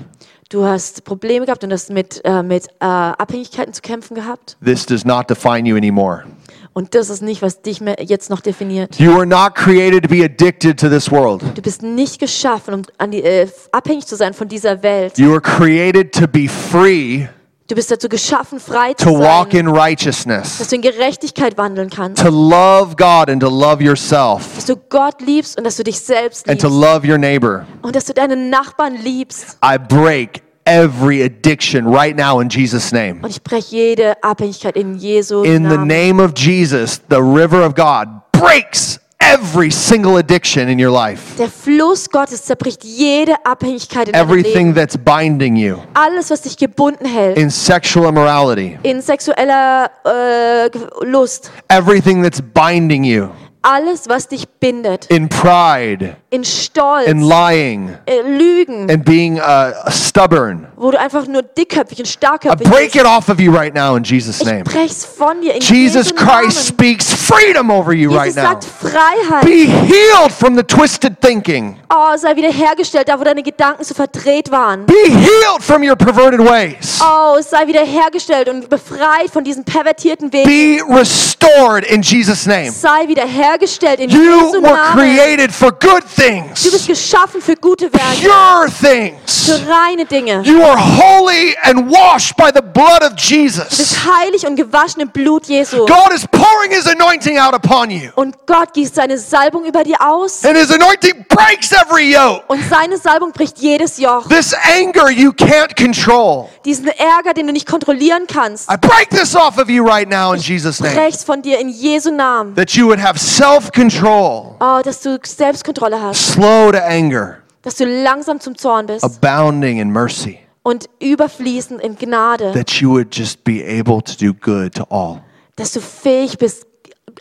Du 0.51 0.65
hast 0.65 1.05
Probleme 1.05 1.45
gehabt 1.45 1.63
und 1.63 1.71
hast 1.71 1.89
mit, 1.91 2.19
äh, 2.25 2.43
mit 2.43 2.67
äh, 2.67 2.83
Abhängigkeiten 2.83 3.73
zu 3.73 3.81
kämpfen 3.81 4.15
gehabt. 4.15 4.57
This 4.61 4.85
does 4.85 5.05
not 5.05 5.29
define 5.29 5.65
you 5.65 5.77
anymore. 5.77 6.25
Und 6.73 6.93
das 6.93 7.09
ist 7.09 7.21
nicht, 7.21 7.41
was 7.41 7.61
dich 7.61 7.79
jetzt 8.01 8.29
noch 8.29 8.41
definiert. 8.41 8.99
You 8.99 9.15
were 9.15 9.25
not 9.25 9.55
created 9.55 10.03
to 10.03 10.09
be 10.09 10.25
addicted 10.25 10.77
to 10.77 10.89
this 10.89 11.09
world. 11.09 11.41
Du 11.55 11.61
bist 11.61 11.83
nicht 11.83 12.19
geschaffen, 12.19 12.73
um 12.73 12.81
an 12.97 13.11
die, 13.11 13.23
äh, 13.23 13.47
abhängig 13.71 14.05
zu 14.07 14.17
sein 14.17 14.33
von 14.33 14.49
dieser 14.49 14.83
Welt. 14.83 15.17
You 15.17 15.31
were 15.31 15.39
created 15.39 16.13
to 16.13 16.27
be 16.27 16.49
free, 16.49 17.27
Du 17.71 17.75
bist 17.75 17.89
dazu 17.89 18.09
geschaffen, 18.09 18.59
frei 18.59 18.93
zu 18.95 19.05
to 19.05 19.17
walk 19.17 19.53
sein, 19.53 19.65
righteousness, 19.65 20.57
dass 20.57 20.67
du 20.67 20.75
in 20.75 20.81
Gerechtigkeit 20.81 21.57
wandeln 21.57 21.89
kannst, 21.89 22.21
to 22.21 22.27
love 22.29 22.97
God 22.97 23.29
and 23.29 23.41
to 23.41 23.47
love 23.47 23.81
yourself, 23.81 24.41
dass 24.57 24.65
du 24.65 24.75
Gott 24.75 25.21
liebst 25.21 25.57
und 25.57 25.63
dass 25.63 25.77
du 25.77 25.83
dich 25.83 25.97
selbst 25.97 26.49
and 26.49 26.59
to 26.59 26.67
liebst 26.67 26.81
love 26.81 27.07
your 27.09 27.17
neighbor. 27.17 27.65
und 27.81 27.95
dass 27.95 28.03
du 28.03 28.13
deinen 28.13 28.49
Nachbarn 28.49 28.95
liebst. 29.01 29.57
I 29.63 29.77
break 29.77 30.41
every 30.65 31.23
addiction 31.23 31.87
right 31.87 32.17
now 32.17 32.41
in 32.41 32.49
Jesus' 32.49 32.91
name. 32.91 33.19
Und 33.21 33.29
ich 33.29 33.41
breche 33.41 33.73
jede 33.73 34.21
Abhängigkeit 34.21 34.75
in 34.75 34.97
Jesu 34.97 35.43
In 35.43 35.63
the 35.69 35.77
Namen. 35.77 35.87
name 35.87 36.21
of 36.21 36.33
Jesus, 36.35 36.99
the 37.09 37.21
river 37.21 37.65
of 37.65 37.73
God 37.75 38.09
breaks 38.33 38.99
every 39.21 39.69
single 39.71 40.17
addiction 40.17 40.67
in 40.67 40.79
your 40.79 40.91
life, 40.91 41.35
Der 41.37 41.47
Fluss 41.49 42.09
Gottes 42.09 42.43
zerbricht 42.43 42.83
jede 42.83 43.33
Abhängigkeit 43.45 44.07
in 44.07 44.13
deinem 44.13 44.29
everything 44.29 44.67
Leben. 44.67 44.75
that's 44.75 44.97
binding 44.97 45.55
you 45.55 45.77
Alles, 45.93 46.29
was 46.29 46.41
dich 46.41 46.57
gebunden 46.57 47.05
hält. 47.05 47.37
in 47.37 47.49
sexual 47.49 48.09
immorality, 48.09 48.77
in 48.83 49.01
sexueller 49.01 49.89
äh, 50.05 50.69
Lust. 51.05 51.51
everything 51.69 52.23
that's 52.23 52.41
binding 52.41 53.03
you 53.03 53.29
Alles, 53.63 54.09
was 54.09 54.27
dich 54.27 54.47
bindet. 54.59 55.05
in 55.09 55.29
pride, 55.29 56.15
In 56.33 56.45
Stolz, 56.45 57.07
in 57.07 57.23
lying, 57.27 57.89
äh, 58.05 58.21
Lügen, 58.21 58.89
and 58.89 59.03
being 59.03 59.37
uh, 59.37 59.73
stubborn. 59.91 60.65
wo 60.77 60.89
du 60.89 60.97
einfach 60.97 61.27
nur 61.27 61.41
dickköpfig 61.41 61.99
und 61.99 62.07
I 62.07 62.09
starkköpfig 62.09 62.69
break 62.69 62.93
bist. 62.93 62.95
it 62.95 63.05
off 63.05 63.27
of 63.27 63.37
you 63.41 63.51
right 63.53 63.73
now 63.75 63.97
in 63.97 64.03
Jesus' 64.03 64.39
Ich 64.39 64.45
name. 64.47 64.63
brech's 64.63 65.03
von 65.03 65.41
dir 65.41 65.55
in 65.55 65.59
Jesus 65.59 66.09
Jesu 66.09 66.15
Christ 66.15 66.67
speaks 66.67 67.13
freedom 67.13 67.69
over 67.69 67.91
you 67.91 68.09
right 68.15 68.27
Jesus 68.27 68.37
now. 68.37 68.51
sagt 68.51 68.63
Freiheit. 68.63 69.43
Be 69.43 69.65
healed 69.65 70.31
from 70.31 70.55
the 70.55 70.63
twisted 70.63 71.19
thinking. 71.21 71.77
Oh, 71.93 72.15
sei 72.15 72.33
wiederhergestellt, 72.33 73.09
da 73.09 73.19
wo 73.19 73.25
deine 73.25 73.43
Gedanken 73.43 73.83
so 73.83 73.93
verdreht 73.93 74.49
waren. 74.49 74.85
Be 74.85 74.93
healed 75.09 75.61
from 75.61 75.83
your 75.83 75.97
perverted 75.97 76.39
ways. 76.39 77.01
Oh, 77.03 77.41
sei 77.41 77.67
wiederhergestellt 77.67 78.47
und 78.47 78.69
befreit 78.69 79.29
von 79.29 79.43
diesen 79.43 79.65
pervertierten 79.65 80.31
Wegen. 80.31 80.47
Be 80.47 80.81
restored 80.97 81.83
in 81.83 82.01
Jesus' 82.01 82.45
name. 82.45 82.71
Sei 82.71 83.05
wiederhergestellt 83.09 83.99
in 83.99 84.09
You 84.09 84.21
Jesu 84.21 84.61
were 84.61 84.71
Namen. 84.71 84.93
created 84.93 85.51
for 85.53 85.73
good 85.73 86.03
Du 86.21 86.53
bist 86.53 86.85
things, 86.85 86.87
geschaffen 86.87 87.41
für 87.41 87.55
gute 87.55 87.91
Werke, 87.91 88.21
pure 88.21 88.67
things. 88.79 89.45
für 89.45 89.59
reine 89.67 90.05
Dinge. 90.05 90.41
You 90.43 90.61
are 90.63 90.77
holy 90.77 91.55
and 91.63 91.89
washed 91.89 92.35
by 92.37 92.51
the 92.53 92.61
blood 92.61 93.01
of 93.03 93.15
Du 93.15 93.23
Jesus. 93.35 93.69
bist 93.75 93.97
heilig 94.05 94.45
und 94.45 94.55
gewaschen 94.55 95.01
im 95.01 95.09
Blut 95.09 95.47
Jesu. 95.47 95.85
God 95.87 96.13
is 96.13 96.27
pouring 96.27 96.71
his 96.71 96.85
anointing 96.85 97.39
out 97.39 97.55
upon 97.55 97.89
you, 97.89 98.11
Und 98.15 98.35
Gott 98.45 98.71
gießt 98.73 98.93
seine 98.93 99.17
Salbung 99.17 99.65
über 99.65 99.83
dir 99.83 99.95
aus. 99.99 100.43
and 100.45 100.55
his 100.55 100.69
anointing 100.71 101.25
breaks 101.27 101.71
every 101.71 102.13
yoke. 102.13 102.43
Und 102.49 102.61
seine 102.69 102.97
Salbung 102.99 103.31
bricht 103.31 103.57
jedes 103.57 103.97
Joch. 103.97 104.27
This 104.27 104.53
anger 104.53 105.09
you 105.09 105.31
can't 105.31 105.75
control. 105.75 106.49
Diesen 106.65 106.87
Ärger, 106.87 107.33
den 107.33 107.47
du 107.47 107.53
nicht 107.53 107.65
kontrollieren 107.67 108.27
kannst, 108.31 108.69
I 108.71 108.75
break 108.77 109.09
this 109.09 109.35
off 109.35 109.57
of 109.57 109.69
you 109.69 109.83
right 109.83 110.07
now 110.07 110.33
in 110.33 110.39
Jesus' 110.39 110.79
name. 110.79 110.93
brechst 110.93 111.25
von 111.25 111.41
dir 111.41 111.57
in 111.59 111.69
Jesu 111.69 112.11
Namen. 112.11 112.53
That 112.55 112.71
you 112.73 112.85
would 112.87 113.01
have 113.01 113.17
self 113.17 113.71
control, 113.71 114.55
Oh, 114.59 114.81
dass 114.83 115.01
du 115.01 115.17
Selbstkontrolle 115.23 115.99
hast. 115.99 116.10
Slow 116.13 116.71
to 116.71 116.77
anger, 116.79 117.37
Dass 117.63 117.75
du 117.75 117.85
langsam 117.85 118.39
zum 118.39 118.57
Zorn 118.57 118.87
bist. 118.87 119.03
abounding 119.03 119.79
in 119.79 119.91
mercy. 119.91 120.39
Und 120.63 120.87
überfließend 120.99 121.81
in 121.81 121.95
Gnade. 121.97 122.51
That 122.53 122.69
you 122.81 122.89
would 122.91 123.15
just 123.15 123.43
be 123.43 123.63
able 123.63 124.01
to 124.01 124.13
do 124.19 124.33
good 124.33 124.73
to 124.75 124.83
all. 124.89 125.21
Dass 125.55 125.71
du 125.73 125.79
fähig 125.81 126.37
bist, 126.37 126.65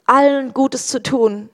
allen 0.07 0.53
Gutes 0.53 0.89
zu 0.89 1.03
tun. 1.03 1.49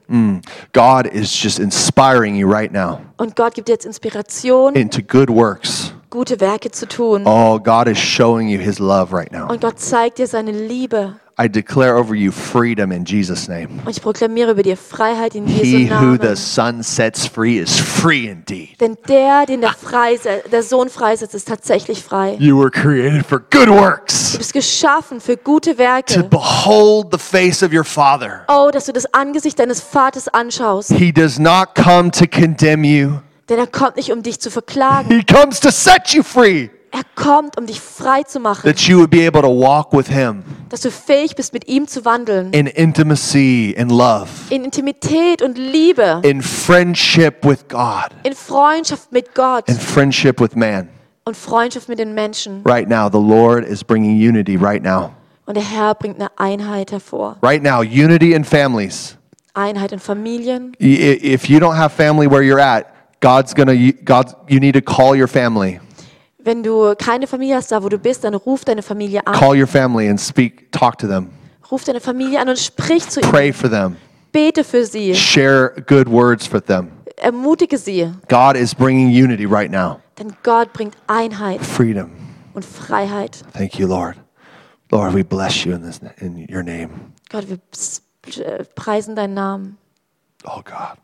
God 0.73 1.07
is 1.07 1.31
just 1.41 1.59
inspiring 1.59 2.35
you 2.35 2.47
right 2.49 2.71
now 2.71 2.99
Und 3.17 3.35
Gott 3.35 3.53
gibt 3.55 3.67
dir 3.67 3.73
jetzt 3.73 3.85
Inspiration, 3.85 4.75
into 4.75 5.01
good 5.01 5.29
works. 5.29 5.93
gute 6.09 6.39
Werke 6.39 6.71
zu 6.71 6.87
tun. 6.87 7.23
Oh, 7.25 7.57
God 7.59 7.87
is 7.87 7.97
showing 7.97 8.47
you 8.47 8.59
his 8.59 8.79
love 8.79 9.13
right 9.15 9.31
now. 9.31 9.47
Und 9.49 9.61
Gott 9.61 9.79
zeigt 9.79 10.17
dir 10.19 10.27
seine 10.27 10.51
Liebe. 10.51 11.15
I 11.39 11.47
declare 11.47 11.95
over 11.95 12.15
you 12.15 12.31
freedom 12.31 12.91
in 12.91 13.05
Jesus' 13.05 13.47
name. 13.47 13.67
Und 13.85 13.91
ich 13.91 14.01
proklamiere 14.01 14.51
über 14.51 14.63
dir 14.63 14.75
Freiheit 14.75 15.35
in 15.35 15.45
He 15.45 15.61
Jesu 15.61 15.93
who 15.93 16.17
the. 16.19 16.35
Son 16.35 16.81
sets 16.81 17.27
free 17.27 17.59
is 17.59 17.79
free 17.79 18.27
indeed. 18.27 18.69
Denn 18.81 18.97
der, 19.07 19.45
den 19.45 19.61
der, 19.61 19.73
freise 19.73 20.41
der 20.51 20.63
Sohn 20.63 20.89
freisetzt, 20.89 21.35
ist 21.35 21.47
tatsächlich 21.47 22.01
frei. 22.01 22.37
You 22.39 22.57
were 22.57 22.71
created 22.71 23.23
for 23.23 23.39
good 23.51 23.69
works 23.69 24.31
Du 24.31 24.39
bist 24.39 24.53
geschaffen 24.53 25.21
für 25.21 25.37
gute 25.37 25.73
to 25.73 25.77
Werke. 25.77 26.23
behold 26.23 27.09
the 27.11 27.19
face 27.19 27.61
of 27.61 27.71
your 27.71 27.83
Father. 27.83 28.41
Oh, 28.47 28.71
dass 28.71 28.85
du 28.85 28.91
das 28.93 29.05
Angesicht 29.13 29.59
deines 29.59 29.79
Vaters 29.79 30.27
anschaust. 30.27 30.91
He 30.91 31.11
does 31.13 31.37
not 31.37 31.75
come 31.75 32.09
to 32.09 32.25
condemn 32.25 32.83
you, 32.83 33.19
Denn 33.47 33.59
er 33.59 33.67
kommt 33.67 33.95
nicht, 33.97 34.11
um 34.11 34.23
dich 34.23 34.39
zu 34.39 34.49
verklagen. 34.49 35.09
He 35.15 35.23
comes 35.23 35.59
to 35.59 35.69
set 35.69 36.09
you 36.09 36.23
free. 36.23 36.69
Er 36.91 37.01
kommt, 37.15 37.57
um 37.57 37.65
dich 37.65 37.79
frei 37.81 38.23
zu 38.23 38.39
machen, 38.39 38.63
that 38.63 38.79
you 38.81 38.97
would 38.97 39.09
be 39.09 39.27
able 39.27 39.41
to 39.41 39.47
walk 39.49 39.91
with 39.93 40.07
Him 40.07 40.43
dass 40.69 40.81
du 40.81 40.91
fähig 40.91 41.35
bist, 41.35 41.53
mit 41.53 41.67
ihm 41.67 41.87
zu 41.87 42.05
wandeln. 42.05 42.51
in 42.53 42.67
intimacy 42.67 43.75
and 43.77 43.91
love, 43.91 44.27
In 44.49 44.63
Intimität 44.63 45.41
und 45.41 45.57
Liebe, 45.57 46.21
in 46.23 46.41
friendship 46.41 47.43
with 47.45 47.67
God, 47.69 48.09
in 48.23 48.33
Freundschaft 48.33 49.11
mit 49.11 49.33
Gott 49.35 49.67
in 49.69 49.75
friendship 49.77 50.39
with 50.41 50.55
man. 50.55 50.89
und 51.25 51.35
Freundschaft 51.35 51.89
mit 51.89 51.99
den 51.99 52.13
Menschen. 52.13 52.61
Right 52.65 52.87
now, 52.87 53.09
the 53.11 53.17
Lord 53.19 53.65
is 53.65 53.83
bringing 53.83 54.15
unity 54.17 54.55
right 54.55 54.81
now. 54.83 55.11
Und 55.45 55.55
der 55.55 55.63
Herr 55.63 55.95
bringt 55.95 56.19
eine 56.19 56.29
Einheit 56.37 56.91
hervor. 56.91 57.37
Right 57.41 57.63
now, 57.63 57.81
unity 57.81 58.33
in 58.33 58.43
families. 58.43 59.17
Einheit 59.53 59.91
in 59.91 59.99
Familien. 59.99 60.73
If 60.79 61.49
you 61.49 61.59
don't 61.59 61.75
have 61.75 61.89
family 61.95 62.29
where 62.29 62.41
you're 62.43 62.61
at, 62.61 62.85
God's 63.21 63.55
gonna, 63.55 63.73
God, 64.05 64.35
you 64.47 64.59
need 64.59 64.73
to 64.75 64.81
call 64.81 65.15
your 65.19 65.27
family. 65.27 65.79
Wenn 66.39 66.63
du 66.63 66.93
keine 66.95 67.27
Familie 67.27 67.55
hast, 67.55 67.71
da 67.71 67.81
wo 67.83 67.89
du 67.89 67.97
bist, 67.97 68.23
dann 68.23 68.35
ruf 68.35 68.63
deine 68.63 68.81
Familie 68.83 69.25
an. 69.25 69.33
Call 69.33 69.57
your 69.59 69.67
family 69.67 70.07
and 70.09 70.19
speak, 70.19 70.71
talk 70.71 70.97
to 70.99 71.07
them, 71.07 71.29
Ruf 71.71 71.83
deine 71.83 71.99
Familie 71.99 72.39
an 72.39 72.47
und 72.49 72.57
sprich 72.59 73.07
zu 73.09 73.19
ihnen. 73.19 73.29
pray 73.31 73.51
for 73.51 73.69
them, 73.69 73.97
Bete 74.31 74.63
für 74.63 74.85
sie. 74.85 75.13
share 75.15 75.73
good 75.87 76.07
words 76.07 76.45
for 76.47 76.61
them. 76.63 76.91
Ermutige 77.17 77.77
sie. 77.77 78.11
God 78.29 78.55
is 78.55 78.73
bringing 78.75 79.09
unity 79.09 79.45
right 79.45 79.71
now, 79.71 79.99
Denn 80.19 80.33
Gott 80.43 80.71
bringt 80.73 80.95
Einheit 81.07 81.61
freedom. 81.65 82.11
und 82.53 82.63
Freiheit. 82.63 83.43
Thank 83.53 83.79
you, 83.79 83.87
Lord. 83.87 84.15
Lord, 84.91 85.13
we 85.13 85.23
bless 85.23 85.65
you 85.65 85.73
in 85.73 85.81
this 85.81 85.99
in 86.21 86.47
your 86.49 86.63
name. 86.63 86.89
Gott, 87.29 87.45
wir 87.49 87.57
äh, 88.45 88.63
preisen 88.75 89.15
deinen 89.15 89.33
Namen. 89.33 89.77
Oh 90.45 90.61
God. 90.63 90.97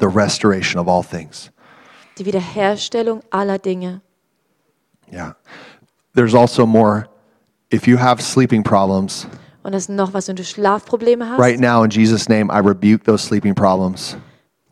The 0.00 0.06
restoration 0.08 0.78
of 0.78 0.88
all 0.88 1.02
things. 1.02 1.50
Die 2.18 2.24
Wiederherstellung 2.26 3.20
aller 3.30 3.58
Dinge. 3.58 4.00
Yeah. 5.12 5.36
There's 6.14 6.34
also 6.34 6.66
more. 6.66 7.08
If 7.72 7.86
you 7.86 7.98
have 7.98 8.22
sleeping 8.22 8.62
problems, 8.62 9.26
Und 9.62 9.72
das 9.72 9.84
ist 9.84 9.88
noch 9.90 10.14
was, 10.14 10.28
wenn 10.28 10.36
du 10.36 10.44
Schlafprobleme 10.44 11.28
hast, 11.28 11.40
right 11.40 11.58
now 11.60 11.82
in 11.82 11.90
Jesus' 11.90 12.28
name, 12.28 12.50
I 12.52 12.60
rebuke 12.60 13.04
those 13.04 13.24
sleeping 13.26 13.54
problems. 13.54 14.16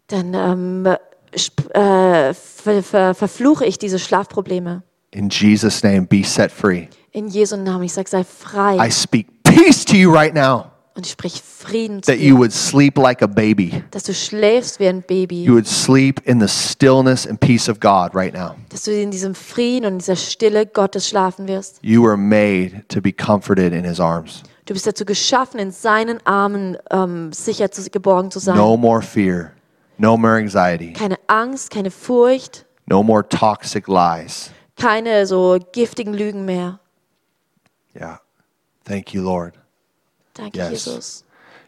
dann 0.09 0.33
ähm, 0.35 0.87
sp- 1.35 1.69
äh, 1.75 2.33
ver 2.35 2.83
ver 2.83 3.15
verfluche 3.15 3.65
ich 3.67 3.79
diese 3.79 3.99
Schlafprobleme. 3.99 4.83
In 5.11 5.29
Jesus' 5.29 5.83
name, 5.83 6.03
be 6.07 6.23
set 6.25 6.51
free. 6.53 6.89
In 7.13 7.29
Jesu 7.29 7.57
Namen. 7.57 7.83
Ich 7.85 7.93
sage, 7.93 8.09
sei 8.09 8.21
I 8.21 8.25
frei. 8.25 8.91
speak 8.91 9.27
peace 9.45 9.85
to 9.85 9.97
you 9.97 10.13
right 10.13 10.35
now, 10.35 10.67
Und 10.97 11.07
ich 11.07 11.13
sprich 11.13 11.43
Frieden 11.43 12.03
zu 12.03 12.13
that 12.13 12.21
you 12.21 12.35
dir. 12.35 12.39
would 12.39 12.53
sleep 12.53 12.97
like 12.97 13.21
a 13.21 13.27
baby. 13.27 13.83
Dass 13.91 14.05
du 14.05 14.15
schläfst 14.15 14.79
wie 14.79 14.87
ein 14.87 15.03
Baby. 15.03 15.43
You 15.43 15.55
would 15.55 15.67
sleep 15.67 16.21
in 16.25 16.41
the 16.41 16.47
stillness 16.47 17.27
and 17.27 17.41
peace 17.41 17.69
of 17.69 17.81
God 17.81 18.15
right 18.15 18.33
now. 18.33 18.55
Dass 18.69 18.85
du 18.85 18.93
in 18.93 19.11
diesem 19.11 19.35
Frieden 19.35 19.87
und 19.87 19.93
in 19.95 19.99
dieser 19.99 20.15
Stille 20.15 20.67
Gottes 20.67 21.09
schlafen 21.09 21.49
wirst. 21.49 21.79
You 21.83 22.03
were 22.05 22.17
made 22.17 22.85
to 22.89 23.01
be 23.01 23.13
comforted 23.13 23.73
in 23.73 23.85
his 23.85 23.99
arms. 23.99 24.45
Du 24.67 24.73
bist 24.73 24.87
dazu 24.87 25.05
geschaffen, 25.05 25.59
in 25.59 25.73
seinen 25.73 26.25
Armen 26.27 26.79
ähm, 26.91 27.33
sicher 27.33 27.71
zu, 27.73 27.83
geborgen 27.91 28.31
zu 28.31 28.39
sein. 28.39 28.57
No 28.57 28.77
more 28.77 29.03
fear, 29.03 29.51
no 29.99 30.17
more 30.17 30.37
anxiety, 30.37 30.93
Keine 30.93 31.19
Angst, 31.27 31.71
keine 31.71 31.91
Furcht, 31.91 32.65
no 32.87 33.03
more 33.03 33.29
toxic 33.29 33.89
lies. 33.89 34.51
keine 34.77 35.27
so 35.27 35.59
giftigen 35.73 36.15
Lügen 36.15 36.45
mehr. 36.45 36.79
Yeah. 37.95 38.21
Thank 38.85 39.13
you, 39.13 39.23
Lord. 39.23 39.55
Danke, 40.35 40.59
Yes. 40.59 40.71
Jesus. 40.71 41.25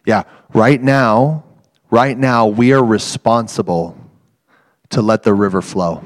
Yeah, 0.06 0.24
right 0.54 0.82
now, 0.82 1.42
right 1.90 2.18
now, 2.18 2.46
we 2.46 2.72
are 2.74 2.82
responsible 2.84 3.94
to 4.90 5.00
let 5.00 5.24
the 5.24 5.32
river 5.32 5.62
flow. 5.62 6.02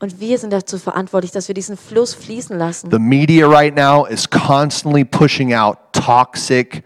Und 0.00 0.20
wir 0.20 0.38
sind 0.38 0.52
dazu 0.52 0.78
verantwortlich, 0.78 1.32
dass 1.32 1.48
wir 1.48 1.54
diesen 1.54 1.76
Fluss 1.76 2.14
fließen 2.14 2.56
lassen. 2.56 2.90
The 2.90 2.98
media 2.98 3.46
right 3.48 3.74
now 3.74 4.06
is 4.06 4.28
constantly 4.30 5.04
pushing 5.04 5.52
out 5.54 5.76
toxic 5.92 6.84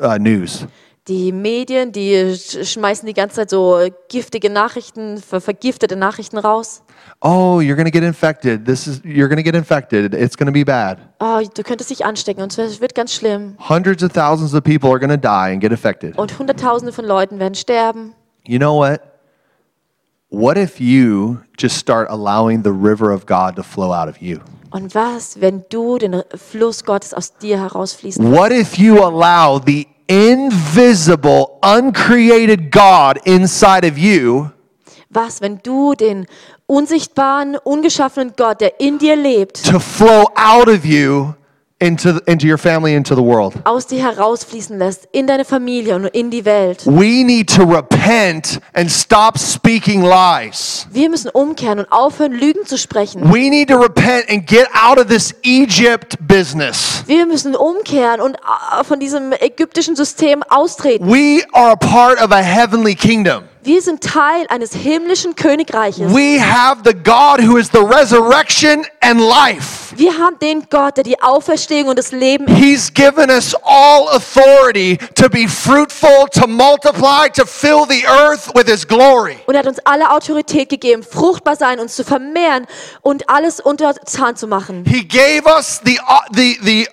uh, 0.00 0.16
news. 0.18 0.66
Die 1.08 1.30
Medien, 1.30 1.92
die 1.92 2.14
sch- 2.34 2.64
schmeißen 2.64 3.06
die 3.06 3.12
ganze 3.14 3.36
Zeit 3.36 3.50
so 3.50 3.78
giftige 4.08 4.50
Nachrichten, 4.50 5.18
ver 5.18 5.40
vergiftete 5.40 5.94
Nachrichten 5.96 6.38
raus. 6.38 6.82
Oh, 7.22 7.60
you're 7.60 7.76
going 7.76 7.86
to 7.86 7.90
get 7.90 8.02
infected. 8.02 8.66
This 8.66 8.86
is 8.86 9.00
you're 9.04 9.28
going 9.28 9.38
to 9.38 9.42
get 9.42 9.54
infected. 9.54 10.14
It's 10.14 10.36
going 10.36 10.46
to 10.46 10.52
be 10.52 10.64
bad. 10.64 10.98
Oh, 11.18 11.40
du 11.42 11.62
könntest 11.62 11.90
dich 11.90 12.04
anstecken 12.04 12.42
und 12.42 12.56
es 12.58 12.80
wird 12.80 12.94
ganz 12.94 13.14
schlimm. 13.14 13.56
Hundreds 13.58 14.02
of 14.02 14.12
thousands 14.12 14.54
of 14.54 14.62
people 14.62 14.90
are 14.90 14.98
going 14.98 15.10
to 15.10 15.16
die 15.16 15.52
and 15.52 15.60
get 15.60 15.72
affected. 15.72 16.16
Und 16.18 16.38
Hunderttausende 16.38 16.92
von 16.92 17.04
Leuten 17.04 17.38
werden 17.38 17.54
sterben. 17.54 18.14
You 18.44 18.58
know 18.58 18.76
what? 18.76 19.00
What 20.28 20.58
if 20.58 20.80
you 20.80 21.38
just 21.58 21.78
start 21.78 22.10
allowing 22.10 22.62
the 22.62 22.72
river 22.72 23.10
of 23.10 23.26
God 23.26 23.56
to 23.56 23.62
flow 23.62 23.92
out 23.92 24.08
of 24.08 24.20
you? 24.20 24.40
Und 24.70 24.94
was, 24.94 25.40
wenn 25.40 25.64
du 25.70 25.96
den 25.96 26.22
Fluss 26.34 26.84
Gottes 26.84 27.14
aus 27.14 27.36
dir 27.38 27.58
herausfließen 27.58 28.30
What 28.30 28.52
if 28.52 28.76
you 28.76 29.02
allow 29.02 29.58
the 29.64 29.86
invisible, 30.08 31.58
uncreated 31.62 32.70
God 32.70 33.18
inside 33.24 33.86
of 33.86 33.96
you 33.96 34.50
Was, 35.08 35.40
wenn 35.40 35.60
du 35.62 35.94
den 35.94 36.26
unsichtbaren, 36.66 37.56
ungeschaffenen 37.56 38.32
Gott, 38.36 38.60
der 38.60 38.80
in 38.80 38.98
dir 38.98 39.14
lebt, 39.14 39.64
to 39.64 39.78
flow 39.78 40.28
out 40.34 40.68
of 40.68 40.84
you 40.84 41.32
into, 41.78 42.20
into 42.26 42.46
your 42.46 42.58
family, 42.58 42.94
into 42.94 43.14
the 43.14 43.22
world? 43.22 43.54
aus 43.64 43.86
dir 43.86 44.02
herausfließen 44.02 44.76
lässt, 44.76 45.06
in 45.12 45.28
deine 45.28 45.44
Familie 45.44 45.94
und 45.94 46.06
in 46.06 46.30
die 46.30 46.44
Welt? 46.44 46.84
We 46.86 47.22
need 47.22 47.48
to 47.54 47.62
repent 47.62 48.60
and 48.74 48.90
stop 48.90 49.38
speaking 49.38 50.02
lies. 50.02 50.88
Wir 50.90 51.08
müssen 51.08 51.30
umkehren 51.30 51.78
und 51.78 51.92
aufhören, 51.92 52.32
Lügen 52.32 52.66
zu 52.66 52.76
sprechen. 52.76 53.32
We 53.32 53.48
need 53.48 53.68
to 53.68 53.76
repent 53.76 54.28
and 54.28 54.44
get 54.44 54.66
out 54.74 54.98
of 54.98 55.06
this 55.06 55.32
Egypt 55.44 56.16
business. 56.26 57.04
Wir 57.06 57.26
müssen 57.26 57.54
umkehren 57.54 58.20
und 58.20 58.34
äh, 58.34 58.82
von 58.82 58.98
diesem 58.98 59.32
ägyptischen 59.32 59.94
System 59.94 60.42
austreten. 60.48 61.06
We 61.06 61.44
are 61.52 61.70
a 61.70 61.76
part 61.76 62.20
of 62.20 62.32
a 62.32 62.42
heavenly 62.42 62.96
kingdom. 62.96 63.44
Wir 63.66 63.82
sind 63.82 64.00
Teil 64.00 64.46
eines 64.48 64.72
himmlischen 64.74 65.34
Königreiches. 65.34 66.14
We 66.14 66.40
have 66.40 66.82
the 66.84 66.94
God 66.94 67.40
who 67.44 67.56
is 67.56 67.68
the 67.72 67.80
resurrection 67.80 68.86
and 69.00 69.18
life. 69.20 69.92
Wir 69.96 70.16
haben 70.16 70.38
den 70.38 70.68
Gott, 70.70 70.98
der 70.98 71.02
die 71.02 71.20
Auferstehung 71.20 71.88
und 71.88 71.98
das 71.98 72.12
Leben 72.12 72.46
He's 72.46 72.94
given 72.94 73.28
us 73.28 73.56
all 73.64 74.06
authority 74.10 74.96
to 75.16 75.28
be 75.28 75.48
fruitful, 75.48 76.28
to 76.30 76.46
multiply, 76.46 77.28
to 77.34 77.44
fill 77.44 77.84
the 77.88 78.06
earth 78.06 78.54
with 78.54 78.68
His 78.70 78.86
glory. 78.86 79.38
und 79.46 79.56
er 79.56 79.58
hat 79.62 79.66
uns 79.66 79.80
alle 79.80 80.12
Autorität 80.12 80.68
gegeben, 80.68 81.02
fruchtbar 81.02 81.56
sein, 81.56 81.80
uns 81.80 81.96
zu 81.96 82.04
vermehren 82.04 82.68
und 83.02 83.28
alles 83.28 83.58
untertan 83.58 84.36
zu 84.36 84.46
machen. 84.46 84.84
He 84.86 85.02
gave 85.02 85.42
us 85.44 85.80
the, 85.84 85.98
uh, 86.08 86.20
the, 86.32 86.56
the, 86.62 86.88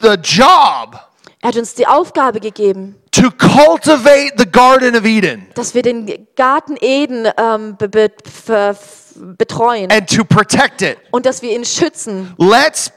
the 0.00 0.14
job 0.22 1.11
Er 1.44 1.48
hat 1.48 1.56
uns 1.56 1.74
die 1.74 1.86
Aufgabe 1.88 2.38
gegeben, 2.38 2.94
to 3.10 3.30
cultivate 3.32 4.34
the 4.38 4.46
Garden 4.50 4.94
of 4.96 5.04
Eden 5.04 5.46
dass 5.54 5.74
wir 5.74 5.82
den 5.82 6.26
Garten 6.36 6.76
Eden 6.80 7.28
ähm, 7.36 7.76
be 7.76 7.88
be 7.88 8.10
ver- 8.24 8.76
betreuen 9.36 9.90
and 9.90 10.08
to 10.08 10.24
protect 10.24 10.82
it. 10.82 10.96
und 11.10 11.26
dass 11.26 11.42
wir 11.42 11.50
ihn 11.54 11.64
schützen. 11.64 12.32
Let's, 12.38 12.92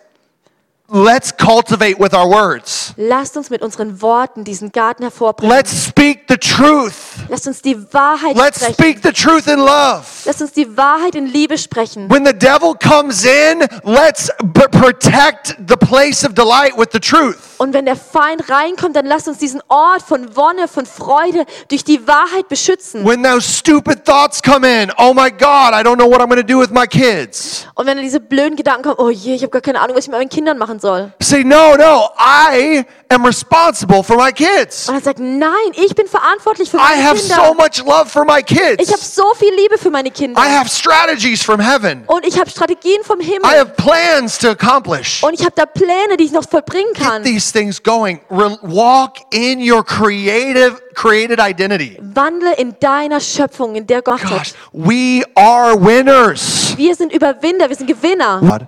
let's 0.88 1.36
cultivate 1.36 2.00
with 2.00 2.14
our 2.14 2.30
words. 2.30 2.94
Lasst 2.98 3.36
uns 3.36 3.50
mit 3.50 3.64
unseren 3.64 4.00
Worten 4.04 4.44
diesen 4.44 4.72
Garten 4.72 5.02
hervorbringen. 5.04 5.54
Let's 5.54 5.86
speak 5.88 6.26
the 6.30 6.38
truth. 6.38 6.94
Lasst 7.28 7.48
uns 7.48 7.62
die 7.64 7.76
Wahrheit 7.92 8.38
Let's 8.38 8.60
sprechen. 8.60 8.74
speak 8.76 9.00
the 9.04 9.12
truth 9.12 9.48
in 9.48 9.58
love. 9.60 10.06
Lasst 10.26 10.42
uns 10.42 10.52
die 10.54 10.78
Wahrheit 10.78 11.16
in 11.16 11.26
Liebe 11.26 11.58
sprechen. 11.58 12.10
When 12.12 12.24
the 12.26 12.32
devil 12.34 12.76
comes 12.76 13.26
in, 13.26 13.66
let's 13.84 14.30
b- 14.44 14.62
protect 14.72 15.56
the 15.68 15.76
place 15.76 16.24
of 16.24 16.36
delight 16.36 16.78
with 16.78 16.90
the 16.94 17.00
truth. 17.00 17.45
Und 17.58 17.74
wenn 17.74 17.86
der 17.86 17.96
Feind 17.96 18.50
reinkommt, 18.50 18.96
dann 18.96 19.06
lasst 19.06 19.28
uns 19.28 19.38
diesen 19.38 19.62
Ort 19.68 20.02
von 20.02 20.36
Wonne, 20.36 20.68
von 20.68 20.86
Freude 20.86 21.46
durch 21.70 21.84
die 21.84 22.06
Wahrheit 22.08 22.48
beschützen. 22.50 23.06
When 23.06 23.24
those 23.24 23.42
stupid 23.50 24.04
thoughts 24.06 24.42
come 24.42 24.66
in, 24.68 24.92
oh 24.98 25.14
my 25.14 25.30
God, 25.32 25.74
I 25.74 25.82
don't 25.84 25.96
know 25.96 26.10
what 26.10 26.20
I'm 26.22 26.28
going 26.30 26.42
to 26.42 26.44
do 26.44 26.60
with 26.60 26.70
my 26.72 26.86
kids. 26.86 27.66
Und 27.76 27.86
wenn 27.86 27.98
diese 28.00 28.20
blöden 28.20 28.56
Gedanken 28.56 28.84
kommen, 28.84 28.96
oh 29.00 29.10
je, 29.10 29.36
ich 29.36 29.42
habe 29.42 29.52
gar 29.52 29.62
keine 29.62 29.80
Ahnung, 29.80 29.96
was 29.96 30.06
ich 30.06 30.10
mit 30.12 30.18
meinen 30.20 30.30
Kindern 30.30 30.58
machen 30.58 30.80
soll. 30.80 31.12
Say, 31.22 31.44
no, 31.44 31.76
no, 31.78 32.10
I 32.20 32.86
am 33.10 33.24
responsible 33.26 34.04
for 34.04 34.18
my 34.18 34.32
kids. 34.32 34.90
Und 34.90 34.96
er 34.96 35.02
sagt, 35.02 35.20
nein, 35.20 35.50
ich 35.74 35.96
bin 35.96 36.08
verantwortlich 36.08 36.70
für 36.70 36.78
I 36.78 36.82
meine 36.82 37.04
have 37.04 37.18
so 37.20 37.34
Kinder. 37.36 37.54
much 37.54 37.84
love 37.86 38.10
for 38.10 38.26
my 38.26 38.40
Ich 38.48 38.58
habe 38.60 38.76
kids. 38.78 39.16
so 39.16 39.34
viel 39.36 39.54
Liebe 39.56 39.78
für 39.78 39.90
meine 39.90 40.12
Kinder. 40.12 40.42
I 40.42 40.50
have 40.50 40.70
strategies 40.70 41.44
from 41.44 41.60
heaven. 41.60 42.04
Und 42.08 42.26
ich 42.26 42.40
habe 42.40 42.50
Strategien 42.50 43.02
vom 43.04 43.20
I 43.22 43.26
Himmel. 43.26 43.50
have 43.50 43.72
plans 43.78 44.38
to 44.40 44.50
accomplish. 44.50 45.24
Und 45.24 45.34
ich 45.34 45.42
habe 45.42 45.54
da 45.56 45.66
Pläne, 45.66 46.18
die 46.18 46.26
ich 46.26 46.32
noch 46.32 46.48
vollbringen 46.50 46.94
Get 46.94 47.04
kann. 47.04 47.24
These 47.46 47.52
things 47.52 47.80
going. 47.80 48.20
Re- 48.30 48.58
walk 48.64 49.18
in 49.34 49.60
your 49.60 49.84
creative, 49.84 50.80
created 50.94 51.40
identity. 51.40 51.98
Wandle 52.02 52.54
in 52.58 52.76
deiner 52.80 53.20
Schöpfung, 53.20 53.76
in 53.76 53.86
der 53.86 54.02
Gott 54.02 54.22
Gosh, 54.22 54.54
hat. 54.54 54.56
we 54.74 55.24
are 55.36 55.76
winners. 55.76 56.76
Wir 56.78 56.96
sind 56.96 57.14
Überwinder, 57.14 57.70
wir 57.70 57.76
sind 57.76 57.88
Gewinner. 57.88 58.42
Gott. 58.42 58.68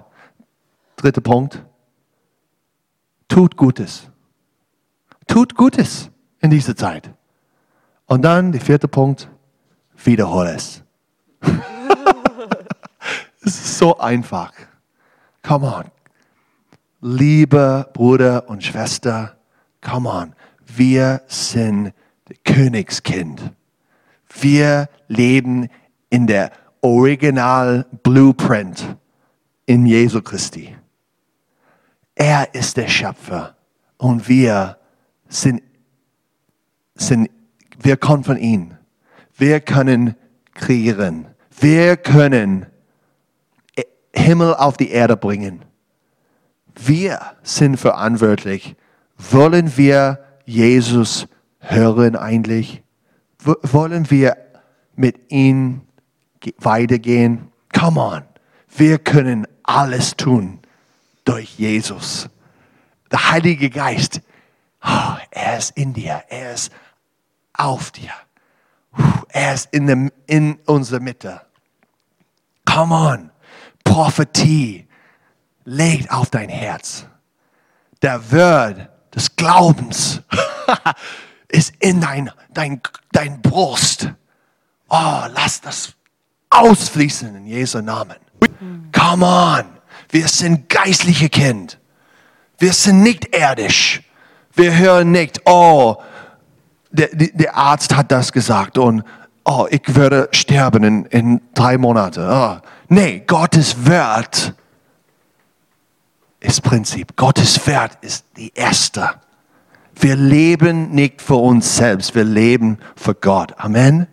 Dritter 0.98 1.22
Punkt. 1.22 1.64
Tut 3.28 3.56
Gutes. 3.56 4.08
Tut 5.28 5.56
Gutes 5.56 6.10
in 6.40 6.50
dieser 6.50 6.76
Zeit. 6.76 7.10
Und 8.06 8.22
dann 8.24 8.52
der 8.52 8.62
vierte 8.62 8.88
Punkt. 8.88 9.28
Wiederhole 10.04 10.56
es. 10.56 10.82
Es 13.40 13.56
ist 13.56 13.78
so 13.78 13.98
einfach. 13.98 14.52
Come 15.42 15.68
on. 15.74 15.86
Liebe 17.00 17.90
Bruder 17.94 18.50
und 18.50 18.64
Schwester, 18.64 19.38
come 19.82 20.10
on. 20.10 20.34
Wir 20.66 21.22
sind 21.28 21.94
Königskind. 22.44 23.54
Wir 24.40 24.90
leben 25.08 25.70
in 26.10 26.26
der 26.26 26.52
Original 26.82 27.86
Blueprint 28.04 28.98
in 29.68 29.86
Jesu 29.86 30.22
Christi. 30.22 30.76
Er 32.16 32.54
ist 32.56 32.78
der 32.78 32.88
Schöpfer 32.88 33.56
und 33.98 34.28
wir 34.28 34.78
sind, 35.30 35.62
sind 36.96 37.30
wir 37.80 37.98
kommen 37.98 38.24
von 38.24 38.38
ihm. 38.38 38.76
Wir 39.36 39.60
können 39.60 40.16
kreieren. 40.56 41.28
Wir 41.60 41.96
können 41.96 42.66
Himmel 44.14 44.56
auf 44.56 44.78
die 44.78 44.90
Erde 44.90 45.16
bringen. 45.16 45.67
Wir 46.78 47.20
sind 47.44 47.78
verantwortlich. 47.78 48.76
Wollen 49.18 49.78
wir 49.78 50.20
Jesus 50.46 51.28
hören 51.60 52.16
eigentlich? 52.16 52.84
Wollen 53.44 54.10
wir 54.12 54.38
mit 54.96 55.32
ihm 55.32 55.82
weitergehen? 56.60 57.52
Come 57.74 58.00
on. 58.00 58.24
Wir 58.70 59.00
können 59.00 59.48
alles 59.64 60.16
tun 60.16 60.60
durch 61.26 61.58
Jesus. 61.58 62.30
Der 63.12 63.32
Heilige 63.32 63.70
Geist, 63.70 64.22
oh, 64.84 65.16
er 65.32 65.58
ist 65.58 65.76
in 65.78 65.94
dir, 65.94 66.24
er 66.30 66.54
ist 66.54 66.72
auf 67.54 67.92
dir. 67.92 68.12
Er 69.30 69.54
ist 69.54 69.74
in, 69.74 70.12
in 70.28 70.56
unserer 70.66 71.00
Mitte. 71.00 71.42
Come 72.66 72.94
on. 72.94 73.32
Prophetie 73.84 74.87
legt 75.68 76.10
auf 76.12 76.30
dein 76.30 76.48
Herz. 76.50 77.06
Der 78.02 78.32
Wort 78.32 78.90
des 79.14 79.36
Glaubens 79.36 80.22
ist 81.50 81.74
in 81.80 82.00
dein, 82.00 82.32
dein, 82.54 82.82
dein 83.12 83.42
Brust. 83.42 84.10
Oh, 84.90 85.24
lass 85.34 85.60
das 85.60 85.94
ausfließen 86.50 87.36
in 87.36 87.46
Jesu 87.46 87.82
Namen. 87.82 88.16
Come 88.94 89.26
on. 89.26 89.66
Wir 90.10 90.30
sind 90.30 90.70
geistliche 90.70 91.28
Kind. 91.28 91.78
Wir 92.58 92.72
sind 92.72 93.04
nicht 93.04 93.36
irdisch. 93.36 94.02
Wir 94.54 94.76
hören 94.76 95.12
nicht, 95.12 95.42
oh, 95.46 95.98
der, 96.92 97.10
der 97.12 97.56
Arzt 97.56 97.94
hat 97.94 98.12
das 98.12 98.32
gesagt 98.32 98.78
und 98.78 99.04
oh, 99.44 99.68
ich 99.70 99.84
würde 99.88 100.30
sterben 100.32 100.84
in, 100.84 101.06
in 101.08 101.42
drei 101.54 101.78
Monaten. 101.78 102.26
Oh. 102.28 102.58
Nee, 102.88 103.24
Gottes 103.28 103.86
Wert 103.86 104.56
ist 106.40 106.62
Prinzip. 106.62 107.16
Gottes 107.16 107.66
Wert 107.68 107.98
ist 108.02 108.26
die 108.36 108.54
erste. 108.54 109.10
Wir 109.96 110.16
leben 110.16 110.92
nicht 110.92 111.22
für 111.22 111.36
uns 111.36 111.78
selbst, 111.78 112.14
wir 112.14 112.24
leben 112.24 112.78
für 112.96 113.16
Gott. 113.16 113.54
Amen. 113.58 114.08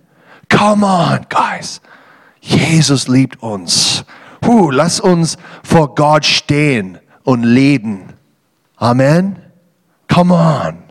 Come 0.48 0.86
on, 0.86 1.26
guys. 1.28 1.80
Jesus 2.40 3.08
liebt 3.08 3.42
uns. 3.42 4.04
Puh, 4.40 4.70
lass 4.70 5.00
uns 5.00 5.36
vor 5.62 5.94
Gott 5.94 6.24
stehen 6.24 6.98
und 7.22 7.42
leben. 7.42 8.14
Amen. 8.76 9.36
Come 10.12 10.34
on. 10.34 10.84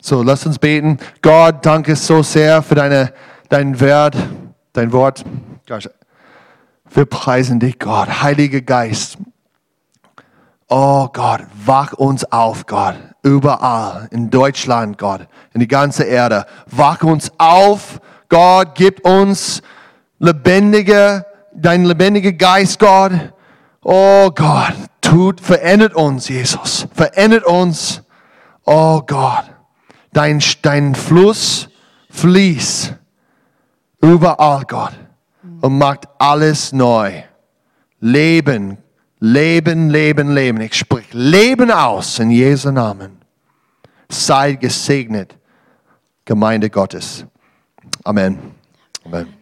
So, 0.00 0.22
lass 0.22 0.46
uns 0.46 0.58
beten. 0.58 0.98
Gott, 1.22 1.64
danke 1.66 1.94
so 1.94 2.22
sehr 2.22 2.62
für 2.62 2.74
deine, 2.74 3.12
dein 3.48 3.78
Wert, 3.80 4.16
dein 4.72 4.92
Wort. 4.92 5.24
Wir 6.92 7.04
preisen 7.04 7.60
dich, 7.60 7.78
Gott. 7.78 8.22
Heiliger 8.22 8.60
Geist. 8.60 9.18
Oh 10.68 11.08
Gott, 11.12 11.42
wach 11.64 11.92
uns 11.94 12.24
auf, 12.30 12.66
Gott. 12.66 12.96
Überall. 13.22 14.08
In 14.10 14.30
Deutschland, 14.30 14.98
Gott. 14.98 15.26
In 15.52 15.60
die 15.60 15.68
ganze 15.68 16.04
Erde. 16.04 16.46
Wach 16.66 17.02
uns 17.02 17.30
auf. 17.38 18.00
Gott, 18.28 18.74
gib 18.74 19.04
uns 19.04 19.62
lebendige, 20.18 21.26
dein 21.52 21.84
lebendiger 21.84 22.32
Geist, 22.32 22.78
Gott. 22.78 23.12
Oh 23.82 24.30
Gott, 24.30 24.74
tut, 25.00 25.40
verändert 25.40 25.94
uns, 25.94 26.28
Jesus. 26.28 26.86
Verändert 26.94 27.44
uns. 27.44 28.02
Oh 28.64 29.00
Gott 29.00 29.50
dein, 30.12 30.42
dein 30.62 30.94
Fluss 30.94 31.68
fließt 32.10 32.94
überall, 34.00 34.64
Gott, 34.66 34.92
und 35.60 35.78
macht 35.78 36.08
alles 36.18 36.72
neu. 36.72 37.22
Leben, 38.00 38.78
Leben, 39.18 39.90
Leben, 39.90 40.34
Leben. 40.34 40.60
Ich 40.60 40.74
spreche 40.74 41.16
Leben 41.16 41.70
aus 41.70 42.18
in 42.18 42.30
Jesu 42.30 42.70
Namen. 42.70 43.20
Sei 44.08 44.54
gesegnet, 44.54 45.36
Gemeinde 46.24 46.70
Gottes. 46.70 47.24
Amen. 48.04 48.38
Amen. 49.04 49.39